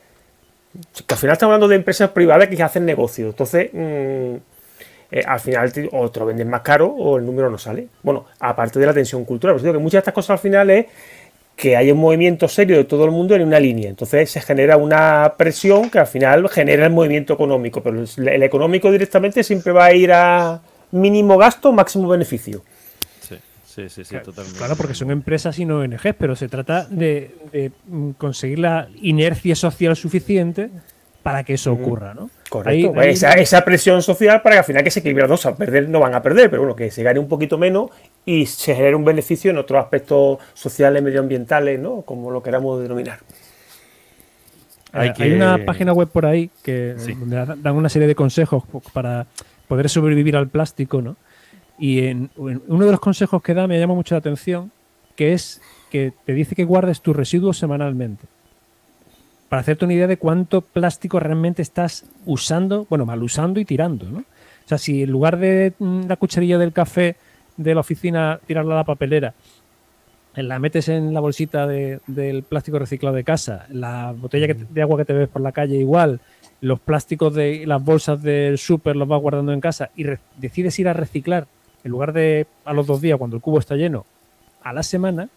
que 1.06 1.14
al 1.14 1.20
final 1.20 1.34
estamos 1.34 1.54
hablando 1.54 1.68
de 1.68 1.76
empresas 1.76 2.10
privadas 2.12 2.48
que 2.48 2.62
hacen 2.62 2.86
negocios. 2.86 3.30
Entonces, 3.30 3.70
mm, 3.74 4.36
eh, 5.12 5.24
al 5.26 5.40
final 5.40 5.72
o 5.94 6.12
te 6.12 6.20
lo 6.20 6.26
venden 6.26 6.50
más 6.50 6.62
caro 6.62 6.88
o 6.88 7.18
el 7.18 7.26
número 7.26 7.50
no 7.50 7.58
sale. 7.58 7.88
Bueno, 8.04 8.26
aparte 8.40 8.80
de 8.80 8.86
la 8.86 8.94
tensión 8.94 9.26
cultural. 9.26 9.58
Pues 9.58 9.74
muchas 9.76 9.94
de 9.94 9.98
estas 10.00 10.14
cosas 10.14 10.32
al 10.32 10.40
final 10.40 10.70
es 10.70 10.86
que 11.56 11.76
hay 11.76 11.92
un 11.92 11.98
movimiento 11.98 12.48
serio 12.48 12.78
de 12.78 12.84
todo 12.84 13.06
el 13.06 13.12
mundo 13.12 13.36
en 13.36 13.42
una 13.42 13.60
línea. 13.60 13.90
Entonces 13.90 14.30
se 14.30 14.42
genera 14.42 14.78
una 14.78 15.36
presión 15.38 15.90
que 15.90 16.00
al 16.00 16.08
final 16.08 16.48
genera 16.50 16.86
el 16.86 16.92
movimiento 16.92 17.34
económico. 17.34 17.82
Pero 17.82 18.04
el 18.04 18.44
económico 18.44 18.92
directamente 18.92 19.44
siempre 19.44 19.72
va 19.72 19.86
a 19.86 19.94
ir 19.94 20.12
a 20.12 20.62
mínimo 20.92 21.38
gasto, 21.38 21.72
máximo 21.72 22.08
beneficio. 22.08 22.62
Sí, 23.78 23.90
sí, 23.90 24.04
sí, 24.04 24.10
claro, 24.10 24.25
totalmente. 24.25 24.58
Claro, 24.58 24.75
porque 24.75 24.96
son 24.96 25.12
empresas 25.12 25.60
y 25.60 25.65
no 25.65 25.78
ONGs, 25.78 26.15
pero 26.17 26.36
se 26.36 26.50
trata 26.50 26.88
de, 26.90 27.71
conseguir 28.17 28.58
la 28.58 28.88
inercia 29.04 29.56
social 29.56 29.96
suficiente 29.96 30.71
para 31.21 31.44
que 31.44 31.54
eso 31.54 31.73
ocurra, 31.73 32.15
¿no? 32.15 32.32
Correcto. 32.50 33.00
Esa, 33.00 33.63
presión 33.63 34.02
social 34.02 34.42
para 34.42 34.56
que 34.56 34.60
al 34.60 34.65
final 34.65 34.84
que 34.84 34.90
se 34.90 35.02
equilibre 35.02 35.28
dos, 35.28 35.46
a 35.46 35.56
perder 35.56 35.90
no 35.90 36.00
van 36.00 36.15
a 36.15 36.23
perder, 36.23 36.50
pero 36.50 36.63
bueno, 36.63 36.75
que 36.75 36.90
se 36.90 37.04
gane 37.04 37.19
un 37.19 37.28
poquito 37.28 37.60
menos 37.60 37.92
y 38.25 38.48
se 38.48 38.73
genere 38.73 38.96
un 38.96 39.06
beneficio 39.06 39.52
en 39.52 39.60
otros 39.60 39.80
aspectos 39.80 40.40
sociales, 40.56 41.04
medioambientales, 41.04 41.80
¿no? 41.80 42.02
Como 42.02 42.32
lo 42.32 42.42
queramos 42.42 42.82
denominar. 42.82 43.19
Hay, 44.92 45.34
una 45.34 45.60
página 45.63 45.94
web 45.94 46.08
por 46.08 46.25
ahí 46.25 46.50
que 46.63 46.96
dan 47.62 47.75
una 47.75 47.90
serie 47.90 48.08
de 48.08 48.15
consejos 48.15 48.63
para 48.92 49.28
poder 49.67 49.88
sobrevivir 49.88 50.36
al 50.36 50.48
plástico, 50.48 51.00
¿no? 51.00 51.15
Y 51.78 52.08
en, 52.08 52.30
uno 52.36 52.86
de 52.86 52.92
los 52.92 53.00
consejos 53.00 53.42
que 53.42 53.54
da 53.54 53.67
me 53.67 53.80
llama 53.80 53.94
mucho 53.94 54.15
la 54.15 54.19
atención, 54.19 54.71
que 55.15 55.34
es 55.34 55.62
que 55.90 56.13
te 56.25 56.34
dice 56.34 56.56
que 56.56 56.65
guardes 56.65 57.02
tus 57.02 57.15
residuos 57.15 57.58
semanalmente. 57.58 58.25
Para 59.50 59.62
hacerte 59.62 59.86
una 59.86 59.94
idea 59.94 60.08
de 60.08 60.17
cuánto 60.17 60.62
plástico 60.62 61.19
realmente 61.19 61.62
estás 61.62 62.06
usando, 62.25 62.86
bueno, 62.90 63.06
mal 63.06 63.23
usando 63.23 63.60
y 63.60 63.65
tirando, 63.65 64.10
¿no? 64.10 64.19
O 64.19 64.67
sea, 64.67 64.78
si 64.78 65.04
en 65.04 65.12
lugar 65.12 65.38
de 65.38 65.73
mm, 65.80 66.08
la 66.08 66.17
cucharilla 66.17 66.58
del 66.58 66.73
café 66.73 67.15
de 67.56 67.73
la 67.73 67.80
oficina 67.80 68.40
tirarla 68.46 68.73
a 68.73 68.78
la 68.78 68.84
papelera, 68.84 69.34
la 70.36 70.60
metes 70.60 70.90
en 70.90 71.13
la 71.13 71.19
bolsita 71.19 71.65
del 71.65 72.44
plástico 72.44 72.78
reciclado 72.78 73.15
de 73.15 73.23
casa, 73.23 73.65
la 73.69 74.12
botella 74.12 74.54
de 74.54 74.82
agua 74.82 74.98
que 74.98 75.06
te 75.06 75.13
ves 75.13 75.30
por 75.30 75.42
la 75.42 75.52
calle 75.52 75.78
igual, 75.78 76.19
los 76.62 76.80
plásticos 76.80 77.34
de 77.34 77.65
las 77.65 77.84
bolsas 77.84 78.21
del 78.21 78.58
súper 78.58 78.96
los 78.96 79.08
vas 79.08 79.21
guardando 79.21 79.52
en 79.52 79.62
casa 79.62 79.90
y 79.96 80.06
decides 80.38 80.78
ir 80.80 80.90
a 80.90 80.94
reciclar 80.94 81.48
en 81.88 81.92
lugar 81.92 82.13
de 82.13 82.46
a 82.65 82.73
los 82.73 82.85
dos 82.85 83.02
días 83.02 83.17
cuando 83.17 83.35
el 83.35 83.42
cubo 83.42 83.60
está 83.60 83.75
lleno, 83.75 84.06
a 84.62 84.73
la 84.73 84.83
semana, 84.83 85.29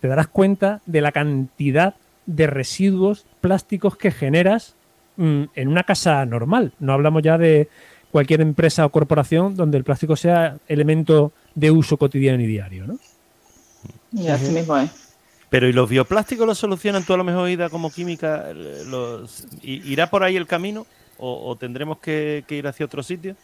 te 0.00 0.08
darás 0.08 0.28
cuenta 0.28 0.80
de 0.86 1.00
la 1.00 1.12
cantidad 1.12 1.94
de 2.26 2.46
residuos 2.46 3.24
plásticos 3.40 3.96
que 3.96 4.10
generas 4.10 4.74
mm, 5.16 5.44
en 5.54 5.68
una 5.68 5.84
casa 5.84 6.24
normal. 6.26 6.72
No 6.80 6.92
hablamos 6.92 7.22
ya 7.22 7.38
de 7.38 7.68
cualquier 8.10 8.40
empresa 8.40 8.84
o 8.84 8.90
corporación 8.90 9.56
donde 9.56 9.78
el 9.78 9.84
plástico 9.84 10.16
sea 10.16 10.56
elemento 10.68 11.32
de 11.54 11.70
uso 11.70 11.96
cotidiano 11.96 12.42
y 12.42 12.46
diario, 12.46 12.86
¿no? 12.86 12.98
Y 14.12 14.28
así 14.28 14.50
mismo 14.52 14.76
es. 14.76 14.90
Pero 15.50 15.68
¿y 15.68 15.72
los 15.72 15.88
bioplásticos 15.88 16.46
los 16.46 16.58
solucionan 16.58 17.04
tú 17.04 17.14
a 17.14 17.16
lo 17.16 17.24
mejor 17.24 17.48
ida 17.48 17.70
como 17.70 17.90
química? 17.90 18.52
Los, 18.52 19.46
¿Irá 19.62 20.10
por 20.10 20.24
ahí 20.24 20.36
el 20.36 20.46
camino 20.46 20.86
o, 21.18 21.56
tendremos 21.56 21.98
que, 21.98 22.44
ir 22.48 22.66
hacia 22.66 22.86
otro 22.86 23.02
sitio? 23.02 23.36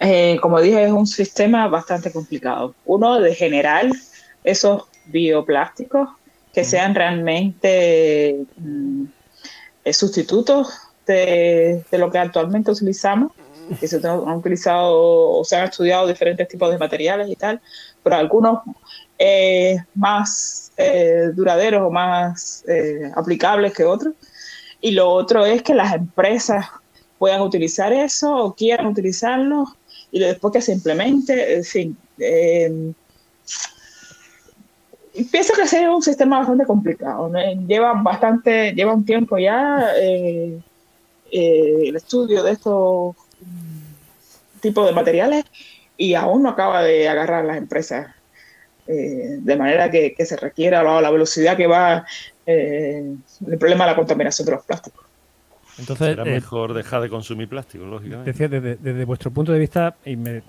Eh, 0.00 0.38
como 0.40 0.60
dije, 0.60 0.84
es 0.84 0.92
un 0.92 1.06
sistema 1.06 1.66
bastante 1.68 2.12
complicado. 2.12 2.74
Uno, 2.84 3.20
de 3.20 3.34
general, 3.34 3.92
esos 4.44 4.84
bioplásticos 5.06 6.08
que 6.52 6.64
sean 6.64 6.94
realmente 6.94 8.44
mm, 8.56 9.04
eh, 9.84 9.92
sustitutos 9.92 10.72
de, 11.06 11.84
de, 11.90 11.98
lo 11.98 12.10
que 12.10 12.18
actualmente 12.18 12.70
utilizamos, 12.70 13.32
que 13.78 13.86
se 13.88 13.96
han 14.06 14.34
utilizado 14.34 15.38
o 15.38 15.44
se 15.44 15.56
han 15.56 15.64
estudiado 15.68 16.06
diferentes 16.06 16.48
tipos 16.48 16.70
de 16.70 16.78
materiales 16.78 17.28
y 17.28 17.36
tal, 17.36 17.60
pero 18.02 18.16
algunos 18.16 18.60
eh, 19.18 19.76
más 19.94 20.72
eh, 20.76 21.30
duraderos 21.34 21.82
o 21.82 21.90
más 21.90 22.64
aplicables 23.14 23.74
que 23.74 23.84
otros. 23.84 24.14
Y 24.80 24.92
lo 24.92 25.10
otro 25.10 25.44
es 25.44 25.62
que 25.62 25.74
las 25.74 25.92
empresas 25.92 26.66
puedan 27.18 27.40
utilizar 27.42 27.92
eso 27.92 28.34
o 28.34 28.54
quieran 28.54 28.86
utilizarlo 28.86 29.66
y 30.10 30.20
después 30.20 30.52
que 30.52 30.62
se 30.62 30.72
implemente, 30.72 31.56
en 31.56 31.64
fin. 31.64 31.96
pienso 35.30 35.52
que 35.54 35.62
es 35.62 35.72
un 35.72 36.02
sistema 36.02 36.38
bastante 36.38 36.64
complicado. 36.64 37.30
Lleva 37.66 37.92
bastante, 37.94 38.72
lleva 38.72 38.94
un 38.94 39.04
tiempo 39.04 39.38
ya 39.38 39.92
el 39.96 40.62
estudio 41.96 42.42
de 42.42 42.52
estos 42.52 43.16
tipos 44.60 44.86
de 44.86 44.92
materiales 44.92 45.44
y 45.96 46.14
aún 46.14 46.42
no 46.42 46.50
acaba 46.50 46.82
de 46.82 47.08
agarrar 47.08 47.44
las 47.44 47.58
empresas 47.58 48.08
eh, 48.86 49.36
de 49.40 49.56
manera 49.56 49.90
que, 49.90 50.14
se 50.24 50.36
requiera 50.36 50.82
la, 50.82 51.00
la, 51.02 51.10
velocidad 51.10 51.56
que 51.56 51.66
va 51.66 52.06
eh, 52.46 53.04
el 53.46 53.58
problema 53.58 53.84
de 53.84 53.90
la 53.90 53.96
contaminación 53.96 54.46
de 54.46 54.52
los 54.52 54.64
plásticos. 54.64 55.04
Entonces, 55.78 56.08
Será 56.08 56.24
eh, 56.24 56.34
mejor 56.34 56.74
dejar 56.74 57.02
de 57.02 57.08
consumir 57.08 57.48
plástico, 57.48 57.84
lógicamente. 57.84 58.32
Decía, 58.32 58.48
desde, 58.48 59.04
vuestro 59.04 59.30
punto 59.30 59.52
de 59.52 59.58
vista, 59.58 59.96
y 60.04 60.16
me, 60.16 60.42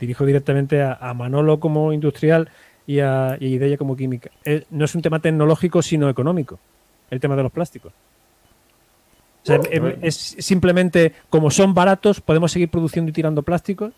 dirijo 0.00 0.26
directamente 0.26 0.82
a, 0.82 1.14
Manolo 1.14 1.60
como 1.60 1.92
industrial 1.92 2.50
y 2.86 3.00
a, 3.00 3.36
y 3.38 3.54
Ideya 3.54 3.76
como 3.76 3.96
química, 3.96 4.30
no 4.70 4.84
es 4.84 4.94
un 4.94 5.02
tema 5.02 5.20
tecnológico, 5.20 5.82
sino 5.82 6.08
económico, 6.08 6.58
el 7.10 7.20
tema 7.20 7.36
de 7.36 7.42
los 7.44 7.52
plásticos. 7.52 7.92
es, 10.02 10.14
simplemente, 10.14 11.12
como 11.30 11.50
son 11.50 11.72
baratos, 11.72 12.20
podemos 12.20 12.50
seguir 12.50 12.68
produciendo 12.68 13.10
y 13.10 13.12
tirando 13.12 13.42
plásticos 13.42 13.92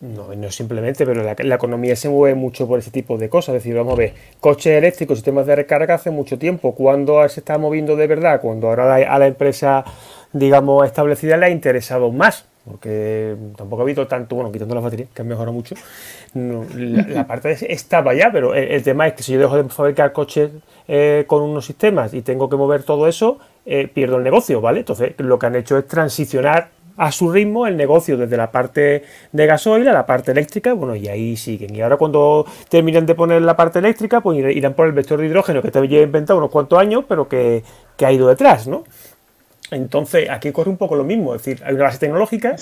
no, 0.00 0.32
no 0.32 0.50
simplemente, 0.52 1.04
pero 1.04 1.22
la, 1.24 1.54
economía 1.54 1.96
se 1.96 2.08
mueve 2.08 2.36
mucho 2.36 2.68
por 2.68 2.78
ese 2.78 2.90
tipo 2.90 3.18
de 3.18 3.28
cosas. 3.28 3.56
Es 3.56 3.64
decir, 3.64 3.76
vamos 3.76 3.94
a 3.94 3.96
ver, 3.96 4.14
coches 4.38 4.78
eléctricos, 4.78 5.18
sistemas 5.18 5.46
de 5.46 5.56
recarga 5.56 5.94
hace 5.94 6.10
mucho 6.10 6.38
tiempo. 6.38 6.74
¿Cuándo 6.74 7.28
se 7.28 7.40
está 7.40 7.58
moviendo 7.58 7.96
de 7.96 8.06
verdad? 8.06 8.40
Cuando 8.40 8.68
ahora 8.68 8.94
a 8.94 9.18
la 9.18 9.26
empresa, 9.26 9.84
digamos, 10.32 10.86
establecida 10.86 11.36
le 11.36 11.46
ha 11.46 11.50
interesado 11.50 12.12
más. 12.12 12.46
Porque 12.64 13.34
tampoco 13.56 13.82
ha 13.82 13.84
habido 13.84 14.06
tanto, 14.06 14.36
bueno, 14.36 14.52
quitando 14.52 14.74
las 14.74 14.84
baterías, 14.84 15.08
que 15.14 15.22
han 15.22 15.28
mejorado 15.28 15.52
mucho. 15.54 15.74
la, 16.34 17.26
parte 17.26 17.56
estaba 17.72 18.14
ya, 18.14 18.30
pero 18.30 18.54
el, 18.54 18.82
tema 18.82 19.06
es 19.06 19.14
que 19.14 19.22
si 19.22 19.32
yo 19.32 19.40
dejo 19.40 19.56
de 19.56 19.68
fabricar 19.70 20.12
coches 20.12 20.50
eh, 20.86 21.24
con 21.26 21.42
unos 21.42 21.64
sistemas 21.64 22.12
y 22.12 22.20
tengo 22.20 22.48
que 22.48 22.56
mover 22.56 22.82
todo 22.82 23.08
eso, 23.08 23.38
eh, 23.64 23.88
pierdo 23.88 24.16
el 24.16 24.22
negocio, 24.22 24.60
¿vale? 24.60 24.80
Entonces, 24.80 25.14
lo 25.16 25.38
que 25.38 25.46
han 25.46 25.56
hecho 25.56 25.78
es 25.78 25.88
transicionar 25.88 26.68
a 26.98 27.12
su 27.12 27.30
ritmo 27.30 27.66
el 27.66 27.76
negocio 27.76 28.16
desde 28.16 28.36
la 28.36 28.50
parte 28.50 29.04
de 29.32 29.46
gasoil 29.46 29.86
a 29.88 29.92
la 29.92 30.04
parte 30.04 30.32
eléctrica, 30.32 30.74
bueno, 30.74 30.96
y 30.96 31.08
ahí 31.08 31.36
siguen. 31.36 31.74
Y 31.74 31.80
ahora 31.80 31.96
cuando 31.96 32.44
terminen 32.68 33.06
de 33.06 33.14
poner 33.14 33.40
la 33.40 33.56
parte 33.56 33.78
eléctrica, 33.78 34.20
pues 34.20 34.38
irán 34.38 34.74
por 34.74 34.86
el 34.86 34.92
vector 34.92 35.20
de 35.20 35.26
hidrógeno 35.26 35.62
que 35.62 35.70
te 35.70 35.86
lleva 35.86 36.02
inventado 36.02 36.38
unos 36.38 36.50
cuantos 36.50 36.78
años, 36.78 37.04
pero 37.08 37.28
que, 37.28 37.62
ha 38.04 38.12
ido 38.12 38.28
detrás, 38.28 38.66
¿no? 38.66 38.84
Entonces, 39.70 40.28
aquí 40.28 40.50
corre 40.50 40.70
un 40.70 40.76
poco 40.76 40.96
lo 40.96 41.04
mismo, 41.04 41.34
es 41.34 41.44
decir, 41.44 41.62
hay 41.64 41.74
una 41.74 41.84
base 41.84 41.98
tecnológica, 41.98 42.56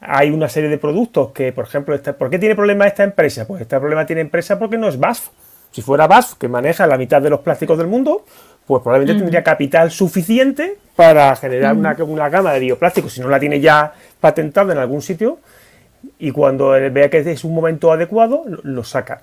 hay 0.00 0.30
una 0.30 0.48
serie 0.48 0.68
de 0.68 0.78
productos 0.78 1.32
que, 1.32 1.52
por 1.52 1.64
ejemplo, 1.64 2.00
¿por 2.18 2.30
qué 2.30 2.38
tiene 2.38 2.54
problema 2.54 2.86
esta 2.86 3.02
empresa? 3.02 3.46
Pues 3.46 3.62
este 3.62 3.78
problema 3.80 4.06
tiene 4.06 4.20
empresa 4.22 4.58
porque 4.58 4.78
no 4.78 4.88
es 4.88 4.98
BASF. 5.00 5.30
Si 5.74 5.82
fuera 5.82 6.06
BASF, 6.06 6.34
que 6.34 6.46
maneja 6.46 6.86
la 6.86 6.96
mitad 6.96 7.20
de 7.20 7.30
los 7.30 7.40
plásticos 7.40 7.76
del 7.76 7.88
mundo, 7.88 8.24
pues 8.64 8.80
probablemente 8.80 9.18
tendría 9.18 9.42
capital 9.42 9.90
suficiente 9.90 10.78
para 10.94 11.34
generar 11.34 11.74
una, 11.74 11.96
una, 11.98 12.28
gama 12.28 12.52
de 12.52 12.60
bioplásticos, 12.60 13.12
si 13.12 13.20
no 13.20 13.28
la 13.28 13.40
tiene 13.40 13.58
ya 13.58 13.92
patentada 14.20 14.72
en 14.72 14.78
algún 14.78 15.02
sitio, 15.02 15.40
y 16.20 16.30
cuando 16.30 16.68
vea 16.68 17.10
que 17.10 17.18
es 17.18 17.42
un 17.42 17.56
momento 17.56 17.90
adecuado, 17.90 18.44
lo, 18.62 18.84
saca. 18.84 19.22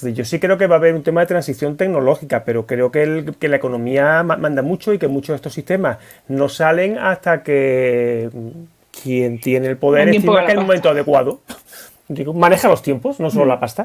yo 0.00 0.24
sí 0.24 0.38
creo 0.40 0.56
que 0.56 0.66
va 0.66 0.76
a 0.76 0.78
haber 0.78 0.94
un 0.94 1.02
tema 1.02 1.20
de 1.20 1.26
transición 1.26 1.76
tecnológica, 1.76 2.44
pero 2.44 2.64
creo 2.64 2.90
que, 2.90 3.34
la 3.38 3.56
economía 3.56 4.22
manda 4.22 4.62
mucho 4.62 4.94
y 4.94 4.98
que 4.98 5.06
muchos 5.06 5.34
de 5.34 5.36
estos 5.36 5.52
sistemas 5.52 5.98
no 6.28 6.48
salen 6.48 6.96
hasta 6.96 7.42
que 7.42 8.30
quien 9.02 9.38
tiene 9.38 9.66
el 9.66 9.76
poder 9.76 10.08
estima 10.08 10.46
que 10.46 10.52
es 10.52 10.54
el 10.54 10.62
momento 10.62 10.88
adecuado. 10.88 11.40
Digo, 12.08 12.32
maneja 12.32 12.68
los 12.68 12.80
tiempos, 12.80 13.20
no 13.20 13.28
solo 13.28 13.44
la 13.44 13.60
pasta. 13.60 13.84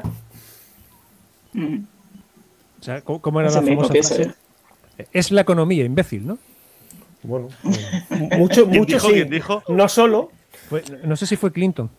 ¿Cómo 3.04 3.40
era 3.40 3.50
la 3.50 3.62
famosa 3.62 3.92
frase? 3.92 4.34
Es 5.12 5.30
la 5.32 5.40
economía, 5.40 5.84
imbécil, 5.84 6.26
¿no? 6.26 6.38
Bueno, 7.22 7.48
mucho, 8.38 8.66
mucho 8.66 9.00
sí. 9.00 9.24
dijo? 9.24 9.62
No 9.68 9.88
solo. 9.88 10.30
no 11.04 11.16
sé 11.16 11.26
si 11.26 11.36
fue 11.36 11.52
Clinton. 11.52 11.90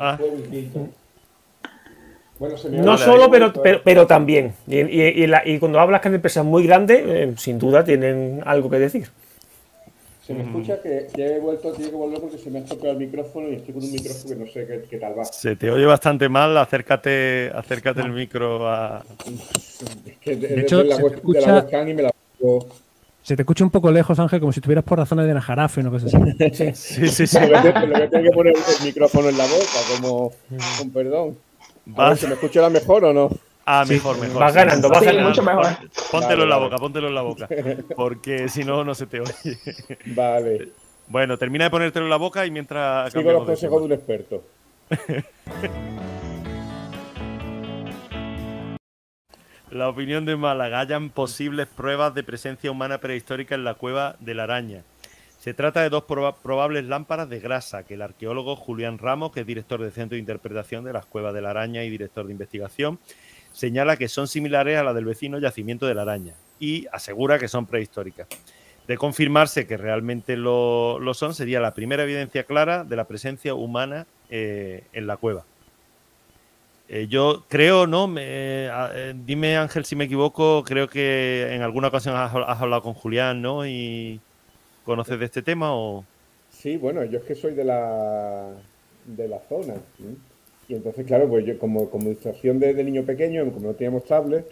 Ah. 0.00 0.18
no 2.70 2.98
solo, 2.98 3.30
pero, 3.30 3.52
pero, 3.84 4.06
también. 4.06 4.54
Y, 4.66 5.58
cuando 5.58 5.80
hablas 5.80 6.00
que 6.00 6.10
de 6.10 6.16
empresas 6.16 6.44
muy 6.44 6.66
grandes, 6.66 7.02
eh, 7.06 7.34
sin 7.36 7.58
duda 7.58 7.84
tienen 7.84 8.42
algo 8.44 8.68
que 8.70 8.78
decir. 8.78 9.08
Se 10.26 10.34
me 10.34 10.42
escucha 10.42 10.82
que 10.82 11.06
ya 11.16 11.24
he 11.24 11.38
vuelto, 11.38 11.72
tiene 11.72 11.88
que 11.88 11.96
volver 11.96 12.20
porque 12.20 12.36
se 12.36 12.50
me 12.50 12.58
ha 12.58 12.64
tocado 12.64 12.90
el 12.90 12.98
micrófono 12.98 13.48
y 13.48 13.54
estoy 13.54 13.74
con 13.74 13.84
un 13.84 13.92
micrófono 13.92 14.34
que 14.34 14.40
no 14.40 14.46
sé 14.50 14.86
qué, 14.90 14.98
tal 14.98 15.16
va. 15.16 15.24
Se 15.24 15.54
te 15.54 15.70
oye 15.70 15.86
bastante 15.86 16.28
mal, 16.28 16.56
acércate, 16.56 17.52
acércate 17.54 18.00
el 18.00 18.10
micro 18.10 18.68
a. 18.68 19.04
Es 20.04 20.16
que 20.18 20.34
de, 20.34 20.62
hecho, 20.62 20.82
la, 20.82 20.96
se 20.96 21.02
te 21.02 21.14
escucha... 21.14 21.88
y 21.88 21.94
me 21.94 22.02
la 22.02 22.10
se 23.22 23.36
te 23.36 23.42
escucha 23.42 23.62
un 23.62 23.70
poco 23.70 23.92
lejos, 23.92 24.18
Ángel, 24.18 24.40
como 24.40 24.52
si 24.52 24.58
estuvieras 24.58 24.84
por 24.84 24.98
la 24.98 25.06
zona 25.06 25.22
de 25.22 25.32
Najarafe 25.32 25.80
o 25.80 25.84
no 25.84 25.90
cosa 25.92 26.06
así. 26.06 26.16
Sí, 26.74 27.08
sí, 27.08 27.26
sí. 27.28 27.38
Lo 27.48 27.62
que, 27.62 28.08
tengo 28.08 28.24
que 28.24 28.30
poner 28.30 28.54
el 28.56 28.86
micrófono 28.86 29.28
en 29.28 29.38
la 29.38 29.44
boca, 29.44 30.00
como 30.00 30.32
con 30.78 30.90
perdón. 30.90 31.38
¿Se 32.16 32.26
me 32.26 32.34
escucha 32.34 32.62
la 32.62 32.70
mejor 32.70 33.04
o 33.04 33.12
no? 33.12 33.30
Ah, 33.68 33.84
mejor, 33.88 34.16
mejor. 34.20 34.40
Vas 34.40 34.54
ganando, 34.54 34.88
vas 34.88 35.02
ganando. 35.02 35.28
mucho 35.28 35.42
mejor. 35.42 35.66
Póntelo 36.12 36.44
en 36.44 36.48
la 36.48 36.56
boca, 36.56 36.76
póntelo 36.76 37.08
en 37.08 37.14
la 37.16 37.22
boca. 37.22 37.48
Porque 37.96 38.48
si 38.48 38.62
no, 38.62 38.84
no 38.84 38.94
se 38.94 39.06
te 39.06 39.20
oye. 39.20 39.58
Vale. 40.06 40.68
Bueno, 41.08 41.36
termina 41.36 41.64
de 41.64 41.70
ponértelo 41.70 42.06
en 42.06 42.10
la 42.10 42.16
boca 42.16 42.46
y 42.46 42.50
mientras. 42.52 43.12
Sigo 43.12 43.32
los 43.32 43.44
consejos 43.44 43.80
de 43.80 43.86
un 43.86 43.92
experto. 43.92 44.44
La 49.70 49.88
opinión 49.88 50.24
de 50.24 50.36
Málaga. 50.36 50.78
Hayan 50.80 51.10
posibles 51.10 51.66
pruebas 51.66 52.14
de 52.14 52.22
presencia 52.22 52.70
humana 52.70 52.98
prehistórica 52.98 53.56
en 53.56 53.64
la 53.64 53.74
cueva 53.74 54.14
de 54.20 54.32
la 54.32 54.44
araña. 54.44 54.84
Se 55.40 55.54
trata 55.54 55.82
de 55.82 55.90
dos 55.90 56.04
probables 56.04 56.84
lámparas 56.84 57.28
de 57.28 57.40
grasa 57.40 57.82
que 57.84 57.94
el 57.94 58.02
arqueólogo 58.02 58.56
Julián 58.56 58.98
Ramos, 58.98 59.32
que 59.32 59.40
es 59.40 59.46
director 59.46 59.80
del 59.80 59.92
Centro 59.92 60.14
de 60.14 60.20
Interpretación 60.20 60.84
de 60.84 60.92
las 60.92 61.06
Cuevas 61.06 61.34
de 61.34 61.42
la 61.42 61.50
Araña 61.50 61.84
y 61.84 61.90
director 61.90 62.26
de 62.26 62.32
investigación, 62.32 62.98
señala 63.56 63.96
que 63.96 64.08
son 64.08 64.28
similares 64.28 64.76
a 64.76 64.84
la 64.84 64.92
del 64.92 65.06
vecino 65.06 65.38
yacimiento 65.38 65.86
de 65.86 65.94
la 65.94 66.02
araña 66.02 66.34
y 66.60 66.86
asegura 66.92 67.38
que 67.38 67.48
son 67.48 67.64
prehistóricas. 67.64 68.28
De 68.86 68.98
confirmarse 68.98 69.66
que 69.66 69.78
realmente 69.78 70.36
lo, 70.36 71.00
son, 71.14 71.34
sería 71.34 71.58
la 71.58 71.72
primera 71.72 72.02
evidencia 72.02 72.44
clara 72.44 72.84
de 72.84 72.96
la 72.96 73.06
presencia 73.06 73.54
humana 73.54 74.06
eh, 74.28 74.84
en 74.92 75.06
la 75.06 75.16
cueva. 75.16 75.44
Eh, 76.88 77.06
yo 77.08 77.44
creo, 77.48 77.86
¿no? 77.86 78.14
Eh, 78.18 79.14
dime 79.24 79.56
Ángel 79.56 79.86
si 79.86 79.96
me 79.96 80.04
equivoco, 80.04 80.62
creo 80.62 80.86
que 80.86 81.48
en 81.50 81.62
alguna 81.62 81.88
ocasión 81.88 82.14
has, 82.14 82.32
hablado 82.34 82.82
con 82.82 82.92
Julián, 82.92 83.40
¿no? 83.40 83.66
Y 83.66 84.20
conoces 84.84 85.18
de 85.18 85.24
este 85.24 85.40
tema 85.40 85.74
o... 85.74 86.04
Sí, 86.50 86.76
bueno, 86.76 87.02
yo 87.04 87.18
es 87.18 87.24
que 87.24 87.34
soy 87.34 87.54
de 87.54 87.64
la, 87.64 88.50
de 89.06 89.28
la 89.28 89.40
zona. 89.48 89.74
Y 90.68 90.74
entonces, 90.74 91.06
claro, 91.06 91.28
pues 91.28 91.44
yo 91.44 91.58
como, 91.58 91.88
como 91.90 92.10
distracción 92.10 92.58
de, 92.58 92.74
niño 92.82 93.04
pequeño, 93.04 93.44
como 93.52 93.68
no 93.68 93.74
teníamos 93.74 94.04
tablet, 94.04 94.46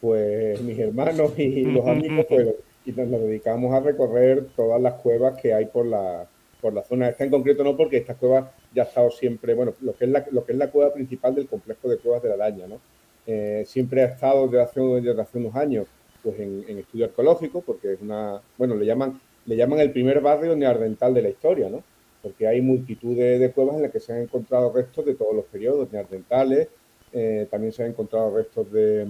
pues 0.00 0.60
mis 0.62 0.78
hermanos 0.78 1.38
y 1.38 1.64
los 1.64 1.86
amigos, 1.86 2.26
pues 2.28 2.54
y 2.86 2.92
nos 2.92 3.10
dedicamos 3.10 3.72
a 3.72 3.80
recorrer 3.80 4.46
todas 4.54 4.80
las 4.80 4.94
cuevas 4.94 5.40
que 5.40 5.54
hay 5.54 5.66
por 5.66 5.86
la, 5.86 6.26
por 6.60 6.74
la 6.74 6.82
zona. 6.82 7.08
Esta 7.08 7.24
en 7.24 7.30
concreto 7.30 7.64
no, 7.64 7.76
porque 7.76 7.96
esta 7.96 8.14
cueva 8.14 8.52
ya 8.74 8.82
ha 8.82 8.86
estado 8.86 9.10
siempre, 9.10 9.54
bueno, 9.54 9.72
lo 9.80 9.94
que 9.94 10.04
es 10.04 10.10
la, 10.10 10.24
lo 10.30 10.44
que 10.44 10.52
es 10.52 10.58
la 10.58 10.70
cueva 10.70 10.92
principal 10.92 11.34
del 11.34 11.46
complejo 11.46 11.88
de 11.88 11.98
cuevas 11.98 12.22
de 12.22 12.28
la 12.28 12.34
Araña, 12.34 12.66
¿no? 12.66 12.80
Eh, 13.26 13.64
siempre 13.66 14.02
ha 14.02 14.06
estado 14.06 14.46
desde 14.48 14.62
hace, 14.62 14.80
desde 14.80 15.20
hace 15.20 15.38
unos 15.38 15.56
años 15.56 15.86
pues 16.22 16.38
en, 16.40 16.78
estudio 16.78 17.06
arqueológico, 17.06 17.60
porque 17.60 17.92
es 17.92 18.00
una, 18.00 18.40
bueno, 18.56 18.74
le 18.74 18.86
llaman, 18.86 19.20
le 19.46 19.56
llaman 19.56 19.80
el 19.80 19.92
primer 19.92 20.20
barrio 20.20 20.56
neardental 20.56 21.12
de 21.12 21.22
la 21.22 21.28
historia, 21.28 21.68
¿no? 21.68 21.82
Porque 22.24 22.48
hay 22.48 22.62
multitud 22.62 23.14
de, 23.14 23.52
cuevas 23.54 23.76
en 23.76 23.82
las 23.82 23.92
que 23.92 24.00
se 24.00 24.14
han 24.14 24.22
encontrado 24.22 24.72
restos 24.72 25.04
de 25.04 25.14
todos 25.14 25.34
los 25.34 25.44
periodos 25.44 25.92
neardentales, 25.92 26.68
eh, 27.12 27.46
también 27.50 27.70
se 27.70 27.82
han 27.84 27.90
encontrado 27.90 28.34
restos 28.34 28.72
de, 28.72 29.06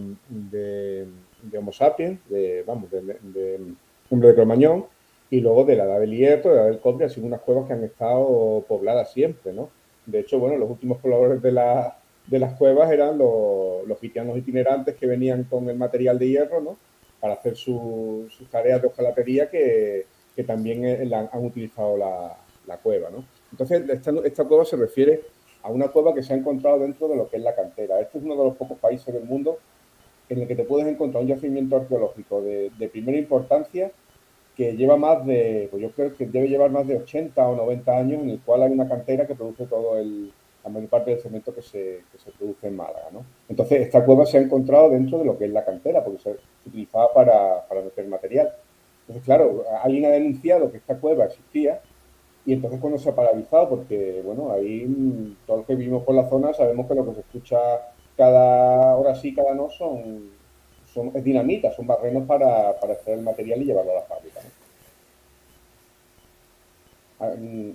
Homo 1.57 1.73
sapiens, 1.73 2.19
de, 2.29 2.65
hombre 4.11 4.29
de 4.29 4.35
Cromañón, 4.35 4.87
y 5.31 5.41
luego 5.41 5.65
de 5.65 5.77
la 5.77 5.85
edad 5.85 6.01
del 6.01 6.11
Hierro, 6.11 6.51
de 6.51 6.57
la 6.57 6.63
edad 6.63 6.71
del 6.71 6.81
Cobre, 6.81 7.09
sido 7.09 7.29
unas 7.29 7.41
cuevas 7.41 7.69
que 7.69 7.75
han 7.75 7.85
estado 7.85 8.65
pobladas 8.67 9.13
siempre, 9.13 9.53
¿no? 9.53 9.71
De 10.07 10.19
hecho, 10.19 10.41
bueno, 10.41 10.57
los 10.59 10.69
últimos 10.69 10.99
pobladores 10.99 11.41
de, 11.41 11.53
la, 11.53 11.97
de 12.27 12.39
las 12.41 12.55
cuevas 12.55 12.91
eran 12.91 13.17
los, 13.17 13.87
los 13.87 14.03
itinerantes 14.03 14.97
que 14.97 15.07
venían 15.07 15.45
con 15.45 15.69
el 15.71 15.77
material 15.77 16.19
de 16.19 16.29
hierro, 16.31 16.61
¿no? 16.61 16.77
Para 17.21 17.35
hacer 17.35 17.55
sus 17.55 18.29
tareas 18.51 18.83
de 18.83 18.89
hojalatería 18.89 19.49
que, 19.49 20.05
que 20.35 20.43
también 20.43 20.85
eh, 20.85 21.09
han 21.15 21.45
utilizado 21.45 21.97
la, 21.97 22.37
la, 22.67 22.79
cueva, 22.79 23.11
¿no? 23.11 23.25
Entonces, 23.51 23.83
esta, 24.25 24.45
cueva 24.45 24.65
se 24.65 24.77
refiere 24.77 25.23
a 25.63 25.71
una 25.71 25.89
cueva 25.89 26.15
que 26.15 26.23
se 26.23 26.33
ha 26.33 26.37
encontrado 26.37 26.79
dentro 26.79 27.09
de 27.09 27.17
lo 27.17 27.29
que 27.29 27.37
es 27.37 27.43
la 27.43 27.55
cantera. 27.55 28.01
Este 28.01 28.19
es 28.19 28.25
uno 28.25 28.37
de 28.37 28.45
los 28.45 28.57
pocos 28.57 28.79
países 28.79 29.13
del 29.13 29.25
mundo 29.25 29.59
en 30.29 30.41
el 30.41 30.49
que 30.49 30.57
te 30.57 30.65
puedes 30.65 30.87
encontrar 30.87 31.23
un 31.23 31.29
yacimiento 31.29 31.77
arqueológico 31.77 32.43
de, 32.43 32.71
primera 32.91 33.19
importancia 33.19 33.93
que 34.57 34.77
lleva 34.77 34.97
más 34.97 35.27
de, 35.27 35.69
pues 35.71 35.83
yo 35.83 35.91
creo 35.91 36.15
que 36.15 36.27
debe 36.27 36.49
llevar 36.49 36.71
más 36.71 36.87
de 36.87 36.97
80 36.97 37.47
o 37.49 37.57
90 37.57 37.97
años, 37.97 38.23
en 38.23 38.31
el 38.31 38.41
cual 38.41 38.63
hay 38.63 38.73
una 38.73 38.89
cantera 38.89 39.27
que 39.27 39.35
produce 39.35 39.67
todo 39.67 39.99
el, 39.99 40.33
la 40.65 40.71
mayor 40.71 40.89
parte 40.89 41.11
del 41.11 41.21
cemento 41.21 41.55
que 41.55 41.63
se, 41.63 42.03
se 42.17 42.31
produce 42.33 42.69
en 42.69 42.77
Málaga. 42.77 43.09
¿no? 43.13 43.25
Entonces, 43.49 43.83
esta 43.83 44.05
cueva 44.05 44.25
se 44.25 44.39
ha 44.39 44.41
encontrado 44.41 44.91
dentro 44.91 45.19
de 45.19 45.25
lo 45.25 45.37
que 45.37 45.45
es 45.45 45.51
la 45.51 45.65
cantera, 45.65 46.03
porque 46.03 46.21
se, 46.21 46.37
utilizaba 46.67 47.13
para, 47.13 47.67
para 47.69 47.83
meter 47.83 48.07
material. 48.07 48.51
Entonces, 49.01 49.25
claro, 49.25 49.65
alguien 49.83 50.07
ha 50.07 50.09
denunciado 50.09 50.71
que 50.71 50.79
esta 50.79 50.97
cueva 50.99 51.27
existía 51.27 51.83
y 52.47 52.53
entonces 52.53 52.81
cuando 52.81 52.99
se 52.99 53.09
ha 53.09 53.15
paralizado, 53.15 53.69
porque, 53.71 54.21
bueno, 54.25 54.53
ahí 54.53 54.85
mm, 54.87 55.37
todos 55.47 55.61
los 55.61 55.67
que 55.67 55.75
vivimos 55.77 56.03
por 56.05 56.15
la 56.15 56.29
zona 56.29 56.53
sabemos 56.53 56.87
que 56.87 56.95
lo 56.95 57.07
que 57.07 57.15
se 57.15 57.21
escucha 57.21 57.59
cada 58.17 58.97
hora 58.97 59.15
sí, 59.15 59.35
cada 59.35 59.55
no 59.55 59.71
son, 59.71 60.31
son 60.93 61.13
es 61.15 61.75
son 61.75 61.87
barrenos 61.87 62.27
para, 62.27 62.79
para 62.79 62.95
extraer 62.95 63.19
el 63.19 63.25
material 63.25 63.63
y 63.63 63.65
llevarlo 63.65 63.93
a 63.93 63.95
la 63.95 64.03
fábrica. 64.03 64.41
Ah, 67.21 67.35
mm, 67.39 67.71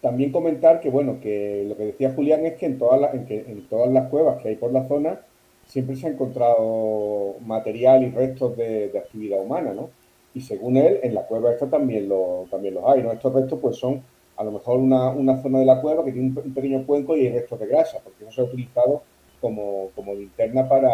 también 0.00 0.32
comentar 0.32 0.80
que 0.80 0.90
bueno, 0.90 1.20
que 1.20 1.64
lo 1.68 1.76
que 1.76 1.84
decía 1.84 2.12
Julián 2.14 2.46
es 2.46 2.54
que 2.56 2.66
en 2.66 2.78
todas 2.78 3.00
las, 3.00 3.14
en, 3.14 3.26
que, 3.26 3.40
en 3.40 3.68
todas 3.68 3.90
las 3.92 4.08
cuevas 4.08 4.42
que 4.42 4.48
hay 4.48 4.56
por 4.56 4.72
la 4.72 4.86
zona 4.88 5.20
siempre 5.66 5.96
se 5.96 6.06
ha 6.06 6.10
encontrado 6.10 7.36
material 7.44 8.02
y 8.02 8.10
restos 8.10 8.56
de, 8.56 8.90
actividad 8.98 9.40
humana, 9.40 9.72
¿no? 9.72 9.90
Y 10.34 10.40
según 10.40 10.76
él, 10.76 11.00
en 11.02 11.14
la 11.14 11.26
cueva 11.26 11.52
esta 11.52 11.68
también, 11.68 12.08
lo, 12.08 12.46
también 12.50 12.74
los 12.74 12.84
hay, 12.86 13.02
¿no? 13.02 13.12
Estos 13.12 13.32
restos 13.32 13.58
pues 13.60 13.76
son 13.76 14.02
a 14.36 14.44
lo 14.44 14.52
mejor 14.52 14.78
una, 14.78 15.10
una 15.10 15.42
zona 15.42 15.58
de 15.58 15.66
la 15.66 15.80
cueva 15.80 16.04
que 16.04 16.12
tiene 16.12 16.28
un, 16.28 16.54
pequeño 16.54 16.86
cuenco 16.86 17.16
y 17.16 17.26
hay 17.26 17.32
restos 17.32 17.60
de 17.60 17.66
grasa, 17.66 17.98
porque 18.02 18.24
eso 18.24 18.32
se 18.32 18.40
ha 18.40 18.44
utilizado 18.44 19.02
como, 19.40 19.90
como 19.94 20.14
linterna 20.14 20.68
para, 20.68 20.88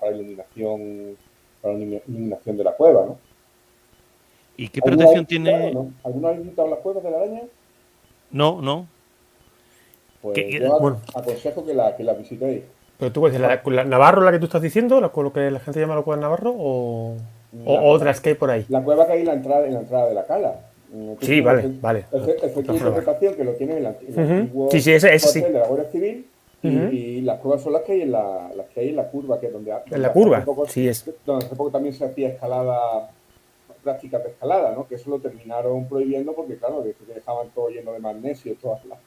para 0.00 0.12
iluminación 0.12 1.16
para 1.60 1.74
iluminación 1.74 2.56
de 2.56 2.64
la 2.64 2.72
cueva, 2.72 3.04
¿no? 3.06 3.18
¿Y 4.56 4.68
qué 4.68 4.80
protección 4.80 5.24
tiene? 5.24 5.72
¿no? 5.72 5.92
¿Alguno 6.04 6.28
ha 6.28 6.32
visitado 6.32 6.68
las 6.68 6.80
cuevas 6.80 7.02
de 7.02 7.10
la 7.10 7.16
araña? 7.18 7.42
No, 8.30 8.60
no. 8.60 8.86
Pues 10.20 10.36
yo 10.50 10.78
bueno. 10.78 11.00
aconsejo 11.14 11.64
que 11.64 11.74
la, 11.74 11.96
que 11.96 12.04
la 12.04 12.12
visitéis. 12.14 12.64
Pero 12.98 13.12
tú, 13.12 13.26
¿la, 13.26 13.62
la, 13.64 13.84
Navarro 13.84 14.22
la 14.22 14.32
que 14.32 14.38
tú 14.38 14.44
estás 14.44 14.60
diciendo? 14.60 15.00
¿La, 15.00 15.10
lo 15.14 15.32
que 15.32 15.50
la 15.50 15.60
gente 15.60 15.80
llama 15.80 15.94
la 15.94 16.02
cueva 16.02 16.16
de 16.16 16.22
Navarro? 16.22 16.54
¿O, 16.54 17.16
o 17.64 17.90
otras 17.90 18.20
que 18.20 18.30
hay 18.30 18.34
por 18.34 18.50
ahí? 18.50 18.64
La 18.68 18.82
cueva 18.82 19.06
que 19.06 19.12
hay 19.12 19.20
en 19.20 19.26
la 19.26 19.32
entrada, 19.34 19.66
en 19.66 19.74
la 19.74 19.80
entrada 19.80 20.08
de 20.08 20.14
la 20.14 20.24
cala. 20.26 20.60
Sí, 21.20 21.40
vale, 21.40 21.70
vale. 21.80 22.04
El, 22.12 22.26
de 22.26 22.72
interpretación 22.72 23.34
que 23.34 23.44
lo 23.44 23.52
tiene 23.52 23.76
en, 23.76 23.84
la, 23.84 23.90
el 23.90 24.18
antiguo 24.18 24.68
sí, 24.72 24.80
sí, 24.80 24.92
ese, 24.92 25.14
ese 25.14 25.28
sí. 25.28 25.40
de 25.40 25.50
la 25.50 25.66
Guardia 25.66 25.88
Civil 25.90 26.26
y, 26.62 27.20
las 27.22 27.38
cuevas 27.38 27.62
son 27.62 27.72
las 27.72 27.82
que 27.82 27.92
hay 27.92 28.02
en 28.02 28.12
la, 28.12 28.50
las 28.54 28.66
que 28.68 28.80
hay 28.80 28.88
en 28.90 28.96
la 28.96 29.08
curva, 29.08 29.40
que 29.40 29.46
es 29.46 29.52
donde... 29.52 29.72
En 29.90 30.02
la 30.02 30.12
curva, 30.12 30.44
sí 30.68 30.88
es. 30.88 31.08
Donde 31.24 31.46
hace 31.46 31.56
poco 31.56 31.70
también 31.70 31.94
se 31.94 32.04
hacía 32.04 32.28
escalada, 32.28 33.10
prácticas 33.82 34.22
de 34.24 34.30
escalada, 34.30 34.72
¿no? 34.72 34.86
Que 34.86 34.96
eso 34.96 35.10
lo 35.10 35.20
terminaron 35.20 35.88
prohibiendo 35.88 36.34
porque, 36.34 36.56
claro, 36.56 36.82
que 36.82 36.94
dejaban 37.14 37.48
todo 37.54 37.70
lleno 37.70 37.92
de 37.92 38.00
magnesio, 38.00 38.54
todas 38.60 38.84
las 38.84 38.98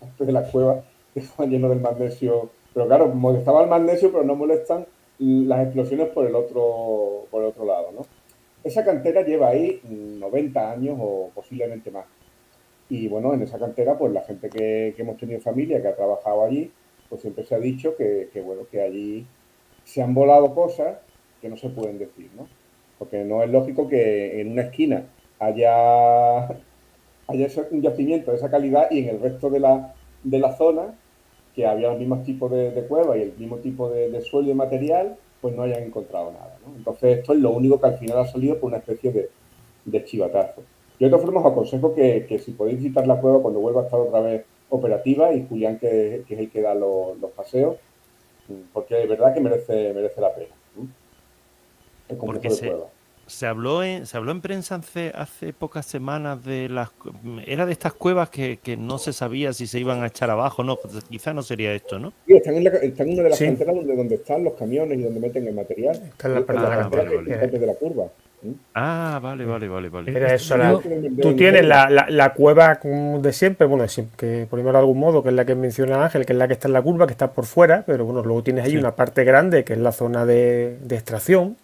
partes 0.00 0.26
de 0.26 0.32
la 0.32 0.42
cueva 0.42 0.82
estaban 1.14 1.50
lleno 1.50 1.68
del 1.68 1.80
magnesio. 1.80 2.50
Pero 2.74 2.86
claro, 2.86 3.08
molestaba 3.08 3.62
el 3.62 3.70
magnesio, 3.70 4.12
pero 4.12 4.24
no 4.24 4.34
molestan 4.34 4.86
las 5.18 5.64
explosiones 5.64 6.08
por 6.08 6.26
el 6.26 6.34
otro, 6.34 7.26
por 7.30 7.42
el 7.42 7.48
otro 7.48 7.64
lado, 7.64 7.92
¿no? 7.92 8.06
Esa 8.64 8.84
cantera 8.84 9.22
lleva 9.22 9.48
ahí 9.48 9.80
90 9.84 10.70
años 10.70 10.98
o 11.00 11.30
posiblemente 11.34 11.90
más. 11.90 12.06
Y 12.88 13.08
bueno, 13.08 13.34
en 13.34 13.42
esa 13.42 13.58
cantera, 13.58 13.98
pues 13.98 14.12
la 14.12 14.22
gente 14.22 14.48
que, 14.48 14.94
que 14.96 15.02
hemos 15.02 15.16
tenido 15.16 15.40
familia, 15.40 15.80
que 15.82 15.88
ha 15.88 15.96
trabajado 15.96 16.44
allí, 16.44 16.70
pues 17.08 17.22
siempre 17.22 17.44
se 17.44 17.54
ha 17.54 17.58
dicho 17.58 17.96
que, 17.96 18.30
bueno, 18.44 18.62
que 18.70 18.80
allí 18.80 19.26
se 19.84 20.02
han 20.02 20.14
volado 20.14 20.54
cosas 20.54 20.98
que 21.40 21.48
no 21.48 21.56
se 21.56 21.70
pueden 21.70 21.98
decir, 21.98 22.30
¿no? 22.36 22.46
Porque 22.98 23.24
no 23.24 23.42
es 23.42 23.50
lógico 23.50 23.88
que 23.88 24.40
en 24.40 24.52
una 24.52 24.62
esquina 24.62 25.04
haya, 25.38 26.48
haya 27.28 27.48
un 27.70 27.82
yacimiento 27.82 28.30
de 28.30 28.36
esa 28.36 28.50
calidad 28.50 28.90
y 28.90 29.00
en 29.00 29.08
el 29.08 29.20
resto 29.20 29.50
de 29.50 29.60
la, 29.60 29.94
de 30.24 30.38
la 30.38 30.56
zona, 30.56 30.94
que 31.58 31.66
había 31.66 31.88
los 31.88 31.98
mismos 31.98 32.22
tipos 32.22 32.52
de, 32.52 32.70
de 32.70 32.86
cuevas 32.86 33.16
y 33.16 33.22
el 33.22 33.32
mismo 33.36 33.56
tipo 33.56 33.90
de, 33.90 34.20
suelo 34.20 34.48
y 34.48 34.54
material, 34.54 35.16
pues 35.40 35.56
no 35.56 35.64
hayan 35.64 35.82
encontrado 35.82 36.30
nada, 36.30 36.56
¿no? 36.64 36.72
Entonces 36.76 37.18
esto 37.18 37.32
es 37.32 37.40
lo 37.40 37.50
único 37.50 37.80
que 37.80 37.88
al 37.88 37.98
final 37.98 38.18
ha 38.18 38.26
salido 38.28 38.60
por 38.60 38.68
una 38.68 38.76
especie 38.76 39.10
de, 39.10 39.28
de 39.84 40.04
chivatazo. 40.04 40.62
Yo 41.00 41.06
de 41.06 41.10
todas 41.10 41.24
formas 41.24 41.44
os 41.44 41.50
aconsejo 41.50 41.96
que, 41.96 42.26
que 42.28 42.38
si 42.38 42.52
podéis 42.52 42.78
visitar 42.78 43.08
la 43.08 43.20
cueva 43.20 43.42
cuando 43.42 43.58
vuelva 43.58 43.80
a 43.80 43.84
estar 43.86 43.98
otra 43.98 44.20
vez 44.20 44.44
operativa 44.68 45.34
y 45.34 45.48
Julián, 45.48 45.80
que, 45.80 46.22
es 46.28 46.38
el 46.38 46.48
que 46.48 46.62
da 46.62 46.76
los, 46.76 47.16
paseos, 47.34 47.74
porque 48.72 48.94
de 48.94 49.06
verdad 49.08 49.34
que 49.34 49.40
merece, 49.40 49.92
merece 49.92 50.20
la 50.20 50.32
pena. 50.36 50.54
porque 52.20 52.50
se, 52.50 52.72
se, 53.28 53.46
habló 53.46 53.82
en, 53.82 54.06
se 54.06 54.16
habló 54.16 54.32
en 54.32 54.40
prensa 54.40 54.76
hace, 54.76 55.12
hace 55.14 55.52
pocas 55.52 55.86
semanas 55.86 56.44
de 56.44 56.68
las... 56.68 56.90
Era 57.46 57.66
de 57.66 57.72
estas 57.72 57.92
cuevas 57.92 58.30
que, 58.30 58.58
no 58.78 58.98
se 58.98 59.12
sabía 59.12 59.52
si 59.52 59.66
se 59.66 59.78
iban 59.78 60.02
a 60.02 60.08
echar 60.08 60.30
abajo, 60.30 60.64
no, 60.64 60.76
pues 60.76 61.04
quizá 61.04 61.32
no 61.32 61.42
sería 61.42 61.72
esto, 61.72 61.98
¿no? 61.98 62.12
Sí, 62.26 62.36
están 62.36 62.54
en, 62.56 62.64
la, 62.64 62.70
están 62.70 63.08
en 63.08 63.14
una 63.14 63.22
de 63.24 63.30
las 63.30 63.38
canteras 63.38 63.74
donde, 63.74 63.96
donde 63.96 64.14
están 64.16 64.44
los 64.44 64.54
camiones 64.54 64.98
y 64.98 65.02
donde 65.02 65.20
meten 65.20 65.46
el 65.46 65.54
material. 65.54 65.94
Está 65.96 66.28
en 66.28 66.34
la, 66.34 66.44
ah, 66.48 66.88
de 66.88 67.66
la 67.66 67.74
curva. 67.74 68.08
Ah, 68.74 69.18
vale, 69.20 69.44
vale, 69.44 69.68
vale, 69.68 69.88
vale. 69.88 70.38
tú 71.20 71.34
tienes 71.34 71.64
la, 71.64 72.06
la, 72.08 72.34
cueva 72.34 72.78
de 72.82 73.32
siempre, 73.32 73.66
bueno, 73.66 73.84
que 74.16 74.46
por 74.48 74.62
de 74.62 74.78
algún 74.78 74.98
modo, 74.98 75.24
que 75.24 75.30
es 75.30 75.34
la 75.34 75.44
que 75.44 75.56
menciona 75.56 76.04
Ángel, 76.04 76.24
que 76.24 76.34
es 76.34 76.38
la 76.38 76.46
que 76.46 76.52
está 76.52 76.68
en 76.68 76.74
la 76.74 76.82
curva, 76.82 77.06
que 77.06 77.12
está 77.12 77.32
por 77.32 77.46
fuera, 77.46 77.82
pero 77.84 78.04
bueno, 78.04 78.22
luego 78.22 78.44
tienes 78.44 78.64
ahí 78.64 78.76
una 78.76 78.94
parte 78.94 79.24
grande 79.24 79.64
que 79.64 79.72
es 79.72 79.78
la 79.80 79.90
zona 79.90 80.24
de, 80.24 80.78
extracción, 80.88 81.56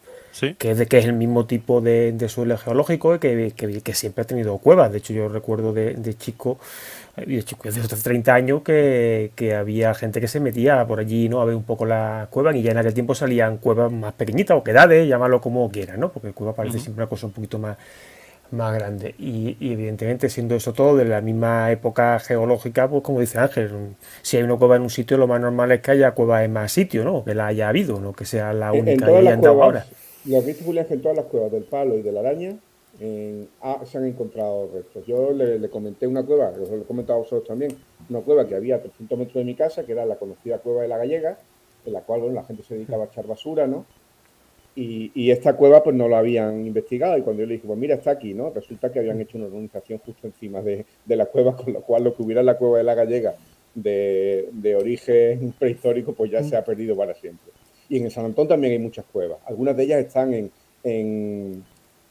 que, 0.58 0.70
es 0.70 0.78
de, 0.78 0.86
que 0.86 0.98
es 0.98 1.04
el 1.04 1.12
mismo 1.12 1.46
tipo 1.46 1.80
de, 1.80 2.16
suelo 2.28 2.58
geológico 2.58 3.18
que, 3.20 3.52
que, 3.54 3.94
siempre 3.94 4.22
ha 4.22 4.26
tenido 4.26 4.58
cuevas. 4.58 4.90
De 4.90 4.98
hecho, 4.98 5.12
yo 5.12 5.28
recuerdo 5.28 5.72
de, 5.72 5.94
de 5.94 6.14
chico 6.14 6.58
de 7.16 7.38
hecho, 7.38 7.56
desde 7.62 7.80
hace 7.80 7.96
30 7.96 8.34
años 8.34 8.62
que, 8.62 9.56
había 9.56 9.94
gente 9.94 10.20
que 10.20 10.26
se 10.26 10.40
metía 10.40 10.84
por 10.86 10.98
allí, 10.98 11.28
¿no? 11.28 11.40
A 11.40 11.44
ver 11.44 11.54
un 11.54 11.62
poco 11.62 11.86
la 11.86 12.26
cueva 12.30 12.54
y 12.56 12.62
ya 12.62 12.72
en 12.72 12.78
aquel 12.78 12.94
tiempo 12.94 13.14
salían 13.14 13.58
cuevas 13.58 13.92
más 13.92 14.14
pequeñitas 14.14 14.56
o 14.56 14.64
quedades, 14.64 15.08
llámalo 15.08 15.40
como 15.40 15.70
quieras, 15.70 15.96
¿no? 15.96 16.10
Porque 16.10 16.32
cueva 16.32 16.54
parece 16.54 16.80
siempre 16.80 17.04
una 17.04 17.08
cosa 17.08 17.26
un 17.26 17.32
poquito 17.32 17.60
más, 17.60 17.76
más 18.50 18.74
grande. 18.74 19.14
Y, 19.16 19.56
evidentemente, 19.60 20.28
siendo 20.28 20.56
eso 20.56 20.72
todo 20.72 20.96
de 20.96 21.04
la 21.04 21.20
misma 21.20 21.70
época 21.70 22.18
geológica, 22.18 22.88
pues 22.88 23.04
como 23.04 23.20
dice 23.20 23.38
Ángel, 23.38 23.70
si 24.22 24.36
hay 24.36 24.42
una 24.42 24.56
cueva 24.56 24.74
en 24.74 24.82
un 24.82 24.90
sitio, 24.90 25.16
lo 25.16 25.28
más 25.28 25.40
normal 25.40 25.70
es 25.70 25.82
que 25.82 25.92
haya 25.92 26.10
cueva 26.12 26.42
en 26.42 26.52
más 26.52 26.72
sitios, 26.72 27.04
¿no? 27.04 27.24
Que 27.24 27.34
la 27.34 27.46
haya 27.46 27.68
habido, 27.68 28.00
no 28.00 28.12
que 28.12 28.24
sea 28.24 28.52
la 28.52 28.72
única 28.72 29.06
que 29.06 29.16
hayan 29.16 29.40
dado 29.40 29.62
ahora. 29.62 29.86
Lo 30.26 30.40
que 30.40 30.46
dice 30.48 30.64
Julián 30.64 30.86
que 30.86 30.94
en 30.94 31.02
todas 31.02 31.16
las 31.16 31.26
cuevas 31.26 31.52
del 31.52 31.64
palo 31.64 31.96
y 31.98 32.02
de 32.02 32.12
la 32.12 32.20
araña 32.20 32.56
ah, 33.60 33.82
se 33.84 33.98
han 33.98 34.06
encontrado 34.06 34.70
restos. 34.72 35.06
Yo 35.06 35.32
le, 35.32 35.68
comenté 35.68 36.06
una 36.06 36.22
cueva, 36.22 36.48
os 36.50 36.70
lo 36.70 36.76
he 36.76 36.82
comentado 36.84 37.18
a 37.18 37.22
vosotros 37.22 37.46
también, 37.46 37.76
una 38.08 38.20
cueva 38.20 38.46
que 38.46 38.54
había 38.54 38.76
a 38.76 38.80
300 38.80 39.18
metros 39.18 39.34
de 39.34 39.44
mi 39.44 39.54
casa, 39.54 39.84
que 39.84 39.92
era 39.92 40.06
la 40.06 40.16
conocida 40.16 40.58
cueva 40.58 40.82
de 40.82 40.88
la 40.88 40.98
Gallega, 40.98 41.38
en 41.84 41.92
la 41.92 42.00
cual 42.00 42.32
la 42.34 42.44
gente 42.44 42.62
se 42.62 42.74
dedicaba 42.74 43.04
a 43.04 43.06
echar 43.06 43.26
basura, 43.26 43.66
¿no? 43.66 43.84
Y, 44.76 45.30
esta 45.30 45.56
cueva 45.56 45.84
pues 45.84 45.94
no 45.94 46.08
la 46.08 46.18
habían 46.18 46.66
investigado 46.66 47.16
y 47.16 47.22
cuando 47.22 47.42
yo 47.42 47.46
le 47.46 47.54
dije, 47.54 47.66
pues 47.66 47.78
mira, 47.78 47.94
está 47.94 48.10
aquí, 48.12 48.34
¿no? 48.34 48.50
Resulta 48.50 48.90
que 48.90 48.98
habían 48.98 49.20
hecho 49.20 49.38
una 49.38 49.46
organización 49.46 50.00
justo 50.00 50.26
encima 50.26 50.62
de, 50.62 50.84
la 51.06 51.26
cueva, 51.26 51.56
con 51.62 51.72
lo 51.72 51.82
cual 51.82 52.02
lo 52.04 52.14
que 52.14 52.22
hubiera 52.22 52.40
en 52.40 52.46
la 52.46 52.56
cueva 52.56 52.78
de 52.78 52.84
la 52.84 52.94
gallega 52.94 53.34
de, 53.74 54.76
origen 54.76 55.54
prehistórico 55.58 56.12
pues 56.12 56.30
ya 56.30 56.42
se 56.42 56.56
ha 56.56 56.64
perdido 56.64 56.96
para 56.96 57.14
siempre. 57.14 57.52
Y 57.88 57.98
en 57.98 58.04
el 58.06 58.10
San 58.10 58.24
Antón 58.24 58.48
también 58.48 58.72
hay 58.72 58.78
muchas 58.78 59.04
cuevas. 59.12 59.38
Algunas 59.46 59.76
de 59.76 59.84
ellas 59.84 60.00
están 60.00 60.32
en, 60.34 60.50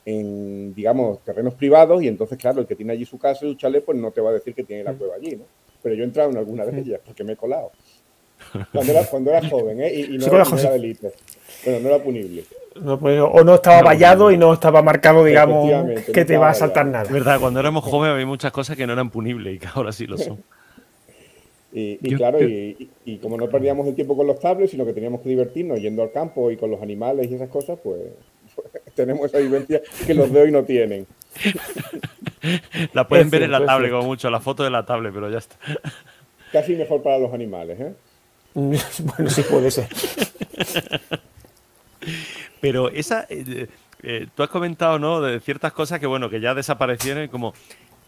en, 0.05 0.73
digamos, 0.73 1.23
terrenos 1.23 1.53
privados 1.53 2.01
y 2.03 2.07
entonces, 2.07 2.37
claro, 2.37 2.61
el 2.61 2.67
que 2.67 2.75
tiene 2.75 2.93
allí 2.93 3.05
su 3.05 3.17
casa 3.17 3.45
y 3.45 3.49
su 3.49 3.55
chalet 3.55 3.83
pues 3.83 3.97
no 3.97 4.11
te 4.11 4.21
va 4.21 4.29
a 4.29 4.33
decir 4.33 4.53
que 4.53 4.63
tiene 4.63 4.83
la 4.83 4.93
cueva 4.93 5.15
allí, 5.15 5.35
¿no? 5.35 5.43
Pero 5.81 5.95
yo 5.95 6.03
he 6.03 6.05
entrado 6.05 6.29
en 6.29 6.37
alguna 6.37 6.65
de 6.65 6.79
ellas 6.79 7.01
porque 7.05 7.23
me 7.23 7.33
he 7.33 7.37
colado. 7.37 7.71
Cuando 8.73 8.91
era, 8.91 9.05
cuando 9.05 9.29
era 9.31 9.47
joven, 9.47 9.79
¿eh? 9.79 9.93
Y, 9.93 10.17
no, 10.17 10.25
era, 10.25 10.43
de 10.43 10.75
élite. 10.75 11.13
Bueno, 11.63 11.79
no 11.79 11.87
era 11.87 12.03
punible. 12.03 12.43
Pues, 12.99 13.21
o 13.21 13.43
no 13.43 13.55
estaba 13.55 13.81
vallado 13.81 14.31
y 14.31 14.37
no 14.37 14.51
estaba 14.51 14.81
marcado, 14.81 15.23
digamos, 15.23 15.71
que 16.11 16.25
te 16.25 16.37
va 16.37 16.49
a 16.49 16.53
saltar 16.53 16.85
nada. 16.87 17.09
verdad, 17.09 17.39
cuando 17.39 17.61
éramos 17.61 17.85
jóvenes 17.85 18.13
había 18.13 18.25
muchas 18.25 18.51
cosas 18.51 18.75
que 18.75 18.85
no 18.85 18.93
eran 18.93 19.09
punibles 19.11 19.55
y 19.55 19.59
que 19.59 19.67
ahora 19.73 19.93
sí 19.93 20.07
lo 20.07 20.17
son. 20.17 20.43
Y, 21.75 22.15
claro, 22.15 22.39
y, 22.39 23.17
como 23.21 23.35
no 23.35 23.49
perdíamos 23.49 23.87
el 23.87 23.95
tiempo 23.95 24.15
con 24.15 24.27
los 24.27 24.39
tablets, 24.39 24.71
sino 24.71 24.85
que 24.85 24.93
teníamos 24.93 25.21
que 25.21 25.29
divertirnos 25.29 25.81
yendo 25.81 26.03
al 26.03 26.11
campo 26.11 26.51
y 26.51 26.57
con 26.57 26.69
los 26.69 26.81
animales 26.81 27.29
y 27.29 27.35
esas 27.35 27.49
cosas, 27.49 27.79
pues, 27.83 27.99
tenemos 28.95 29.25
esa 29.25 29.39
vivencia 29.39 29.81
que 30.05 30.13
los 30.13 30.31
de 30.31 30.41
hoy 30.41 30.51
no 30.51 30.63
tienen. 30.63 31.07
La 32.93 33.07
pueden 33.07 33.29
ver 33.29 33.43
en 33.43 33.51
la 33.51 33.65
tablet, 33.65 33.91
como 33.91 34.03
mucho, 34.03 34.29
la 34.29 34.39
foto 34.39 34.63
de 34.63 34.69
la 34.69 34.85
tablet, 34.85 35.13
pero 35.13 35.31
ya 35.31 35.39
está. 35.39 35.55
Casi 36.51 36.75
mejor 36.75 37.01
para 37.01 37.17
los 37.17 37.33
animales, 37.33 37.79
¿eh? 37.79 37.93
bueno, 38.53 39.29
sí 39.29 39.41
puede 39.49 39.71
ser. 39.71 39.87
Pero 42.61 42.89
esa, 42.89 43.25
eh, 43.29 43.67
eh, 44.03 44.27
tú 44.35 44.43
has 44.43 44.49
comentado, 44.49 44.99
¿no? 44.99 45.21
De 45.21 45.39
ciertas 45.39 45.73
cosas 45.73 45.99
que, 45.99 46.05
bueno, 46.05 46.29
que 46.29 46.39
ya 46.39 46.53
desaparecieron, 46.53 47.27
como 47.29 47.53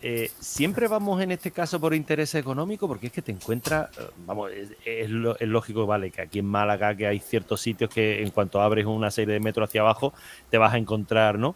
eh, 0.07 0.29
siempre 0.39 0.87
vamos 0.87 1.19
en 1.21 1.31
este 1.31 1.49
caso 1.49 1.79
por 1.79 1.95
interés 1.95 2.35
económico, 2.35 2.87
porque 2.87 3.07
es 3.07 3.11
que 3.11 3.23
te 3.23 3.31
encuentras, 3.31 3.89
vamos, 4.25 4.51
es, 4.85 5.09
lógico, 5.09 5.87
vale, 5.87 6.11
que 6.11 6.21
aquí 6.21 6.39
en 6.39 6.45
Málaga 6.45 6.95
que 6.95 7.07
hay 7.07 7.19
ciertos 7.19 7.59
sitios 7.59 7.89
que 7.89 8.21
en 8.21 8.29
cuanto 8.29 8.61
abres 8.61 8.85
una 8.85 9.09
serie 9.09 9.33
de 9.33 9.39
metros 9.39 9.67
hacia 9.67 9.81
abajo 9.81 10.13
te 10.51 10.59
vas 10.59 10.75
a 10.75 10.77
encontrar, 10.77 11.39
¿no? 11.39 11.55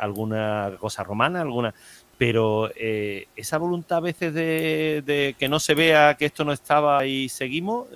alguna 0.00 0.72
cosa 0.80 1.04
romana, 1.04 1.40
alguna 1.40 1.74
pero 2.18 2.70
esa 2.76 3.58
voluntad 3.58 3.98
a 3.98 4.00
veces 4.00 4.34
de, 4.34 5.34
que 5.38 5.48
no 5.48 5.58
se 5.58 5.74
vea 5.74 6.16
que 6.16 6.26
esto 6.26 6.44
no 6.44 6.52
estaba 6.52 7.06
y 7.06 7.28
seguimos, 7.28 7.86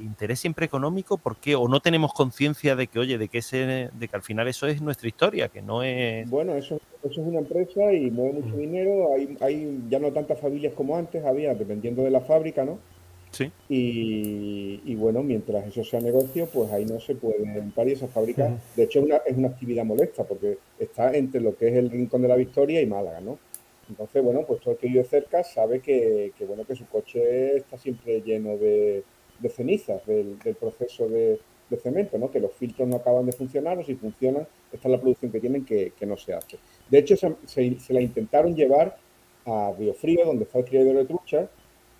interés 0.00 0.40
siempre 0.40 0.66
económico, 0.66 1.18
¿por 1.18 1.36
qué? 1.36 1.54
¿O 1.54 1.68
no 1.68 1.80
tenemos 1.80 2.12
conciencia 2.12 2.76
de 2.76 2.86
que, 2.86 2.98
oye, 2.98 3.18
de 3.18 3.28
que, 3.28 3.38
ese, 3.38 3.90
de 3.92 4.08
que 4.08 4.16
al 4.16 4.22
final 4.22 4.48
eso 4.48 4.66
es 4.66 4.80
nuestra 4.80 5.08
historia, 5.08 5.48
que 5.48 5.62
no 5.62 5.82
es... 5.82 6.28
Bueno, 6.28 6.54
eso, 6.54 6.80
eso 7.02 7.20
es 7.20 7.26
una 7.26 7.38
empresa 7.40 7.92
y 7.92 8.10
mueve 8.10 8.40
mucho 8.40 8.56
dinero, 8.56 9.14
hay, 9.14 9.36
hay 9.40 9.80
ya 9.88 9.98
no 9.98 10.12
tantas 10.12 10.40
familias 10.40 10.74
como 10.74 10.96
antes 10.96 11.24
había, 11.24 11.54
dependiendo 11.54 12.02
de 12.02 12.10
la 12.10 12.20
fábrica, 12.20 12.64
¿no? 12.64 12.78
Sí. 13.30 13.52
Y, 13.68 14.94
bueno, 14.94 15.22
mientras 15.22 15.66
eso 15.66 15.84
sea 15.84 16.00
negocio, 16.00 16.46
pues 16.46 16.72
ahí 16.72 16.86
no 16.86 16.98
se 16.98 17.14
puede 17.14 17.44
montar 17.44 17.86
y 17.86 17.92
esa 17.92 18.08
fábrica, 18.08 18.58
de 18.74 18.82
hecho, 18.82 19.00
una, 19.00 19.16
es 19.18 19.36
una 19.36 19.48
actividad 19.48 19.84
molesta 19.84 20.24
porque 20.24 20.58
está 20.78 21.14
entre 21.14 21.40
lo 21.40 21.54
que 21.56 21.68
es 21.68 21.74
el 21.74 21.90
Rincón 21.90 22.22
de 22.22 22.28
la 22.28 22.36
Victoria 22.36 22.80
y 22.80 22.86
Málaga, 22.86 23.20
¿no? 23.20 23.38
Entonces, 23.88 24.22
bueno, 24.22 24.44
pues 24.46 24.60
todo 24.60 24.72
el 24.72 24.78
que 24.78 24.88
vive 24.88 25.04
cerca 25.04 25.44
sabe 25.44 25.80
que, 25.80 26.32
que 26.36 26.44
bueno, 26.46 26.64
que 26.64 26.74
su 26.74 26.86
coche 26.86 27.56
está 27.56 27.78
siempre 27.78 28.22
lleno 28.22 28.56
de, 28.56 29.02
de 29.38 29.48
cenizas 29.48 30.04
del, 30.06 30.36
proceso 30.58 31.08
de, 31.08 31.38
cemento, 31.82 32.16
¿no? 32.18 32.30
que 32.30 32.40
los 32.40 32.52
filtros 32.52 32.88
no 32.88 32.96
acaban 32.96 33.26
de 33.26 33.32
funcionar 33.32 33.78
o 33.78 33.84
si 33.84 33.94
funcionan, 33.94 34.46
esta 34.72 34.88
es 34.88 34.92
la 34.92 35.00
producción 35.00 35.30
que 35.30 35.40
tienen 35.40 35.64
que, 35.64 35.92
no 36.06 36.16
se 36.16 36.32
hace. 36.32 36.58
De 36.90 36.98
hecho, 36.98 37.14
se, 37.16 37.76
la 37.88 38.00
intentaron 38.00 38.54
llevar 38.54 38.96
a 39.44 39.72
Río 39.78 39.94
Frío, 39.94 40.24
donde 40.24 40.44
está 40.44 40.58
el 40.58 40.64
criadero 40.64 40.98
de 40.98 41.04
trucha, 41.04 41.48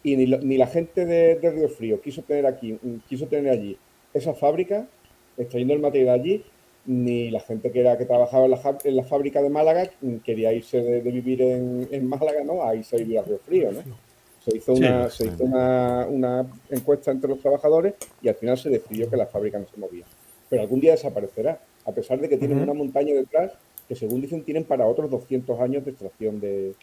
y 0.02 0.16
ni, 0.16 0.56
la 0.56 0.66
gente 0.66 1.04
de, 1.04 1.34
Río 1.50 1.68
Frío 1.68 2.00
quiso 2.00 2.22
tener 2.22 2.46
aquí, 2.46 2.78
quiso 3.08 3.26
tener 3.26 3.52
allí 3.52 3.76
esa 4.14 4.32
fábrica, 4.32 4.88
extrayendo 5.36 5.74
el 5.74 5.80
material 5.80 6.20
allí, 6.20 6.44
ni 6.86 7.30
la 7.30 7.40
gente 7.40 7.70
que 7.70 7.80
era 7.80 7.98
que 7.98 8.06
trabajaba 8.06 8.46
en 8.46 8.52
la, 8.52 8.78
en 8.84 9.04
fábrica 9.04 9.42
de 9.42 9.50
Málaga 9.50 9.90
quería 10.24 10.54
irse 10.54 10.80
de, 10.80 11.00
vivir 11.00 11.42
en, 11.42 11.86
en, 11.90 12.08
Málaga, 12.08 12.42
¿no? 12.44 12.62
A 12.62 12.74
irse 12.74 12.96
a 12.96 12.98
vivir 12.98 13.18
a 13.18 13.22
Río 13.22 13.38
Frío, 13.38 13.72
¿no? 13.72 14.07
Se 14.48 14.56
hizo, 14.56 14.72
una, 14.72 15.10
se 15.10 15.26
hizo 15.26 15.44
una, 15.44 16.46
encuesta 16.70 17.10
entre 17.10 17.28
los 17.28 17.40
trabajadores 17.40 17.94
y 18.22 18.28
al 18.28 18.34
final 18.34 18.56
se 18.56 18.70
decidió 18.70 19.10
que 19.10 19.16
la 19.16 19.26
fábrica 19.26 19.58
no 19.58 19.66
se 19.66 19.78
movía. 19.78 20.04
Pero 20.48 20.62
algún 20.62 20.80
día 20.80 20.92
desaparecerá, 20.92 21.60
a 21.84 21.92
pesar 21.92 22.18
de 22.18 22.28
que 22.28 22.38
tienen 22.38 22.58
una 22.58 22.72
montaña 22.72 23.14
detrás 23.14 23.52
que, 23.86 23.94
según 23.94 24.20
dicen, 24.20 24.44
tienen 24.44 24.64
para 24.64 24.86
otros 24.86 25.10
200 25.10 25.60
años 25.60 25.84
de 25.84 25.90
extracción 25.90 26.40
de, 26.40 26.74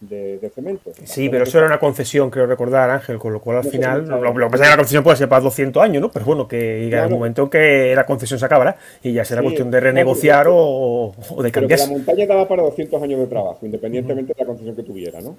de, 0.00 0.50
cemento. 0.54 0.90
Sí, 1.04 1.28
pero 1.28 1.44
eso 1.44 1.58
era 1.58 1.66
una 1.66 1.78
concesión, 1.78 2.30
creo 2.30 2.46
recordar, 2.46 2.90
Ángel, 2.90 3.18
con 3.18 3.32
lo 3.32 3.40
cual 3.40 3.58
al 3.58 3.64
final, 3.64 4.06
lo, 4.06 4.32
que 4.32 4.50
pasa 4.50 4.56
es 4.56 4.60
que 4.62 4.70
la 4.70 4.76
concesión 4.76 5.04
puede 5.04 5.16
ser 5.16 5.28
para 5.28 5.42
200 5.42 5.82
años, 5.82 6.00
¿no? 6.00 6.10
Pero 6.10 6.24
bueno, 6.24 6.46
que 6.46 6.84
llega 6.84 7.04
el 7.04 7.10
momento 7.10 7.50
que 7.50 7.94
la 7.94 8.04
concesión 8.06 8.38
se 8.38 8.46
acabará 8.46 8.76
y 9.02 9.12
ya 9.12 9.24
será 9.24 9.42
cuestión 9.42 9.70
de 9.70 9.80
renegociar 9.80 10.46
o, 10.48 11.14
de 11.42 11.50
cambiar. 11.50 11.80
la 11.80 11.86
montaña 11.86 12.26
daba 12.26 12.46
para 12.46 12.62
200 12.62 13.02
años 13.02 13.20
de 13.20 13.26
trabajo, 13.26 13.58
independientemente 13.62 14.34
de 14.34 14.40
la 14.40 14.46
concesión 14.46 14.76
que 14.76 14.82
tuviera, 14.82 15.20
¿no? 15.20 15.36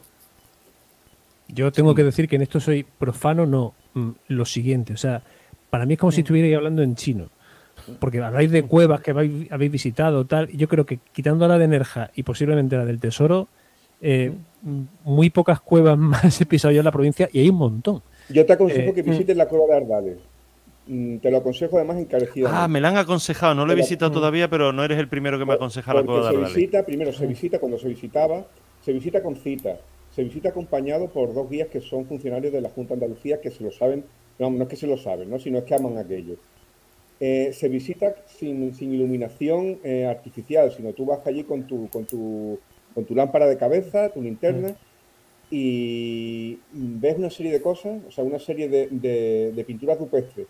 Yo 1.53 1.71
tengo 1.71 1.95
que 1.95 2.03
decir 2.03 2.27
que 2.27 2.35
en 2.35 2.43
esto 2.43 2.59
soy 2.59 2.83
profano, 2.83 3.45
no. 3.45 3.73
Mm, 3.93 4.09
lo 4.27 4.45
siguiente, 4.45 4.93
o 4.93 4.97
sea, 4.97 5.23
para 5.69 5.85
mí 5.85 5.93
es 5.93 5.99
como 5.99 6.11
si 6.11 6.21
estuvierais 6.21 6.55
hablando 6.55 6.81
en 6.83 6.95
chino. 6.95 7.29
Porque 7.99 8.19
habláis 8.19 8.51
de 8.51 8.63
cuevas 8.63 9.01
que 9.01 9.11
habéis, 9.11 9.71
visitado, 9.71 10.25
tal. 10.25 10.49
Y 10.51 10.57
yo 10.57 10.67
creo 10.67 10.85
que 10.85 10.99
quitando 11.11 11.47
la 11.47 11.57
de 11.57 11.67
Nerja 11.67 12.11
y 12.13 12.23
posiblemente 12.23 12.75
la 12.75 12.85
del 12.85 12.99
Tesoro, 12.99 13.47
eh, 14.01 14.31
muy 15.03 15.29
pocas 15.29 15.61
cuevas 15.61 15.97
más 15.97 16.39
he 16.39 16.45
pisado 16.45 16.71
yo 16.71 16.79
en 16.79 16.85
la 16.85 16.91
provincia 16.91 17.29
y 17.31 17.39
hay 17.39 17.49
un 17.49 17.55
montón. 17.55 18.01
Yo 18.29 18.45
te 18.45 18.53
aconsejo 18.53 18.91
eh, 18.91 18.93
que 18.93 19.01
visites 19.01 19.35
la 19.35 19.47
cueva 19.47 19.65
de 19.67 19.77
Ardales. 19.77 20.17
Mm, 20.87 21.17
te 21.17 21.31
lo 21.31 21.37
aconsejo 21.37 21.77
además 21.77 21.97
encarecido. 21.97 22.49
Ah, 22.51 22.67
me 22.67 22.79
la 22.79 22.89
han 22.89 22.97
aconsejado. 22.97 23.55
No 23.55 23.65
lo 23.65 23.73
he 23.73 23.75
visitado 23.75 24.11
todavía, 24.11 24.49
pero 24.49 24.71
no 24.71 24.83
eres 24.83 24.99
el 24.99 25.07
primero 25.07 25.39
que 25.39 25.45
me 25.45 25.53
aconseja 25.53 25.93
la 25.93 26.03
cueva 26.03 26.21
de 26.21 26.27
Ardales. 26.27 26.51
Se 26.51 26.59
visita, 26.59 26.85
primero 26.85 27.13
se 27.13 27.25
visita 27.25 27.59
cuando 27.59 27.79
se 27.79 27.87
visitaba, 27.87 28.45
se 28.83 28.91
visita 28.91 29.23
con 29.23 29.35
cita 29.35 29.77
se 30.19 30.25
visita 30.25 30.49
acompañado 30.49 31.07
por 31.07 31.33
dos 31.33 31.49
guías 31.49 31.69
que 31.69 31.79
son 31.79 32.05
funcionarios 32.05 32.51
de 32.51 32.59
la 32.59 32.67
Junta 32.67 32.93
de 32.93 33.05
Andalucía 33.05 33.39
que 33.39 33.51
se 33.51 33.63
lo 33.63 33.71
saben, 33.71 34.03
no, 34.37 34.49
no 34.49 34.63
es 34.63 34.69
que 34.69 34.75
se 34.75 34.85
lo 34.85 34.97
saben, 34.97 35.29
¿no? 35.29 35.39
sino 35.39 35.59
es 35.59 35.63
que 35.63 35.75
aman 35.75 35.97
aquello. 35.97 36.35
Eh, 37.21 37.51
se 37.53 37.69
visita 37.69 38.15
sin, 38.27 38.73
iluminación 38.81 39.79
eh, 39.81 40.05
artificial, 40.05 40.73
sino 40.75 40.91
tú 40.91 41.05
vas 41.05 41.25
allí 41.25 41.45
con 41.45 41.63
tu, 41.67 41.87
con, 41.87 42.03
tu, 42.03 42.59
con 42.93 43.05
tu 43.05 43.15
lámpara 43.15 43.47
de 43.47 43.55
cabeza, 43.55 44.09
tu 44.09 44.21
linterna, 44.21 44.75
y 45.49 46.59
ves 46.73 47.17
una 47.17 47.29
serie 47.29 47.53
de 47.53 47.61
cosas, 47.61 48.01
o 48.05 48.11
sea, 48.11 48.25
una 48.25 48.39
serie 48.39 48.67
de, 48.67 48.87
de, 49.55 49.63
pinturas 49.63 49.97
rupestres 49.99 50.47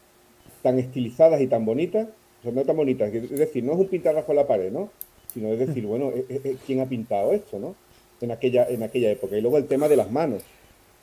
tan 0.64 0.80
estilizadas 0.80 1.42
y 1.42 1.48
tan 1.48 1.64
bonitas, 1.64 2.08
o 2.40 2.42
sea, 2.42 2.52
no 2.54 2.64
tan 2.64 2.76
bonitas, 2.76 3.14
es 3.14 3.30
decir, 3.30 3.64
no 3.64 3.74
es 3.74 3.78
un 3.78 3.88
pintarrajo 3.88 4.32
en 4.32 4.36
la 4.36 4.48
pared, 4.48 4.72
¿no? 4.72 4.90
Sino 5.32 5.50
es 5.50 5.60
decir, 5.60 5.86
bueno, 5.86 6.12
eh, 6.16 6.56
¿quién 6.66 6.80
ha 6.80 6.88
pintado 6.88 7.34
esto, 7.34 7.60
no? 7.60 7.76
En 8.22 8.32
aquella, 8.32 8.68
en 8.68 8.84
aquella 8.84 9.12
época. 9.12 9.38
Y 9.38 9.42
luego 9.42 9.58
el 9.58 9.66
tema 9.66 9.88
de 9.88 9.96
las 9.96 10.12
manos, 10.12 10.44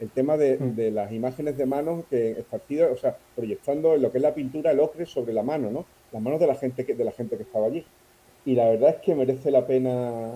el 0.01 0.11
tema 0.11 0.37
de, 0.37 0.59
mm. 0.59 0.95
las 0.95 1.13
imágenes 1.13 1.57
de 1.57 1.67
manos 1.67 2.05
que 2.11 2.33
esparcidas, 2.33 2.91
o 2.93 2.97
sea, 2.97 3.17
proyectando 3.35 3.97
lo 3.97 4.11
que 4.11 4.19
es 4.19 4.23
la 4.23 4.35
pintura, 4.35 4.71
el 4.71 4.81
ocre 4.81 5.07
sobre 5.07 5.33
la 5.33 5.43
mano, 5.43 5.71
¿no? 5.71 5.87
Las 6.13 6.23
manos 6.23 6.41
de 6.41 6.47
la 6.47 6.55
gente 6.55 6.85
que, 6.85 6.95
de 6.95 7.05
la 7.05 7.13
gente 7.13 7.37
que 7.37 7.45
estaba 7.45 7.67
allí. 7.67 7.85
Y 8.45 8.55
la 8.55 8.69
verdad 8.69 8.91
es 8.91 8.97
que 8.97 9.15
merece 9.15 9.51
la 9.51 9.67
pena, 9.67 10.33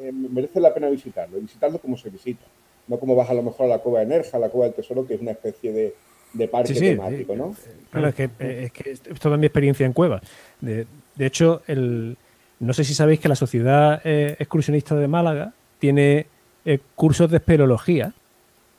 eh, 0.00 0.12
merece 0.12 0.60
la 0.60 0.72
pena 0.72 0.88
visitarlo, 0.88 1.38
y 1.38 1.42
visitarlo 1.42 1.78
como 1.78 1.96
se 1.96 2.10
visita. 2.10 2.44
No 2.88 2.98
como 2.98 3.14
vas 3.14 3.30
a 3.30 3.34
lo 3.34 3.42
mejor 3.42 3.66
a 3.66 3.68
la 3.68 3.78
cueva 3.78 4.00
de 4.00 4.06
Nerja, 4.06 4.36
a 4.36 4.40
la 4.40 4.48
cueva 4.48 4.66
del 4.66 4.74
Tesoro, 4.74 5.06
que 5.06 5.14
es 5.14 5.20
una 5.20 5.32
especie 5.32 5.72
de, 5.72 5.94
de 6.32 6.48
parque 6.48 6.74
temático, 6.74 7.36
¿no? 7.36 7.54
Claro, 7.90 8.08
es 8.08 8.14
que, 8.14 8.30
es 8.38 8.72
que 8.72 8.90
es 8.90 9.02
toda 9.20 9.36
mi 9.36 9.46
experiencia 9.46 9.86
en 9.86 9.92
cuevas. 9.92 10.22
De, 10.60 10.86
de 11.16 11.26
hecho, 11.26 11.62
el, 11.66 12.16
no 12.60 12.72
sé 12.74 12.84
si 12.84 12.94
sabéis 12.94 13.20
que 13.20 13.28
la 13.28 13.36
Sociedad 13.36 14.00
eh, 14.04 14.36
Excursionista 14.38 14.94
de 14.94 15.08
Málaga 15.08 15.54
tiene 15.80 16.26
eh, 16.64 16.78
cursos 16.94 17.28
de 17.30 17.38
espeleología. 17.38 18.14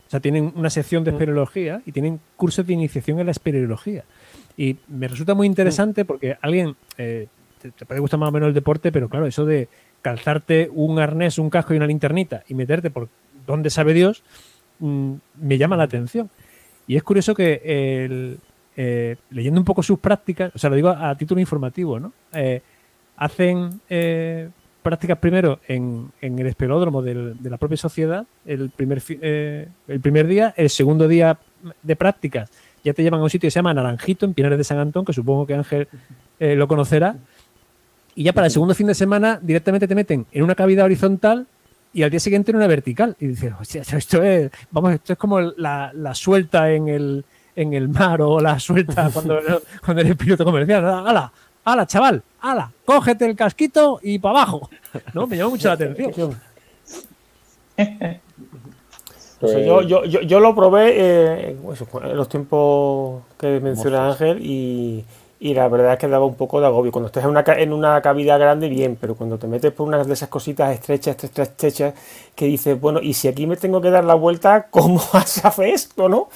O 0.07 0.09
sea, 0.09 0.19
tienen 0.19 0.53
una 0.55 0.69
sección 0.69 1.03
de 1.03 1.11
mm. 1.11 1.15
espeleología 1.15 1.81
y 1.85 1.91
tienen 1.91 2.19
cursos 2.37 2.65
de 2.65 2.73
iniciación 2.73 3.19
en 3.19 3.25
la 3.25 3.31
espeleología. 3.31 4.05
Y 4.55 4.77
me 4.87 5.07
resulta 5.07 5.33
muy 5.33 5.47
interesante 5.47 6.05
porque 6.05 6.37
alguien, 6.41 6.75
eh, 6.97 7.27
te, 7.59 7.85
puede 7.85 7.99
gustar 7.99 8.19
más 8.19 8.29
o 8.29 8.31
menos 8.31 8.47
el 8.47 8.53
deporte, 8.53 8.91
pero 8.91 9.09
claro, 9.09 9.25
eso 9.25 9.45
de 9.45 9.67
calzarte 10.01 10.69
un 10.73 10.99
arnés, 10.99 11.37
un 11.37 11.49
casco 11.49 11.73
y 11.73 11.77
una 11.77 11.87
linternita 11.87 12.43
y 12.47 12.53
meterte 12.53 12.91
por 12.91 13.09
donde 13.47 13.69
sabe 13.69 13.93
Dios, 13.93 14.23
mm, 14.79 15.13
me 15.41 15.57
llama 15.57 15.77
la 15.77 15.83
atención. 15.83 16.29
Y 16.87 16.97
es 16.97 17.03
curioso 17.03 17.33
que 17.33 18.37
eh, 18.75 19.15
leyendo 19.29 19.59
un 19.59 19.65
poco 19.65 19.81
sus 19.81 19.99
prácticas, 19.99 20.51
o 20.53 20.59
sea, 20.59 20.69
lo 20.69 20.75
digo 20.75 20.89
a, 20.89 21.15
título 21.15 21.39
informativo, 21.39 21.99
¿no? 21.99 22.13
hacen 23.15 23.79
prácticas 24.81 25.17
primero 25.17 25.59
en, 25.67 26.11
el 26.21 26.47
espelódromo 26.47 27.01
de 27.01 27.35
la 27.49 27.57
propia 27.57 27.77
sociedad, 27.77 28.25
el 28.45 28.69
primer, 28.69 29.01
eh, 29.09 29.67
el 29.87 29.99
primer 29.99 30.27
día, 30.27 30.53
el 30.57 30.69
segundo 30.69 31.07
día 31.07 31.37
de 31.83 31.95
prácticas 31.95 32.49
ya 32.83 32.93
te 32.93 33.03
llevan 33.03 33.19
a 33.19 33.23
un 33.23 33.29
sitio 33.29 33.47
que 33.47 33.51
se 33.51 33.59
llama 33.59 33.73
Naranjito, 33.73 34.25
en 34.25 34.33
Pinares 34.33 34.57
de 34.57 34.63
San 34.63 34.79
Antón, 34.79 35.05
que 35.05 35.13
supongo 35.13 35.45
que 35.45 35.53
Ángel 35.53 35.87
eh, 36.39 36.55
lo 36.55 36.67
conocerá. 36.67 37.15
Y 38.15 38.23
ya 38.23 38.33
para 38.33 38.47
el 38.47 38.51
segundo 38.51 38.73
fin 38.73 38.87
de 38.87 38.95
semana 38.95 39.39
directamente 39.41 39.87
te 39.87 39.95
meten 39.95 40.25
en 40.31 40.43
una 40.43 40.55
cavidad 40.55 40.85
horizontal 40.85 41.47
y 41.93 42.03
al 42.03 42.09
día 42.09 42.19
siguiente 42.19 42.51
en 42.51 42.57
una 42.57 42.67
vertical. 42.67 43.15
Y 43.19 43.27
dices, 43.27 43.53
hostia, 43.59 43.81
esto 43.81 44.23
es, 44.23 44.51
vamos, 44.71 44.93
esto 44.93 45.13
es 45.13 45.19
como 45.19 45.39
la, 45.39 45.91
suelta 46.13 46.71
en 46.71 46.87
el, 46.87 47.25
en 47.55 47.73
el 47.73 47.87
mar 47.87 48.21
o 48.21 48.39
la 48.39 48.59
suelta 48.59 49.09
cuando, 49.13 49.39
cuando 49.85 50.01
eres 50.01 50.15
piloto 50.15 50.43
comercial. 50.43 50.83
¡Hala! 50.85 51.31
¡Hala, 51.63 51.85
chaval! 51.85 52.23
¡Hala! 52.41 52.71
Cógete 52.85 53.25
el 53.25 53.35
casquito 53.35 53.99
y 54.01 54.19
para 54.19 54.41
abajo. 54.41 54.69
¿No? 55.13 55.27
Me 55.27 55.37
llama 55.37 55.51
mucho 55.51 55.67
la 55.67 55.73
atención. 55.75 56.39
yo, 59.41 59.81
yo, 59.81 60.03
yo, 60.03 60.39
lo 60.39 60.55
probé 60.55 60.93
eh, 60.95 61.57
en 62.03 62.17
los 62.17 62.29
tiempos 62.29 63.23
que 63.37 63.59
menciona 63.59 64.09
Ángel 64.09 64.39
y, 64.45 65.05
y 65.39 65.55
la 65.55 65.67
verdad 65.67 65.93
es 65.93 65.99
que 65.99 66.07
daba 66.07 66.23
un 66.23 66.35
poco 66.35 66.61
de 66.61 66.67
agobio. 66.67 66.91
Cuando 66.91 67.07
estás 67.07 67.23
en 67.23 67.31
una, 67.31 67.43
en 67.47 67.73
una 67.73 67.99
cavidad 68.01 68.39
grande, 68.39 68.69
bien, 68.69 68.95
pero 69.01 69.15
cuando 69.15 69.39
te 69.39 69.47
metes 69.47 69.71
por 69.71 69.87
una 69.87 70.03
de 70.03 70.13
esas 70.13 70.29
cositas 70.29 70.71
estrechas, 70.71 71.15
estrechas, 71.15 71.49
estrechas, 71.49 71.93
que 72.35 72.45
dices, 72.45 72.79
bueno, 72.79 72.99
y 73.01 73.13
si 73.13 73.27
aquí 73.27 73.45
me 73.45 73.57
tengo 73.57 73.81
que 73.81 73.89
dar 73.89 74.03
la 74.03 74.15
vuelta, 74.15 74.67
¿cómo 74.71 75.01
hace 75.13 75.71
esto, 75.71 76.09
no? 76.09 76.29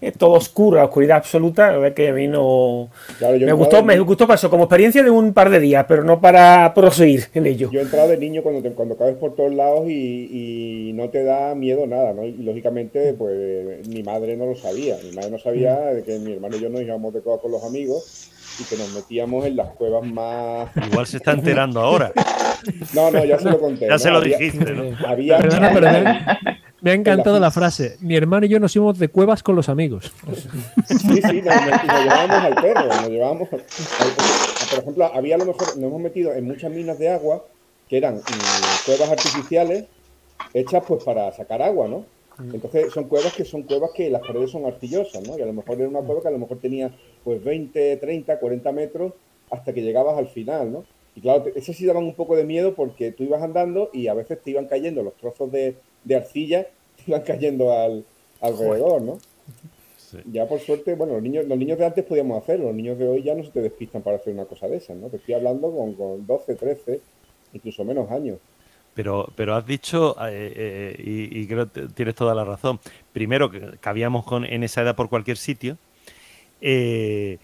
Es 0.00 0.16
todo 0.16 0.32
oscuro, 0.32 0.76
la 0.76 0.84
oscuridad 0.84 1.16
absoluta, 1.16 1.68
a 1.68 1.78
ver 1.78 1.94
que 1.94 2.08
a 2.08 2.12
mí 2.12 2.28
no... 2.28 2.90
me, 3.20 3.52
gustó, 3.52 3.82
me 3.82 3.98
gustó 3.98 4.26
para 4.26 4.36
eso, 4.36 4.50
como 4.50 4.64
experiencia 4.64 5.02
de 5.02 5.10
un 5.10 5.32
par 5.32 5.50
de 5.50 5.60
días, 5.60 5.84
pero 5.88 6.04
no 6.04 6.20
para 6.20 6.72
proseguir 6.74 7.24
en 7.34 7.46
ello. 7.46 7.70
Yo 7.72 7.80
he 7.80 7.82
entrado 7.82 8.08
de 8.08 8.18
niño 8.18 8.42
cuando, 8.42 8.62
te, 8.62 8.70
cuando 8.72 8.96
cabes 8.96 9.16
por 9.16 9.34
todos 9.34 9.52
lados 9.52 9.88
y, 9.88 10.92
no 10.94 11.10
te 11.10 11.22
da 11.22 11.54
miedo 11.54 11.86
nada, 11.86 12.12
¿no? 12.12 12.24
Y 12.24 12.32
lógicamente, 12.38 13.14
pues 13.14 13.86
mi 13.86 14.02
madre 14.02 14.36
no 14.36 14.46
lo 14.46 14.56
sabía, 14.56 14.96
mi 15.04 15.12
madre 15.12 15.30
no 15.30 15.38
sabía 15.38 15.76
de 15.78 16.02
que 16.02 16.18
mi 16.18 16.32
hermano 16.32 16.56
y 16.56 16.60
yo 16.60 16.68
nos 16.68 16.82
íbamos 16.82 17.14
de 17.14 17.20
coda 17.20 17.38
con 17.38 17.52
los 17.52 17.62
amigos 17.62 18.30
y 18.58 18.64
que 18.64 18.76
nos 18.76 18.92
metíamos 18.92 19.44
en 19.46 19.56
las 19.56 19.68
cuevas 19.70 20.04
más. 20.04 20.70
Igual 20.90 21.06
se 21.06 21.18
está 21.18 21.32
enterando 21.32 21.80
ahora. 21.80 22.12
No, 22.92 23.08
no, 23.10 23.24
ya 23.24 23.38
se 23.38 23.50
lo 23.50 23.60
conté. 23.60 23.86
Ya 23.88 23.98
se 24.00 24.10
lo 24.10 24.20
dijiste, 24.20 24.72
¿no? 24.72 24.82
Había... 25.06 25.38
me, 26.80 26.90
ha 26.90 26.94
encantado 26.94 27.38
la 27.38 27.52
frase. 27.52 27.96
Mi 28.00 28.16
hermano 28.16 28.46
y 28.46 28.48
yo 28.48 28.58
nos 28.58 28.74
íbamos 28.74 28.98
de 28.98 29.08
cuevas 29.08 29.44
con 29.44 29.54
los 29.54 29.68
amigos. 29.68 30.12
Sí, 30.86 31.22
sí, 31.22 31.40
nos, 31.40 31.54
llevábamos 31.54 32.44
al 32.44 32.54
perro, 32.56 32.86
nos 32.86 33.08
llevábamos. 33.08 33.48
Por 33.48 33.60
ejemplo, 34.80 35.04
había 35.14 35.36
a 35.36 35.38
lo 35.38 35.46
mejor, 35.46 35.68
nos 35.76 35.84
hemos 35.84 36.00
metido 36.00 36.32
en 36.32 36.46
muchas 36.46 36.72
minas 36.72 36.98
de 36.98 37.10
agua 37.10 37.44
que 37.88 37.96
eran 37.96 38.16
mm, 38.16 38.86
cuevas 38.86 39.08
artificiales 39.08 39.84
hechas 40.52 40.82
pues 40.86 41.04
para 41.04 41.30
sacar 41.32 41.62
agua, 41.62 41.86
¿no? 41.88 42.04
Entonces 42.38 42.92
son 42.92 43.04
cuevas 43.04 43.34
que 43.34 43.44
son 43.44 43.62
cuevas 43.62 43.90
que 43.94 44.10
las 44.10 44.22
paredes 44.22 44.50
son 44.50 44.64
artillosas, 44.64 45.26
¿no? 45.26 45.36
Y 45.36 45.42
a 45.42 45.46
lo 45.46 45.52
mejor 45.52 45.78
era 45.80 45.88
una 45.88 46.02
cueva 46.02 46.22
que 46.22 46.28
a 46.28 46.32
lo 46.32 46.38
mejor 46.38 46.58
tenía 46.58 46.92
pues 47.24 47.42
20, 47.42 47.96
30, 47.96 48.38
40 48.38 48.72
metros 48.72 49.12
hasta 49.50 49.72
que 49.72 49.82
llegabas 49.82 50.16
al 50.16 50.28
final, 50.28 50.70
¿no? 50.70 50.84
Y 51.16 51.20
claro, 51.20 51.46
eso 51.54 51.72
sí 51.72 51.84
daban 51.84 52.04
un 52.04 52.14
poco 52.14 52.36
de 52.36 52.44
miedo 52.44 52.74
porque 52.74 53.10
tú 53.10 53.24
ibas 53.24 53.42
andando 53.42 53.90
y 53.92 54.06
a 54.06 54.14
veces 54.14 54.40
te 54.40 54.52
iban 54.52 54.66
cayendo 54.66 55.02
los 55.02 55.16
trozos 55.16 55.50
de, 55.50 55.76
arcilla, 56.14 56.68
te 56.96 57.10
iban 57.10 57.22
cayendo 57.22 57.72
al, 57.72 58.04
alrededor, 58.40 59.02
¿no? 59.02 59.18
Ya 60.32 60.46
por 60.46 60.60
suerte, 60.60 60.94
bueno, 60.94 61.14
los 61.14 61.22
niños, 61.22 61.46
los 61.46 61.58
niños 61.58 61.78
de 61.78 61.84
antes 61.84 62.04
podíamos 62.04 62.42
hacerlo, 62.42 62.66
los 62.66 62.74
niños 62.74 62.98
de 62.98 63.08
hoy 63.08 63.22
ya 63.22 63.34
no 63.34 63.44
se 63.44 63.50
te 63.50 63.60
despistan 63.60 64.02
para 64.02 64.16
hacer 64.16 64.32
una 64.32 64.46
cosa 64.46 64.68
de 64.68 64.76
esas, 64.76 64.96
¿no? 64.96 65.08
Te 65.08 65.16
estoy 65.16 65.34
hablando 65.34 65.70
con, 65.70 65.94
con 65.94 66.26
12, 66.26 66.54
13, 66.54 67.00
incluso 67.52 67.84
menos 67.84 68.10
años. 68.10 68.38
Pero, 68.98 69.30
pero 69.36 69.54
has 69.54 69.64
dicho, 69.64 70.16
eh, 70.26 70.52
eh, 70.56 71.30
y, 71.30 71.46
creo 71.46 71.70
que 71.70 71.82
tienes 71.82 72.16
toda 72.16 72.34
la 72.34 72.44
razón, 72.44 72.80
primero 73.12 73.48
que 73.48 73.78
cabíamos 73.78 74.24
con, 74.24 74.44
en 74.44 74.64
esa 74.64 74.82
edad 74.82 74.96
por 74.96 75.08
cualquier 75.08 75.36
sitio, 75.36 75.78
eh, 76.60 77.38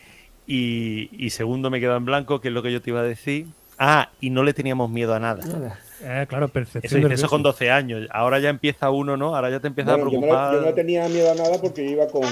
y, 0.48 1.30
segundo 1.30 1.70
me 1.70 1.78
quedo 1.78 1.96
en 1.96 2.06
blanco, 2.06 2.40
que 2.40 2.48
es 2.48 2.54
lo 2.54 2.60
que 2.60 2.72
yo 2.72 2.82
te 2.82 2.90
iba 2.90 3.02
a 3.02 3.04
decir. 3.04 3.46
Ah, 3.78 4.10
y 4.20 4.30
no 4.30 4.42
le 4.42 4.52
teníamos 4.52 4.90
miedo 4.90 5.14
a 5.14 5.20
nada. 5.20 5.78
claro, 6.26 6.48
percepción. 6.48 7.12
Eso, 7.12 7.28
con 7.28 7.44
12 7.44 7.70
años. 7.70 8.08
Ahora 8.10 8.40
ya 8.40 8.48
empieza 8.48 8.90
uno, 8.90 9.16
¿no? 9.16 9.36
Ahora 9.36 9.48
ya 9.48 9.60
te 9.60 9.68
empieza 9.68 9.92
a 9.92 9.94
preocupar. 9.94 10.54
Yo 10.54 10.60
no, 10.60 10.74
tenía 10.74 11.08
miedo 11.08 11.30
a 11.30 11.36
nada 11.36 11.60
porque 11.60 11.84
iba 11.84 12.08
con, 12.08 12.24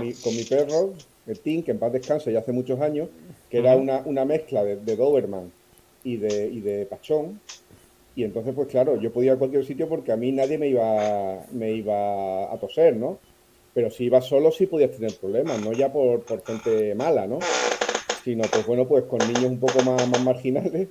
mi, 0.00 0.14
con 0.14 0.34
mi 0.34 0.44
perro, 0.44 0.94
el 1.26 1.38
Tim, 1.38 1.62
que 1.62 1.72
en 1.72 1.78
paz 1.78 1.92
descanse 1.92 2.32
ya 2.32 2.38
hace 2.38 2.52
muchos 2.52 2.80
años, 2.80 3.10
que 3.50 3.58
era 3.58 3.76
una, 3.76 3.98
una 4.06 4.24
mezcla 4.24 4.64
de, 4.64 4.76
de 4.76 4.96
Doberman 4.96 5.52
y 6.02 6.16
de, 6.16 6.46
y 6.46 6.60
de 6.60 6.86
Pachón 6.86 7.38
y 8.16 8.24
entonces, 8.24 8.54
pues 8.54 8.68
claro, 8.68 9.00
yo 9.00 9.12
podía 9.12 9.32
ir 9.32 9.36
a 9.36 9.38
cualquier 9.38 9.64
sitio 9.64 9.88
porque 9.88 10.12
a 10.12 10.16
mí 10.16 10.32
nadie 10.32 10.58
me 10.58 10.68
iba, 10.68 11.44
me 11.52 11.72
iba 11.72 12.52
a 12.52 12.58
toser, 12.58 12.96
¿no? 12.96 13.18
Pero 13.72 13.90
si 13.90 14.04
ibas 14.04 14.26
solo 14.26 14.50
sí 14.50 14.66
podías 14.66 14.90
tener 14.90 15.12
problemas, 15.20 15.64
no 15.64 15.72
ya 15.72 15.92
por, 15.92 16.20
por 16.22 16.44
gente 16.44 16.94
mala, 16.94 17.26
¿no? 17.26 17.38
Sino, 18.24 18.42
pues 18.50 18.66
bueno, 18.66 18.86
pues 18.86 19.04
con 19.04 19.20
niños 19.20 19.44
un 19.44 19.60
poco 19.60 19.82
más, 19.82 20.08
más 20.08 20.22
marginales 20.24 20.88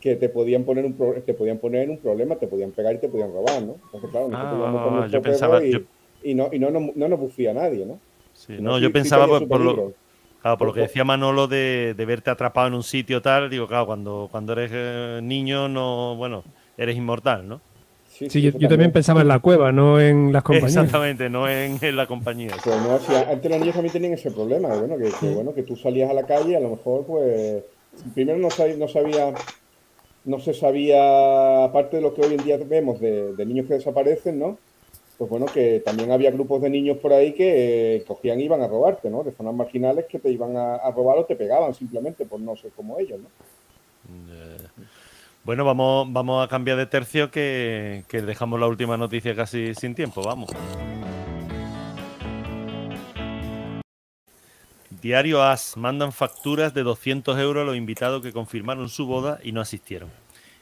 que 0.00 0.16
te 0.16 0.28
podían 0.28 0.64
poner 0.64 0.84
un 0.84 0.94
te 1.24 1.34
podían 1.34 1.58
poner 1.58 1.84
en 1.84 1.90
un 1.90 1.98
problema, 1.98 2.36
te 2.36 2.46
podían 2.46 2.70
pegar 2.70 2.94
y 2.94 2.98
te 2.98 3.08
podían 3.08 3.32
robar, 3.32 3.62
¿no? 3.62 3.76
Entonces, 3.86 4.10
claro, 4.10 4.28
ah, 4.32 5.08
yo 5.10 5.22
pensaba, 5.22 5.64
y, 5.64 5.84
y, 6.22 6.34
no, 6.34 6.50
y 6.52 6.58
no, 6.58 6.70
no, 6.70 6.92
no, 6.94 7.08
nos 7.08 7.18
bufía 7.18 7.50
a 7.50 7.54
nadie, 7.54 7.84
¿no? 7.84 7.98
Sí, 8.34 8.56
no, 8.60 8.78
yo 8.78 8.92
pensaba 8.92 9.26
por, 9.26 9.60
lo, 9.60 9.92
Claro, 10.40 10.56
por 10.56 10.68
lo 10.68 10.74
que 10.74 10.82
decía 10.82 11.02
Manolo 11.02 11.48
de, 11.48 11.94
de, 11.96 12.04
verte 12.06 12.30
atrapado 12.30 12.68
en 12.68 12.74
un 12.74 12.84
sitio 12.84 13.20
tal, 13.20 13.50
digo, 13.50 13.66
claro, 13.66 13.86
cuando, 13.86 14.28
cuando 14.30 14.52
eres 14.52 14.70
eh, 14.72 15.20
niño, 15.20 15.68
no, 15.68 16.14
bueno, 16.14 16.44
eres 16.78 16.96
inmortal, 16.96 17.46
¿no? 17.46 17.60
Sí, 18.08 18.42
yo, 18.42 18.52
también 18.68 18.90
pensaba 18.90 19.20
en 19.20 19.28
la 19.28 19.38
cueva, 19.38 19.70
no 19.70 20.00
en 20.00 20.32
las 20.32 20.42
compañías. 20.42 20.76
Exactamente, 20.76 21.30
no 21.30 21.48
en, 21.48 21.78
la 21.94 22.06
compañía. 22.06 22.50
Pues 22.64 22.76
no, 22.82 22.94
antes 22.94 23.50
los 23.50 23.60
niños 23.60 23.74
también 23.74 23.92
tenían 23.92 24.12
ese 24.14 24.32
problema, 24.32 24.74
bueno, 24.74 24.96
que, 24.98 25.28
bueno, 25.28 25.54
que 25.54 25.62
tú 25.62 25.76
salías 25.76 26.10
a 26.10 26.14
la 26.14 26.24
calle, 26.24 26.56
a 26.56 26.60
lo 26.60 26.70
mejor, 26.70 27.06
pues, 27.06 27.62
primero 28.14 28.38
no 28.38 28.50
sabía, 28.50 28.76
no 28.76 28.88
sabía, 28.88 29.34
no 30.24 30.40
se 30.40 30.52
sabía, 30.52 31.64
aparte 31.64 31.98
de 31.98 32.02
lo 32.02 32.12
que 32.12 32.22
hoy 32.22 32.34
en 32.34 32.44
día 32.44 32.58
vemos 32.58 32.98
de, 32.98 33.34
niños 33.46 33.66
que 33.66 33.74
desaparecen, 33.74 34.38
¿no? 34.38 34.58
Pues 35.16 35.30
bueno, 35.30 35.46
que 35.46 35.80
también 35.84 36.10
había 36.10 36.32
grupos 36.32 36.60
de 36.62 36.70
niños 36.70 36.98
por 36.98 37.12
ahí 37.12 37.34
que 37.34 37.96
eh, 37.96 38.04
cogían 38.04 38.40
y 38.40 38.44
iban 38.44 38.62
a 38.62 38.68
robarte, 38.68 39.10
¿no? 39.10 39.22
De 39.22 39.30
zonas 39.30 39.54
marginales 39.54 40.06
que 40.06 40.18
te 40.18 40.30
iban 40.30 40.56
a, 40.56 40.76
a, 40.76 40.90
robar 40.90 41.18
o 41.18 41.24
te 41.24 41.36
pegaban 41.36 41.74
simplemente 41.74 42.24
por 42.24 42.40
no 42.40 42.56
ser 42.56 42.72
como 42.72 42.98
ellos, 42.98 43.20
¿no? 43.20 43.28
Bueno, 45.48 45.64
vamos, 45.64 46.12
vamos 46.12 46.44
a 46.44 46.48
cambiar 46.48 46.76
de 46.76 46.84
tercio 46.84 47.30
que, 47.30 48.04
dejamos 48.10 48.60
la 48.60 48.66
última 48.66 48.98
noticia 48.98 49.34
casi 49.34 49.74
sin 49.74 49.94
tiempo, 49.94 50.20
vamos. 50.22 50.50
Diario 55.00 55.42
AS 55.42 55.78
mandan 55.78 56.12
facturas 56.12 56.74
de 56.74 56.82
200 56.82 57.38
euros 57.38 57.62
a 57.62 57.64
los 57.64 57.76
invitados 57.76 58.20
que 58.20 58.30
confirmaron 58.30 58.90
su 58.90 59.06
boda 59.06 59.40
y 59.42 59.52
no 59.52 59.62
asistieron. 59.62 60.10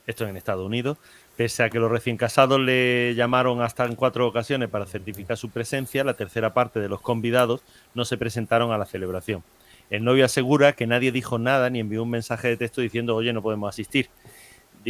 Esto 0.06 0.24
en 0.28 0.36
Estados 0.36 0.64
Unidos. 0.64 0.98
Pese 1.36 1.64
a 1.64 1.68
que 1.68 1.80
los 1.80 1.90
recién 1.90 2.16
casados 2.16 2.60
le 2.60 3.12
llamaron 3.16 3.62
hasta 3.62 3.86
en 3.86 3.96
cuatro 3.96 4.24
ocasiones 4.24 4.68
para 4.68 4.86
certificar 4.86 5.36
su 5.36 5.50
presencia, 5.50 6.04
la 6.04 6.14
tercera 6.14 6.54
parte 6.54 6.78
de 6.78 6.88
los 6.88 7.00
convidados 7.00 7.64
no 7.94 8.04
se 8.04 8.18
presentaron 8.18 8.70
a 8.70 8.78
la 8.78 8.86
celebración. 8.86 9.42
El 9.90 10.04
novio 10.04 10.24
asegura 10.24 10.74
que 10.74 10.86
nadie 10.86 11.10
dijo 11.10 11.40
nada 11.40 11.70
ni 11.70 11.80
envió 11.80 12.04
un 12.04 12.10
mensaje 12.10 12.46
de 12.46 12.56
texto 12.56 12.80
diciendo, 12.80 13.16
oye, 13.16 13.32
no 13.32 13.42
podemos 13.42 13.68
asistir 13.68 14.10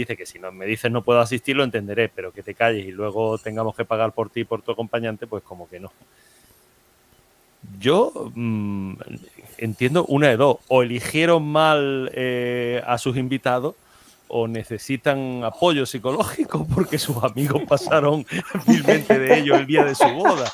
dice 0.00 0.16
que 0.16 0.26
si 0.26 0.38
no 0.38 0.52
me 0.52 0.66
dices 0.66 0.90
no 0.90 1.02
puedo 1.02 1.20
asistir 1.20 1.56
lo 1.56 1.64
entenderé, 1.64 2.08
pero 2.08 2.32
que 2.32 2.42
te 2.42 2.54
calles 2.54 2.86
y 2.86 2.92
luego 2.92 3.38
tengamos 3.38 3.74
que 3.74 3.84
pagar 3.84 4.12
por 4.12 4.30
ti 4.30 4.40
y 4.40 4.44
por 4.44 4.62
tu 4.62 4.72
acompañante, 4.72 5.26
pues 5.26 5.42
como 5.42 5.68
que 5.68 5.80
no. 5.80 5.92
Yo 7.78 8.30
mm, 8.34 8.94
entiendo 9.58 10.04
una 10.06 10.28
de 10.28 10.36
dos, 10.36 10.58
o 10.68 10.82
eligieron 10.82 11.46
mal 11.46 12.10
eh, 12.14 12.82
a 12.86 12.98
sus 12.98 13.16
invitados 13.16 13.74
o 14.28 14.48
necesitan 14.48 15.44
apoyo 15.44 15.86
psicológico 15.86 16.66
porque 16.74 16.98
sus 16.98 17.22
amigos 17.22 17.62
pasaron 17.68 18.26
vilmente 18.66 19.18
de 19.18 19.38
ellos 19.38 19.58
el 19.58 19.66
día 19.66 19.84
de 19.84 19.94
su 19.94 20.08
boda. 20.08 20.52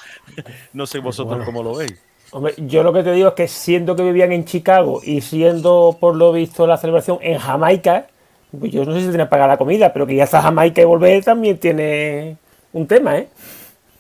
No 0.72 0.86
sé 0.86 0.99
vosotros 0.99 1.45
cómo 1.45 1.62
lo 1.62 1.76
veis. 1.76 2.01
Hombre, 2.32 2.55
yo 2.57 2.82
lo 2.82 2.95
que 2.95 3.03
te 3.03 3.12
digo 3.12 3.28
es 3.28 3.34
que 3.34 3.47
siendo 3.47 3.95
que 3.95 4.03
vivían 4.03 4.32
en 4.32 4.47
Chicago 4.47 5.01
y 5.05 5.20
siendo 5.20 5.99
por 6.01 6.16
lo 6.16 6.32
visto 6.32 6.66
la 6.66 6.78
celebración 6.78 7.18
en 7.20 7.38
Jamaica, 7.38 8.07
pues 8.59 8.70
yo 8.70 8.84
no 8.84 8.92
sé 8.92 9.00
si 9.00 9.09
tiene 9.09 9.24
que 9.24 9.30
pagar 9.30 9.48
la 9.48 9.57
comida, 9.57 9.92
pero 9.92 10.07
que 10.07 10.16
ya 10.16 10.24
está 10.24 10.42
Jamaica 10.42 10.82
y 10.82 10.84
volver 10.84 11.24
también 11.24 11.59
tiene 11.59 12.36
un 12.72 12.86
tema, 12.86 13.16
¿eh? 13.18 13.28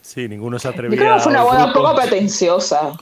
Sí, 0.02 0.28
ninguno 0.28 0.58
se 0.58 0.68
atrevía. 0.68 0.96
Yo 0.96 1.02
creo 1.02 1.14
que 1.14 1.20
fue 1.20 1.32
una 1.32 1.44
boda 1.44 1.66
un 1.66 1.72
poco 1.72 1.94
pretenciosa. 1.94 2.92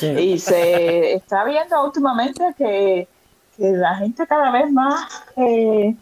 Y 0.00 0.38
se 0.38 1.14
está 1.14 1.44
viendo 1.44 1.84
últimamente 1.84 2.54
que, 2.56 3.08
la 3.58 3.94
gente 3.96 4.26
cada 4.26 4.50
vez 4.50 4.70
más 4.70 5.08
eh, 5.36 5.94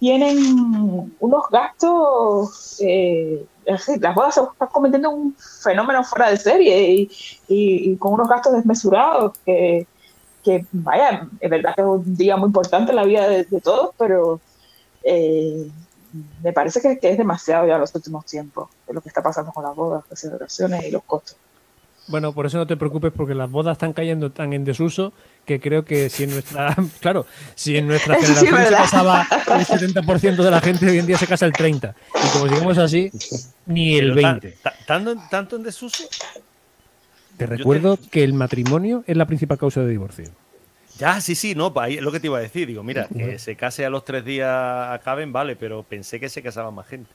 tienen 0.00 1.14
unos 1.20 1.44
gastos. 1.50 2.76
Eh, 2.80 3.44
las 3.66 4.14
bodas 4.14 4.34
se 4.34 4.40
están 4.40 4.68
cometiendo 4.68 5.10
un 5.10 5.36
fenómeno 5.62 6.02
fuera 6.02 6.30
de 6.30 6.36
serie 6.36 7.08
y 7.48 7.96
con 7.96 8.14
unos 8.14 8.28
gastos 8.28 8.54
desmesurados 8.54 9.32
que 9.44 9.86
que 10.42 10.66
vaya, 10.72 11.28
es 11.40 11.50
verdad 11.50 11.74
que 11.74 11.82
es 11.82 11.86
un 11.86 12.16
día 12.16 12.36
muy 12.36 12.46
importante 12.46 12.90
en 12.90 12.96
la 12.96 13.04
vida 13.04 13.28
de, 13.28 13.44
todos, 13.60 13.94
pero 13.98 14.40
eh, 15.04 15.68
me 16.42 16.52
parece 16.52 16.80
que, 16.80 16.98
es 17.00 17.18
demasiado 17.18 17.66
ya 17.66 17.78
los 17.78 17.94
últimos 17.94 18.26
tiempos, 18.26 18.68
de 18.86 18.94
lo 18.94 19.00
que 19.00 19.08
está 19.08 19.22
pasando 19.22 19.52
con 19.52 19.64
las 19.64 19.74
bodas, 19.74 20.04
las 20.10 20.18
celebraciones 20.18 20.84
y 20.84 20.90
los 20.90 21.02
costos. 21.04 21.36
Bueno, 22.08 22.32
por 22.32 22.46
eso 22.46 22.58
no 22.58 22.66
te 22.66 22.76
preocupes 22.76 23.12
porque 23.16 23.34
las 23.34 23.48
bodas 23.48 23.76
están 23.76 23.92
cayendo 23.92 24.32
tan 24.32 24.52
en 24.52 24.64
desuso 24.64 25.12
que 25.44 25.60
creo 25.60 25.84
que 25.84 26.10
si 26.10 26.24
en 26.24 26.30
nuestra, 26.30 26.74
claro, 27.00 27.26
si 27.54 27.76
en 27.76 27.86
nuestra 27.86 28.16
generación 28.20 28.64
se 28.64 28.70
casaba 28.70 29.26
el 29.30 29.66
70% 29.66 30.36
de 30.42 30.50
la 30.50 30.60
gente, 30.60 30.90
hoy 30.90 30.98
en 30.98 31.06
día 31.06 31.16
se 31.16 31.28
casa 31.28 31.46
el 31.46 31.52
30%. 31.52 31.94
Y 32.14 32.28
como 32.32 32.48
sigamos 32.48 32.78
así, 32.78 33.10
ni 33.66 33.96
el 33.96 34.14
20%. 34.14 34.54
¿Tanto, 34.86 35.14
tanto 35.30 35.56
en 35.56 35.62
desuso? 35.62 36.04
Te 37.46 37.56
recuerdo 37.56 37.98
que 38.10 38.22
el 38.22 38.34
matrimonio 38.34 39.04
es 39.06 39.16
la 39.16 39.26
principal 39.26 39.58
causa 39.58 39.80
de 39.82 39.88
divorcio. 39.88 40.26
Ya, 40.98 41.20
sí, 41.20 41.34
sí, 41.34 41.54
no, 41.54 41.72
ahí 41.76 41.94
es 41.94 42.02
lo 42.02 42.12
que 42.12 42.20
te 42.20 42.28
iba 42.28 42.38
a 42.38 42.42
decir. 42.42 42.68
Digo, 42.68 42.82
mira, 42.82 43.08
que 43.08 43.38
se 43.38 43.56
case 43.56 43.84
a 43.84 43.90
los 43.90 44.04
tres 44.04 44.24
días 44.24 44.90
acaben, 44.90 45.32
vale, 45.32 45.56
pero 45.56 45.82
pensé 45.82 46.20
que 46.20 46.28
se 46.28 46.42
casaba 46.42 46.70
más 46.70 46.86
gente. 46.86 47.10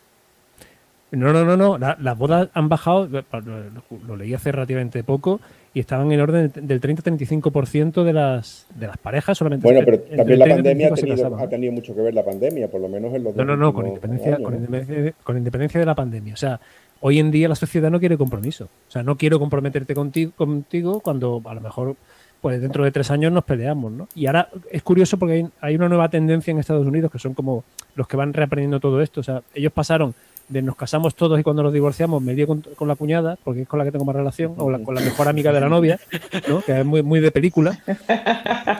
No, 1.12 1.32
no, 1.32 1.46
no, 1.46 1.56
no. 1.56 1.78
las 1.78 2.18
bodas 2.18 2.50
han 2.54 2.68
bajado, 2.68 3.08
lo, 3.08 4.18
leí 4.18 4.34
hace 4.34 4.52
relativamente 4.52 5.06
poco, 5.06 5.40
y 5.74 5.80
estaban 5.80 6.12
en 6.12 6.20
orden 6.20 6.52
del 6.54 6.82
30-35% 6.82 8.04
de 8.04 8.12
las, 8.12 8.68
de 8.76 8.88
las 8.88 8.98
parejas 8.98 9.38
solamente. 9.38 9.64
Bueno, 9.64 9.82
pero 9.86 10.00
también 10.02 10.40
la 10.40 10.48
pandemia 10.48 10.90
ha 10.90 11.48
tenido, 11.48 11.72
mucho 11.72 11.96
que 11.96 12.02
ver 12.02 12.14
la 12.14 12.26
pandemia, 12.26 12.68
por 12.68 12.82
lo 12.82 12.90
menos 12.90 13.14
en 13.14 13.24
los 13.24 13.36
No, 13.38 13.46
no, 13.46 13.56
no, 13.56 13.74
con 13.74 13.88
independencia, 13.88 14.38
con, 14.38 14.56
independencia 14.56 15.14
con 15.24 15.38
independencia 15.38 15.80
de 15.80 15.86
la 15.86 15.96
pandemia. 15.96 16.34
O 16.34 16.38
sea, 16.38 16.60
hoy 17.02 17.20
en 17.20 17.32
día 17.32 17.50
la 17.50 17.56
sociedad 17.56 17.90
no 17.90 18.00
quiere 18.00 18.18
compromiso. 18.18 18.66
O 18.88 18.92
sea, 18.92 19.04
no 19.04 19.18
quiero 19.18 19.40
comprometerte 19.40 19.94
contigo, 19.94 20.32
contigo 20.36 21.00
cuando 21.00 21.42
a 21.46 21.54
lo 21.54 21.62
mejor 21.62 21.96
pues 22.42 22.62
dentro 22.62 22.84
de 22.84 22.92
tres 22.92 23.10
años 23.12 23.32
nos 23.32 23.44
peleamos, 23.44 23.92
¿no? 23.92 24.08
Y 24.16 24.28
ahora 24.28 24.50
es 24.72 24.84
curioso 24.84 25.18
porque 25.18 25.48
hay, 25.60 25.76
una 25.76 25.90
nueva 25.90 26.10
tendencia 26.10 26.52
en 26.52 26.60
Estados 26.60 26.86
Unidos 26.86 27.12
que 27.12 27.20
son 27.20 27.34
como 27.34 27.64
los 27.96 28.08
que 28.08 28.16
van 28.16 28.34
reaprendiendo 28.34 28.80
todo 28.80 29.02
esto. 29.02 29.22
O 29.22 29.24
sea, 29.24 29.42
ellos 29.54 29.72
pasaron 29.72 30.14
de 30.48 30.62
nos 30.62 30.76
casamos 30.76 31.16
todos 31.16 31.38
y 31.40 31.44
cuando 31.44 31.64
nos 31.64 31.74
divorciamos 31.74 32.22
me 32.22 32.34
dio 32.34 32.48
con, 32.48 32.64
la 32.88 32.96
cuñada, 32.96 33.38
porque 33.44 33.64
es 33.64 33.68
con 33.68 33.80
la 33.80 33.86
que 33.86 33.92
tengo 33.92 34.06
más 34.06 34.16
relación, 34.16 34.54
o 34.58 34.66
con 34.84 34.96
la 34.96 35.02
mejor 35.02 35.28
amiga 35.28 35.52
de 35.52 35.60
la 35.60 35.68
novia, 35.68 36.00
¿no? 36.48 36.62
que 36.62 36.80
es 36.80 36.86
muy, 36.86 37.04
muy 37.04 37.20
de 37.20 37.32
película. 37.32 37.78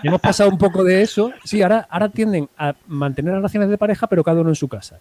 Y 0.04 0.08
hemos 0.08 0.22
pasado 0.22 0.50
un 0.50 0.58
poco 0.58 0.84
de 0.84 1.02
eso. 1.02 1.32
Sí, 1.44 1.62
ahora, 1.62 1.88
ahora 1.90 2.10
tienden 2.10 2.48
a 2.58 2.76
mantener 2.88 3.34
relaciones 3.34 3.70
de 3.70 3.78
pareja, 3.78 4.08
pero 4.08 4.24
cada 4.24 4.42
uno 4.42 4.50
en 4.50 4.56
su 4.56 4.68
casa. 4.68 5.00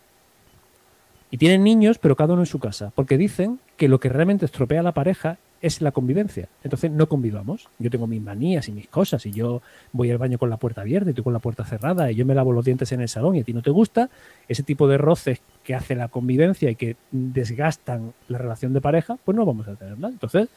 Y 1.30 1.38
tienen 1.38 1.64
niños, 1.64 1.98
pero 1.98 2.16
cada 2.16 2.34
uno 2.34 2.42
en 2.42 2.46
su 2.46 2.58
casa, 2.58 2.92
porque 2.94 3.18
dicen 3.18 3.58
que 3.76 3.88
lo 3.88 3.98
que 3.98 4.08
realmente 4.08 4.44
estropea 4.44 4.80
a 4.80 4.82
la 4.82 4.92
pareja 4.92 5.38
es 5.60 5.80
la 5.80 5.90
convivencia. 5.90 6.48
Entonces 6.62 6.90
no 6.90 7.08
convivamos. 7.08 7.68
Yo 7.78 7.90
tengo 7.90 8.06
mis 8.06 8.22
manías 8.22 8.68
y 8.68 8.72
mis 8.72 8.88
cosas 8.88 9.24
y 9.26 9.32
yo 9.32 9.62
voy 9.92 10.10
al 10.10 10.18
baño 10.18 10.38
con 10.38 10.50
la 10.50 10.58
puerta 10.58 10.82
abierta 10.82 11.10
y 11.10 11.14
tú 11.14 11.24
con 11.24 11.32
la 11.32 11.38
puerta 11.38 11.64
cerrada 11.64 12.10
y 12.10 12.14
yo 12.14 12.26
me 12.26 12.34
lavo 12.34 12.52
los 12.52 12.64
dientes 12.64 12.92
en 12.92 13.00
el 13.00 13.08
salón 13.08 13.36
y 13.36 13.40
a 13.40 13.44
ti 13.44 13.52
no 13.52 13.62
te 13.62 13.70
gusta. 13.70 14.08
Ese 14.48 14.62
tipo 14.62 14.86
de 14.86 14.98
roces 14.98 15.40
que 15.64 15.74
hace 15.74 15.94
la 15.94 16.08
convivencia 16.08 16.70
y 16.70 16.76
que 16.76 16.96
desgastan 17.10 18.12
la 18.28 18.38
relación 18.38 18.72
de 18.72 18.80
pareja, 18.80 19.16
pues 19.24 19.36
no 19.36 19.44
vamos 19.44 19.66
a 19.66 19.74
tenerla. 19.74 20.08
Entonces, 20.08 20.48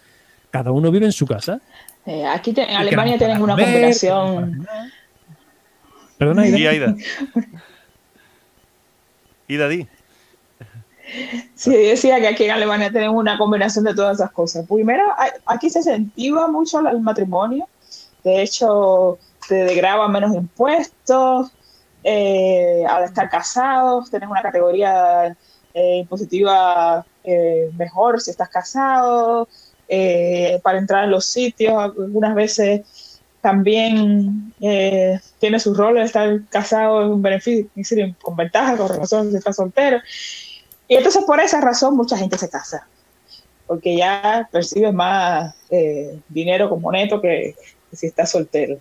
cada 0.51 0.71
uno 0.71 0.91
vive 0.91 1.05
en 1.05 1.11
su 1.13 1.25
casa. 1.25 1.61
Eh, 2.05 2.25
aquí 2.25 2.53
en 2.55 2.69
Alemania 2.75 3.17
tienen 3.17 3.41
una 3.41 3.55
combinación. 3.55 4.67
Perdona, 6.17 6.47
Ida. 6.47 6.73
Ida. 6.73 6.95
Ida, 9.47 9.67
di. 9.67 9.87
Sí, 11.55 11.71
decía 11.75 12.19
que 12.19 12.27
aquí 12.27 12.43
en 12.45 12.51
Alemania 12.51 12.91
tenemos 12.91 13.17
una 13.17 13.37
combinación 13.37 13.85
de 13.85 13.93
todas 13.93 14.17
esas 14.17 14.31
cosas. 14.31 14.65
Primero, 14.67 15.03
aquí 15.45 15.69
se 15.69 15.79
incentiva 15.79 16.47
mucho 16.47 16.79
el 16.87 17.01
matrimonio. 17.01 17.67
De 18.23 18.41
hecho, 18.41 19.17
te 19.47 19.55
degraban 19.55 20.11
menos 20.11 20.33
impuestos. 20.35 21.51
Eh, 22.03 22.85
al 22.87 23.03
estar 23.03 23.29
casados, 23.29 24.09
tenés 24.09 24.29
una 24.29 24.41
categoría 24.41 25.35
eh, 25.73 25.97
impositiva 25.97 27.05
eh, 27.23 27.69
mejor 27.77 28.21
si 28.21 28.31
estás 28.31 28.49
casado. 28.49 29.47
para 30.63 30.77
entrar 30.77 31.05
en 31.05 31.11
los 31.11 31.25
sitios, 31.25 31.73
algunas 31.73 32.35
veces 32.35 32.81
también 33.41 34.53
tiene 35.39 35.59
su 35.59 35.73
rol 35.73 35.97
estar 35.97 36.41
casado 36.49 37.13
en 37.13 37.21
beneficio, 37.21 38.15
con 38.21 38.35
ventaja, 38.35 38.77
con 38.77 38.89
razón 38.89 39.31
si 39.31 39.37
estás 39.37 39.55
soltero. 39.55 39.99
Y 40.89 40.95
entonces 40.95 41.23
por 41.23 41.39
esa 41.39 41.61
razón 41.61 41.95
mucha 41.95 42.17
gente 42.17 42.37
se 42.37 42.49
casa, 42.49 42.85
porque 43.67 43.95
ya 43.95 44.49
percibes 44.51 44.91
más 44.91 45.55
eh, 45.69 46.19
dinero 46.27 46.67
como 46.67 46.91
neto 46.91 47.21
que, 47.21 47.55
si 47.93 48.07
estás 48.07 48.31
soltero. 48.31 48.79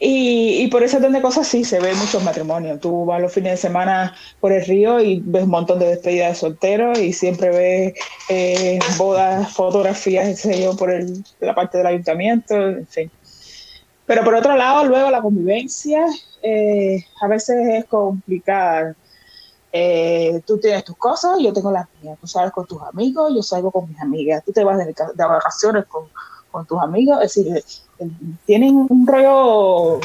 Y, 0.00 0.68
por 0.68 0.84
ese 0.84 0.98
orden 0.98 1.12
de 1.12 1.20
cosas 1.20 1.48
sí 1.48 1.64
se 1.64 1.80
ve 1.80 1.92
muchos 1.94 2.22
matrimonios. 2.22 2.78
Tú 2.78 3.04
vas 3.04 3.20
los 3.20 3.32
fines 3.32 3.54
de 3.54 3.56
semana 3.56 4.14
por 4.38 4.52
el 4.52 4.64
río 4.64 5.00
y 5.00 5.20
ves 5.24 5.42
un 5.42 5.50
montón 5.50 5.80
de 5.80 5.88
despedidas 5.88 6.30
de 6.30 6.34
solteros 6.36 7.00
y 7.00 7.12
siempre 7.12 7.50
ves 7.50 7.94
eh, 8.28 8.78
bodas, 8.96 9.52
fotografías, 9.52 10.44
yo, 10.44 10.76
por 10.76 10.94
la 11.40 11.54
parte 11.56 11.78
del 11.78 11.88
ayuntamiento, 11.88 12.54
en 12.54 12.86
fin. 12.86 13.10
Pero 14.06 14.22
por 14.22 14.36
otro 14.36 14.56
lado, 14.56 14.84
luego 14.84 15.10
la 15.10 15.20
convivencia 15.20 16.06
eh, 16.42 17.04
a 17.20 17.26
veces 17.26 17.56
es 17.68 17.84
complicada. 17.86 18.94
Eh, 19.72 20.40
tú 20.46 20.58
tienes 20.58 20.84
tus 20.84 20.96
cosas, 20.96 21.38
yo 21.40 21.52
tengo 21.52 21.70
las 21.70 21.86
mías. 22.02 22.18
Tú 22.20 22.26
sales 22.26 22.52
con 22.52 22.66
tus 22.66 22.80
amigos, 22.82 23.32
yo 23.34 23.42
salgo 23.42 23.70
con 23.70 23.88
mis 23.88 24.00
amigas. 24.00 24.44
Tú 24.44 24.52
te 24.52 24.64
vas 24.64 24.78
de, 24.78 24.94
vacaciones 25.16 25.84
con, 25.86 26.06
con, 26.50 26.66
tus 26.66 26.80
amigos. 26.80 27.18
Es 27.22 27.34
decir, 27.34 27.56
eh, 27.56 27.62
tienen 28.46 28.86
un 28.88 29.06
rollo 29.06 30.00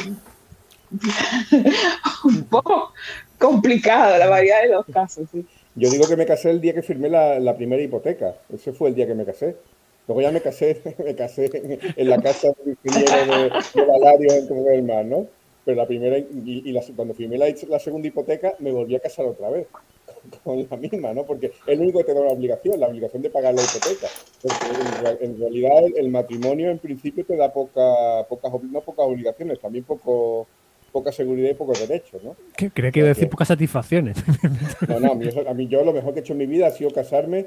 un 2.24 2.44
poco 2.50 2.92
complicado, 3.38 4.18
la 4.18 4.28
variedad 4.28 4.62
de 4.62 4.68
los 4.68 4.86
casos. 4.86 5.28
Yo 5.76 5.90
digo 5.90 6.06
que 6.06 6.16
me 6.16 6.26
casé 6.26 6.50
el 6.50 6.60
día 6.60 6.74
que 6.74 6.82
firmé 6.82 7.08
la, 7.08 7.40
la, 7.40 7.56
primera 7.56 7.82
hipoteca. 7.82 8.34
Ese 8.52 8.72
fue 8.72 8.90
el 8.90 8.94
día 8.94 9.06
que 9.06 9.14
me 9.14 9.24
casé. 9.24 9.56
Luego 10.06 10.20
ya 10.20 10.30
me 10.30 10.40
casé, 10.40 10.82
me 11.04 11.14
casé 11.14 11.50
en, 11.96 12.08
la 12.08 12.20
casa 12.20 12.48
de 12.64 12.76
ingeniero 12.84 13.38
de, 13.38 13.50
de 13.74 13.86
Valario 13.86 14.32
en 14.32 14.46
Como 14.46 14.62
del 14.64 14.82
Mar, 14.82 15.04
¿no? 15.04 15.26
Pero 15.64 15.76
la 15.76 15.86
primera, 15.86 16.18
y, 16.18 16.74
cuando 16.94 17.14
firmé 17.14 17.38
la, 17.38 17.78
segunda 17.78 18.08
hipoteca, 18.08 18.54
me 18.58 18.70
volví 18.70 18.94
a 18.94 19.00
casar 19.00 19.24
otra 19.24 19.48
vez 19.48 19.66
con, 20.42 20.66
la 20.68 20.76
misma, 20.76 21.14
¿no? 21.14 21.24
Porque 21.24 21.52
es 21.66 21.78
único 21.78 21.98
que 21.98 22.04
te 22.04 22.14
da 22.14 22.20
la 22.20 22.32
obligación, 22.32 22.78
la 22.78 22.88
obligación 22.88 23.22
de 23.22 23.30
pagar 23.30 23.54
la 23.54 23.62
hipoteca. 23.62 24.08
Porque 24.42 25.24
en, 25.24 25.38
realidad 25.38 25.84
el, 25.96 26.10
matrimonio 26.10 26.70
en 26.70 26.78
principio 26.78 27.24
te 27.24 27.36
da 27.36 27.52
poca, 27.52 28.26
pocas, 28.28 28.52
no 28.62 28.80
pocas 28.82 29.06
obligaciones, 29.06 29.58
también 29.58 29.84
poco, 29.84 30.46
poca 30.92 31.10
seguridad 31.12 31.50
y 31.50 31.54
pocos 31.54 31.80
derechos, 31.86 32.22
¿no? 32.22 32.36
¿Qué? 32.56 32.70
Creo 32.70 32.92
que 32.92 32.98
iba 32.98 33.08
a 33.08 33.14
decir 33.14 33.30
pocas 33.30 33.48
satisfacciones. 33.48 34.16
No, 34.88 35.00
no, 35.00 35.12
a 35.12 35.54
mí, 35.54 35.66
yo 35.66 35.82
lo 35.82 35.92
mejor 35.92 36.12
que 36.12 36.20
he 36.20 36.22
hecho 36.22 36.34
en 36.34 36.40
mi 36.40 36.46
vida 36.46 36.66
ha 36.66 36.70
sido 36.70 36.90
casarme, 36.90 37.46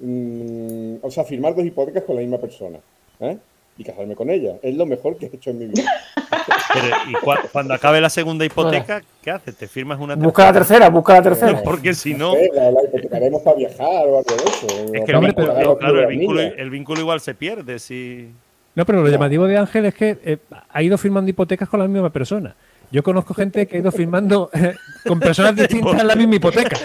mm, 0.00 0.96
o 1.02 1.10
sea, 1.10 1.24
firmar 1.24 1.54
dos 1.54 1.64
hipotecas 1.64 2.04
con 2.04 2.14
la 2.14 2.22
misma 2.22 2.38
persona. 2.38 2.78
¿eh? 3.20 3.38
Y 3.78 3.84
casarme 3.84 4.14
con 4.14 4.30
ella. 4.30 4.56
Es 4.62 4.74
lo 4.74 4.86
mejor 4.86 5.16
que 5.16 5.26
he 5.26 5.30
hecho 5.34 5.50
en 5.50 5.58
mi 5.58 5.66
vida. 5.66 5.84
¿y 7.08 7.12
cuando 7.52 7.74
acabe 7.74 8.00
la 8.00 8.10
segunda 8.10 8.44
hipoteca, 8.44 9.02
qué 9.22 9.30
haces? 9.30 9.56
¿Te 9.56 9.66
firmas 9.66 9.98
una 9.98 10.14
tercera? 10.14 10.26
Busca 10.26 10.44
la 10.44 10.52
tercera, 10.52 10.90
busca 10.90 11.12
la 11.14 11.22
tercera. 11.22 11.62
Porque 11.62 11.94
si 11.94 12.14
no. 12.14 12.34
La, 12.54 12.70
la 12.70 12.82
hipotecaremos 12.84 13.42
para 13.42 13.56
viajar 13.56 14.06
o 14.06 14.18
algo 14.18 14.22
de 14.22 14.50
eso. 14.50 14.66
Es 14.94 15.04
que 15.04 15.12
el 15.12 15.20
vínculo, 15.20 15.78
claro, 15.78 16.00
el 16.00 16.06
vínculo, 16.06 16.40
el 16.40 16.70
vínculo, 16.70 17.00
igual 17.00 17.20
se 17.20 17.34
pierde 17.34 17.78
si. 17.78 18.30
No, 18.74 18.84
pero 18.84 19.02
lo 19.02 19.08
llamativo 19.08 19.46
de 19.46 19.56
Ángel 19.56 19.86
es 19.86 19.94
que 19.94 20.18
eh, 20.22 20.38
ha 20.70 20.82
ido 20.82 20.98
firmando 20.98 21.30
hipotecas 21.30 21.68
con 21.68 21.80
la 21.80 21.88
misma 21.88 22.10
persona. 22.10 22.54
Yo 22.90 23.02
conozco 23.02 23.34
gente 23.34 23.66
que 23.66 23.76
ha 23.76 23.80
ido 23.80 23.90
firmando 23.90 24.48
eh, 24.52 24.74
con 25.06 25.18
personas 25.18 25.56
distintas 25.56 26.00
en 26.00 26.06
la 26.06 26.14
misma 26.14 26.36
hipoteca. 26.36 26.78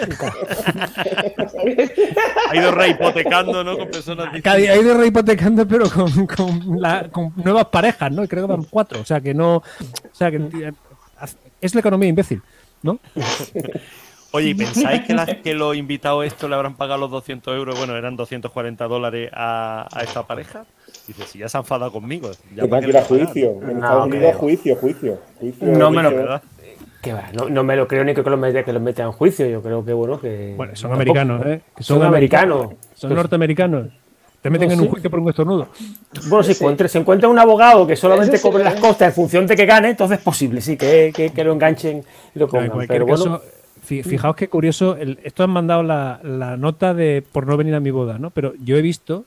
ha 2.50 2.56
ido 2.56 2.72
rehipotecando, 2.72 3.62
¿no? 3.62 3.78
Con 3.78 3.88
personas 3.88 4.26
distintas. 4.26 4.54
Ha 4.54 4.76
ido 4.76 4.96
rehipotecando, 4.98 5.66
pero 5.66 5.88
con, 5.88 6.26
con, 6.26 6.80
con, 7.10 7.32
nuevas 7.36 7.66
parejas, 7.66 8.10
¿no? 8.10 8.26
Creo 8.26 8.46
que 8.46 8.52
van 8.52 8.64
cuatro. 8.64 9.00
O 9.00 9.04
sea, 9.04 9.20
que 9.20 9.32
no. 9.32 9.56
O 9.56 9.64
sea, 10.12 10.30
que 10.30 10.36
eh, 10.36 10.72
es 11.60 11.74
la 11.74 11.80
economía 11.80 12.08
imbécil, 12.08 12.42
¿no? 12.82 12.98
Oye, 14.32 14.48
¿y 14.48 14.54
pensáis 14.54 15.02
que, 15.02 15.40
que 15.42 15.54
los 15.54 15.76
invitados 15.76 16.24
esto 16.24 16.48
le 16.48 16.54
habrán 16.54 16.74
pagado 16.74 17.00
los 17.00 17.10
200 17.10 17.54
euros? 17.54 17.78
Bueno, 17.78 17.96
eran 17.96 18.16
240 18.16 18.88
dólares 18.88 19.30
a, 19.32 19.86
a 19.92 20.02
esta 20.02 20.26
pareja. 20.26 20.64
Dice, 21.16 21.28
si 21.30 21.38
ya 21.40 21.48
se 21.48 21.56
ha 21.56 21.60
enfadado 21.60 21.92
conmigo. 21.92 22.30
Ya 22.56 22.66
para 22.66 22.82
que 22.82 22.88
ir 22.88 22.96
a 22.96 23.04
juicio. 23.04 23.60
En 23.62 23.76
Estados 23.76 24.06
Unidos, 24.06 24.36
juicio, 24.36 24.76
juicio, 24.76 25.18
juicio. 25.38 25.66
No 25.66 25.90
me 25.90 26.02
lo 26.02 26.40
que 27.02 27.12
va, 27.12 27.30
no, 27.32 27.64
me 27.64 27.74
lo 27.74 27.88
creo 27.88 28.04
ni 28.04 28.14
que 28.14 28.22
los 28.22 28.38
metan 28.38 28.64
que 28.64 28.72
los 28.72 28.80
metan 28.80 29.06
en 29.06 29.12
juicio. 29.12 29.46
Yo 29.48 29.60
creo 29.60 29.84
que 29.84 29.92
bueno 29.92 30.20
que. 30.20 30.54
Bueno, 30.56 30.76
son 30.76 30.92
americanos, 30.92 31.44
¿eh? 31.44 31.60
son, 31.80 32.02
americanos. 32.02 32.68
Son 32.94 33.10
pues 33.10 33.16
norteamericanos. 33.16 33.88
Te 34.40 34.50
meten 34.50 34.70
en 34.70 34.80
un 34.80 34.88
juicio 34.88 35.10
por 35.10 35.18
un 35.18 35.28
estornudo. 35.28 35.68
Bueno, 36.28 36.42
si 36.44 36.54
se 36.54 36.98
encuentra 36.98 37.28
un 37.28 37.38
abogado 37.38 37.86
que 37.86 37.96
solamente 37.96 38.40
cobre 38.40 38.64
las 38.64 38.74
costas 38.74 39.08
en 39.08 39.14
función 39.14 39.46
de 39.46 39.56
que 39.56 39.66
gane, 39.66 39.90
entonces 39.90 40.18
es 40.18 40.24
posible, 40.24 40.60
sí, 40.60 40.76
que, 40.76 41.12
que, 41.12 41.44
lo 41.44 41.52
enganchen 41.52 42.04
y 42.34 42.38
lo 42.38 42.48
pongan. 42.48 42.86
Pero 42.88 43.06
bueno. 43.06 43.40
fijaos 43.84 44.34
qué 44.34 44.48
curioso, 44.48 44.96
esto 44.96 45.44
han 45.44 45.50
mandado 45.50 45.82
la, 45.84 46.20
la, 46.24 46.56
nota 46.56 46.92
de 46.92 47.24
por 47.32 47.46
no 47.46 47.56
venir 47.56 47.74
a 47.74 47.80
mi 47.80 47.92
boda, 47.92 48.18
¿no? 48.18 48.30
Pero 48.30 48.54
yo 48.62 48.76
he 48.76 48.82
visto 48.82 49.24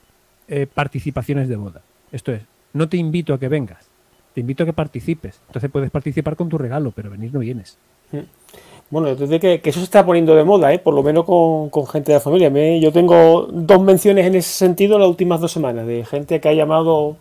eh, 0.47 0.67
participaciones 0.71 1.49
de 1.49 1.55
boda. 1.55 1.81
Esto 2.11 2.31
es, 2.31 2.41
no 2.73 2.87
te 2.89 2.97
invito 2.97 3.33
a 3.33 3.39
que 3.39 3.47
vengas, 3.47 3.89
te 4.33 4.41
invito 4.41 4.63
a 4.63 4.65
que 4.65 4.73
participes. 4.73 5.39
Entonces 5.47 5.71
puedes 5.71 5.91
participar 5.91 6.35
con 6.35 6.49
tu 6.49 6.57
regalo, 6.57 6.91
pero 6.91 7.09
venir 7.09 7.33
no 7.33 7.39
vienes. 7.39 7.77
Mm. 8.11 8.19
Bueno, 8.91 9.15
desde 9.15 9.39
que, 9.39 9.61
que, 9.61 9.71
eso 9.71 9.79
se 9.79 9.85
está 9.85 10.05
poniendo 10.05 10.35
de 10.35 10.43
moda, 10.43 10.71
¿eh? 10.71 10.77
por 10.77 10.93
lo 10.93 11.01
menos 11.01 11.25
con, 11.25 11.87
gente 11.87 12.11
de 12.11 12.17
la 12.17 12.19
familia. 12.19 12.51
Yo 12.77 12.91
tengo 12.91 13.47
dos 13.51 13.81
menciones 13.81 14.27
en 14.27 14.35
ese 14.35 14.49
sentido 14.49 14.99
las 14.99 15.07
últimas 15.07 15.41
dos 15.41 15.51
semanas, 15.51 15.87
de 15.87 16.05
gente 16.05 16.39
que 16.39 16.49
ha 16.49 16.53
llamado 16.53 17.17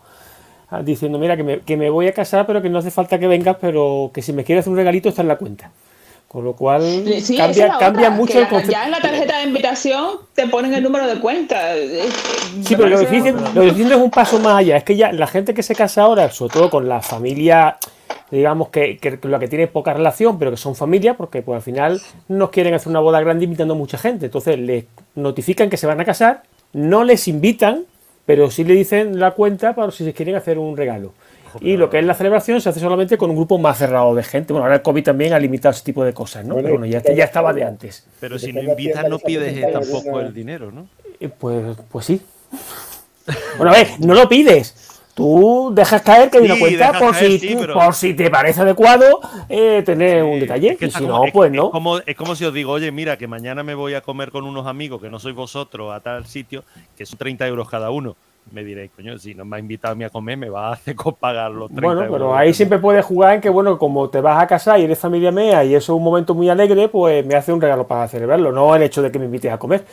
diciendo, 0.83 1.17
mira, 1.17 1.35
que 1.35 1.43
me, 1.43 1.59
que 1.61 1.75
me 1.77 1.89
voy 1.89 2.07
a 2.07 2.13
casar, 2.13 2.45
pero 2.45 2.61
que 2.61 2.69
no 2.69 2.79
hace 2.79 2.91
falta 2.91 3.17
que 3.17 3.27
vengas, 3.27 3.57
pero 3.59 4.11
que 4.13 4.21
si 4.21 4.31
me 4.31 4.43
quieres 4.43 4.63
hacer 4.63 4.71
un 4.71 4.77
regalito 4.77 5.09
está 5.09 5.23
en 5.23 5.27
la 5.27 5.37
cuenta. 5.37 5.71
Con 6.35 6.43
lo 6.43 6.51
cual 6.51 7.05
cambia, 7.37 7.77
cambia 7.77 8.09
mucho 8.09 8.37
el 8.37 8.49
concepto. 8.49 8.73
Ya 8.73 8.83
en 8.83 8.91
la 8.91 8.99
tarjeta 8.99 9.37
de 9.37 9.45
invitación 9.45 10.17
te 10.33 10.45
ponen 10.49 10.73
el 10.73 10.83
número 10.83 11.07
de 11.07 11.21
cuenta. 11.21 11.75
Sí, 11.75 12.75
pero 12.75 12.89
lo 12.89 12.99
difícil, 12.99 13.33
lo 13.53 13.61
difícil 13.61 13.89
es 13.89 13.97
un 13.97 14.11
paso 14.11 14.37
más 14.39 14.57
allá. 14.57 14.75
Es 14.75 14.83
que 14.83 14.97
ya 14.97 15.13
la 15.13 15.27
gente 15.27 15.53
que 15.53 15.63
se 15.63 15.75
casa 15.75 16.01
ahora, 16.01 16.29
sobre 16.31 16.51
todo 16.51 16.69
con 16.69 16.89
la 16.89 17.01
familia, 17.01 17.77
digamos 18.31 18.67
que, 18.67 18.97
que 18.97 19.17
lo 19.21 19.39
que 19.39 19.47
tiene 19.47 19.67
poca 19.67 19.93
relación, 19.93 20.37
pero 20.37 20.51
que 20.51 20.57
son 20.57 20.75
familia, 20.75 21.13
porque 21.13 21.41
pues 21.41 21.55
al 21.55 21.61
final 21.61 22.01
no 22.27 22.51
quieren 22.51 22.73
hacer 22.73 22.89
una 22.89 22.99
boda 22.99 23.21
grande 23.21 23.45
invitando 23.45 23.73
a 23.73 23.77
mucha 23.77 23.97
gente. 23.97 24.25
Entonces 24.25 24.59
les 24.59 24.83
notifican 25.15 25.69
que 25.69 25.77
se 25.77 25.87
van 25.87 26.01
a 26.01 26.03
casar, 26.03 26.43
no 26.73 27.05
les 27.05 27.29
invitan, 27.29 27.85
pero 28.25 28.51
sí 28.51 28.65
le 28.65 28.73
dicen 28.73 29.21
la 29.21 29.31
cuenta 29.31 29.73
para 29.73 29.89
si 29.89 30.03
se 30.03 30.11
quieren 30.11 30.35
hacer 30.35 30.59
un 30.59 30.75
regalo. 30.75 31.13
Y 31.61 31.77
lo 31.77 31.89
que 31.89 31.99
es 31.99 32.05
la 32.05 32.13
celebración 32.13 32.61
se 32.61 32.69
hace 32.69 32.79
solamente 32.79 33.17
con 33.17 33.29
un 33.29 33.35
grupo 33.35 33.57
más 33.57 33.77
cerrado 33.77 34.13
de 34.15 34.23
gente. 34.23 34.53
Bueno, 34.53 34.65
ahora 34.65 34.75
el 34.75 34.81
COVID 34.81 35.03
también 35.03 35.33
ha 35.33 35.39
limitado 35.39 35.71
ese 35.71 35.83
tipo 35.83 36.03
de 36.03 36.13
cosas, 36.13 36.45
¿no? 36.45 36.55
Pero 36.55 36.69
bueno, 36.69 36.85
ya, 36.85 37.01
ya 37.01 37.25
estaba 37.25 37.53
de 37.53 37.63
antes. 37.63 38.05
Pero 38.19 38.37
si 38.39 38.53
no 38.53 38.61
invitas, 38.61 39.07
no 39.07 39.19
pides 39.19 39.71
tampoco 39.71 40.19
el 40.19 40.33
dinero, 40.33 40.71
¿no? 40.71 40.87
Eh, 41.19 41.29
pues, 41.29 41.77
pues 41.91 42.05
sí. 42.05 42.21
Bueno, 43.57 43.71
a 43.71 43.75
ver, 43.75 43.87
no 44.01 44.13
lo 44.13 44.29
pides. 44.29 45.01
Tú 45.15 45.71
dejas 45.73 46.01
caer 46.03 46.29
que 46.29 46.37
hay 46.37 46.45
una 46.45 46.59
cuenta 46.59 46.99
por, 46.99 47.15
si, 47.15 47.55
por 47.73 47.95
si 47.95 48.13
te 48.13 48.29
parece 48.29 48.61
adecuado 48.61 49.21
eh, 49.49 49.81
tener 49.83 50.21
un 50.21 50.39
detalle. 50.39 50.77
y 50.79 50.91
si 50.91 51.07
no, 51.07 51.23
pues 51.33 51.51
no. 51.51 51.65
Es 51.65 51.71
como, 51.71 51.97
es 51.99 52.15
como 52.15 52.35
si 52.35 52.45
os 52.45 52.53
digo, 52.53 52.73
oye, 52.73 52.91
mira, 52.91 53.17
que 53.17 53.25
mañana 53.25 53.63
me 53.63 53.73
voy 53.73 53.95
a 53.95 54.01
comer 54.01 54.29
con 54.29 54.43
unos 54.43 54.67
amigos 54.67 55.01
que 55.01 55.09
no 55.09 55.17
sois 55.17 55.33
vosotros 55.33 55.91
a 55.91 56.01
tal 56.01 56.27
sitio, 56.27 56.65
que 56.95 57.05
son 57.05 57.17
30 57.17 57.47
euros 57.47 57.67
cada 57.67 57.89
uno 57.89 58.15
me 58.51 58.63
diréis, 58.63 58.91
coño, 58.95 59.17
si 59.17 59.33
no 59.33 59.43
me 59.45 59.57
ha 59.57 59.59
invitado 59.59 59.93
a 59.93 59.95
mí 59.95 60.03
a 60.03 60.09
comer, 60.09 60.37
me 60.37 60.49
va 60.49 60.69
a 60.69 60.73
hacer 60.73 60.95
pagar 61.19 61.51
los 61.51 61.69
30 61.69 61.85
Bueno, 61.85 62.11
pero 62.11 62.35
ahí 62.35 62.53
siempre 62.53 62.79
puedes 62.79 63.03
jugar 63.03 63.35
en 63.35 63.41
que, 63.41 63.49
bueno, 63.49 63.77
como 63.77 64.09
te 64.09 64.21
vas 64.21 64.41
a 64.41 64.47
casar 64.47 64.79
y 64.79 64.83
eres 64.83 64.99
familia 64.99 65.31
mía 65.31 65.63
y 65.63 65.75
eso 65.75 65.93
es 65.93 65.97
un 65.97 66.03
momento 66.03 66.33
muy 66.33 66.49
alegre, 66.49 66.87
pues 66.87 67.25
me 67.25 67.35
hace 67.35 67.51
un 67.51 67.61
regalo 67.61 67.87
para 67.87 68.07
celebrarlo, 68.07 68.51
no 68.51 68.75
el 68.75 68.83
hecho 68.83 69.01
de 69.01 69.11
que 69.11 69.19
me 69.19 69.25
invites 69.25 69.51
a 69.51 69.57
comer. 69.57 69.83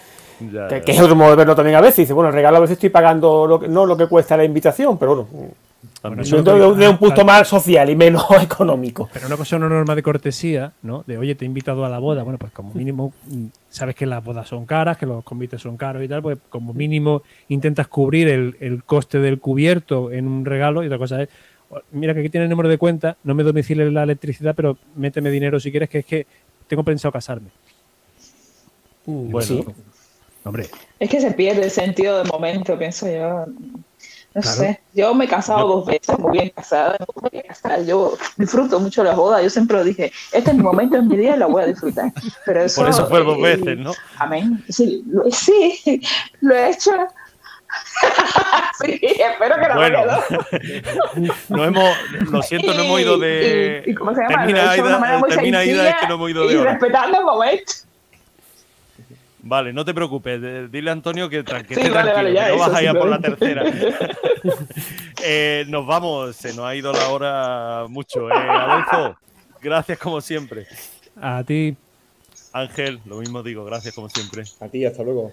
que, 0.85 0.93
es 0.93 1.01
otro 1.01 1.17
modo 1.17 1.31
de 1.31 1.37
verlo 1.37 1.55
también 1.55 1.77
a 1.77 1.81
veces. 1.81 1.99
Dice, 1.99 2.13
bueno, 2.13 2.29
el 2.29 2.35
regalo 2.35 2.59
a 2.59 2.61
veces 2.61 2.75
estoy 2.75 2.91
pagando 2.91 3.47
lo 3.47 3.59
no 3.61 3.87
lo 3.87 3.97
que 3.97 4.07
cuesta 4.07 4.37
la 4.37 4.45
invitación, 4.45 4.99
pero 4.99 5.15
bueno, 5.15 5.29
de, 6.03 6.89
un 6.89 6.99
punto 6.99 7.25
más 7.25 7.47
social 7.47 7.89
y 7.89 7.95
menos 7.95 8.25
económico. 8.43 9.09
Pero 9.13 9.27
una 9.27 9.37
cosa, 9.37 9.57
una 9.57 9.69
norma 9.69 9.95
de 9.95 10.03
cortesía, 10.03 10.73
¿no? 10.83 11.05
De 11.07 11.17
oye, 11.17 11.35
te 11.37 11.45
he 11.45 11.47
invitado 11.47 11.85
a 11.85 11.89
la 11.89 12.01
boda. 12.01 12.25
Bueno, 12.25 12.39
pues 12.39 12.53
como 12.53 12.75
mínimo, 12.75 13.13
mm, 13.27 13.47
sabes 13.69 13.95
que 13.95 14.05
las 14.07 14.23
bodas 14.23 14.49
son 14.49 14.67
caras, 14.67 14.97
que 14.97 15.07
los 15.07 15.23
convites 15.23 15.63
son 15.63 15.77
caros 15.77 16.03
y 16.03 16.09
tal, 16.09 16.21
pues 16.23 16.39
como 16.49 16.75
mínimo 16.75 17.23
intentas 17.49 17.87
cubrir 17.87 18.29
el, 18.29 18.83
coste 18.85 19.19
del 19.19 19.39
cubierto 19.39 20.11
en 20.11 20.27
un 20.27 20.45
regalo 20.45 20.83
y 20.83 20.87
otra 20.87 20.99
cosa 20.99 21.23
es. 21.23 21.29
Mira 21.93 22.13
que 22.13 22.21
aquí 22.21 22.29
tiene 22.29 22.45
el 22.45 22.51
número 22.51 22.69
de 22.69 22.77
cuenta, 22.77 23.17
no 23.25 23.35
me 23.35 23.45
domicile 23.45 23.91
la 23.91 24.03
electricidad, 24.03 24.55
pero 24.55 24.77
méteme 24.97 25.31
dinero 25.31 25.59
si 25.59 25.71
quieres, 25.71 25.89
que 25.89 26.01
es 26.01 26.05
que 26.05 26.27
tengo 26.67 26.83
pensado 26.83 27.13
casarme. 27.13 27.49
Mm, 29.07 29.31
bueno, 29.31 29.65
hombre. 30.45 30.67
Es 30.99 31.09
que 31.09 31.21
se 31.21 31.31
pierde 31.31 31.65
el 31.65 31.71
sentido 31.71 32.19
del 32.19 32.27
momento, 32.27 32.77
pienso 32.77 33.09
yo. 33.09 33.47
No 34.35 34.43
sé, 34.43 34.81
yo 34.95 35.15
me 35.15 35.27
he 35.27 35.29
casado 35.29 35.69
dos 35.69 35.87
veces, 35.87 36.19
muy 36.19 36.33
bien 36.33 36.51
casada, 36.51 36.97
muy 37.21 37.31
bien 37.31 37.45
casada. 37.47 37.83
Yo 37.83 38.17
disfruto 38.37 38.81
mucho 38.81 39.05
la 39.05 39.15
boda, 39.15 39.43
yo 39.43 39.51
siempre 39.51 39.77
lo 39.77 39.85
dije, 39.85 40.11
este 40.33 40.51
es 40.51 40.57
mi 40.57 40.63
momento 40.63 40.97
en 40.97 41.09
mi 41.09 41.17
día 41.17 41.37
y 41.37 41.39
la 41.39 41.47
voy 41.47 41.63
a 41.63 41.67
disfrutar. 41.67 42.13
Pero 42.47 42.61
Por 42.75 42.89
eso 42.89 43.07
fue 43.09 43.23
dos 43.23 43.39
eh, 43.39 43.43
veces, 43.43 43.79
¿no? 43.79 43.93
Amén. 44.19 44.65
Sí, 44.69 45.05
lo, 45.07 45.31
sí, 45.31 46.01
lo 46.41 46.55
he 46.55 46.71
hecho. 46.71 46.93
sí, 48.85 49.01
espero 49.03 49.57
que 49.57 49.69
no 49.69 49.75
bueno, 49.77 49.99
no 51.49 51.65
hemos, 51.65 51.97
lo 52.31 52.43
siento, 52.43 52.75
no 52.75 52.83
hemos 52.83 53.01
ido 53.01 53.19
de. 53.19 53.83
Y, 53.87 53.91
y, 53.91 53.95
¿Cómo 53.95 54.15
se 54.15 54.23
llama? 54.23 54.47
Termina, 54.47 54.77
Ida, 54.77 55.23
termina 55.29 55.65
Ida, 55.65 55.91
es 55.91 55.97
que 55.97 56.07
no 56.09 56.15
hemos 56.15 56.31
ido 56.31 56.47
de. 56.47 56.55
Y 56.55 56.57
respetando 56.59 57.19
el 57.19 57.25
momento. 57.25 57.73
Vale, 59.43 59.73
no 59.73 59.85
te 59.85 59.93
preocupes. 59.93 60.71
Dile 60.71 60.91
a 60.91 60.93
Antonio 60.93 61.29
que, 61.29 61.43
tranquilo, 61.43 61.83
no 61.83 62.59
vas 62.59 62.75
a 62.75 62.83
ir 62.83 62.93
por 62.93 63.09
la 63.09 63.19
tercera. 63.19 63.65
Eh, 65.25 65.65
nos 65.69 65.87
vamos, 65.87 66.35
se 66.35 66.53
nos 66.53 66.65
ha 66.65 66.75
ido 66.75 66.93
la 66.93 67.09
hora 67.11 67.87
mucho. 67.89 68.29
Eh, 68.29 68.35
Adolfo, 68.35 69.17
gracias 69.61 69.97
como 69.97 70.21
siempre. 70.21 70.67
A 71.21 71.45
ti. 71.45 71.77
Ángel, 72.53 73.01
lo 73.07 73.19
mismo 73.19 73.41
digo, 73.45 73.65
gracias 73.65 73.95
como 73.95 74.09
siempre. 74.09 74.43
A 74.59 74.69
ti, 74.69 74.85
hasta 74.85 75.05
luego. 75.05 75.33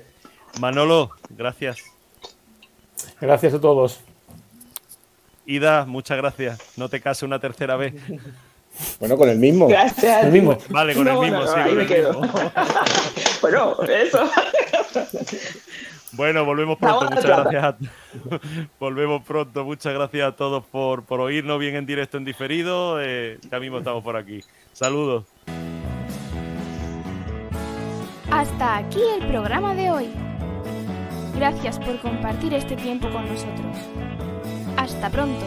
Manolo, 0.59 1.09
gracias. 1.29 1.79
Gracias 3.19 3.55
a 3.55 3.59
todos. 3.59 4.01
Ida, 5.47 5.85
muchas 5.85 6.17
gracias. 6.17 6.77
No 6.77 6.87
te 6.87 7.01
cases 7.01 7.23
una 7.23 7.39
tercera 7.39 7.75
vez. 7.75 7.95
Bueno, 8.99 9.17
con 9.17 9.29
el 9.29 9.37
mismo. 9.37 9.67
Gracias. 9.67 10.25
El 10.25 10.31
mismo. 10.31 10.57
Vale, 10.69 10.93
con 10.93 11.07
el 11.07 11.19
mismo, 11.19 11.47
sí. 11.47 11.53
Ahí 11.55 11.73
me 11.73 11.85
quedo. 11.85 12.21
bueno, 13.41 13.75
eso. 13.83 14.29
Bueno, 16.13 16.43
volvemos 16.43 16.77
pronto. 16.77 17.05
Muchas 17.05 17.25
gracias. 17.25 17.63
A... 17.63 17.77
volvemos 18.79 19.23
pronto. 19.23 19.63
Muchas 19.63 19.93
gracias 19.93 20.27
a 20.27 20.35
todos 20.35 20.65
por, 20.65 21.03
por 21.03 21.21
oírnos 21.21 21.59
bien 21.59 21.75
en 21.75 21.85
directo, 21.85 22.17
en 22.17 22.25
diferido. 22.25 23.01
Eh, 23.01 23.39
ya 23.49 23.59
mismo 23.59 23.77
estamos 23.77 24.03
por 24.03 24.17
aquí. 24.17 24.43
Saludos. 24.73 25.25
Hasta 28.31 28.77
aquí 28.77 29.01
el 29.19 29.27
programa 29.27 29.73
de 29.75 29.91
hoy. 29.91 30.09
Gracias 31.35 31.79
por 31.79 31.99
compartir 32.01 32.53
este 32.53 32.75
tiempo 32.75 33.09
con 33.09 33.25
nosotros. 33.27 33.77
Hasta 34.77 35.09
pronto. 35.09 35.45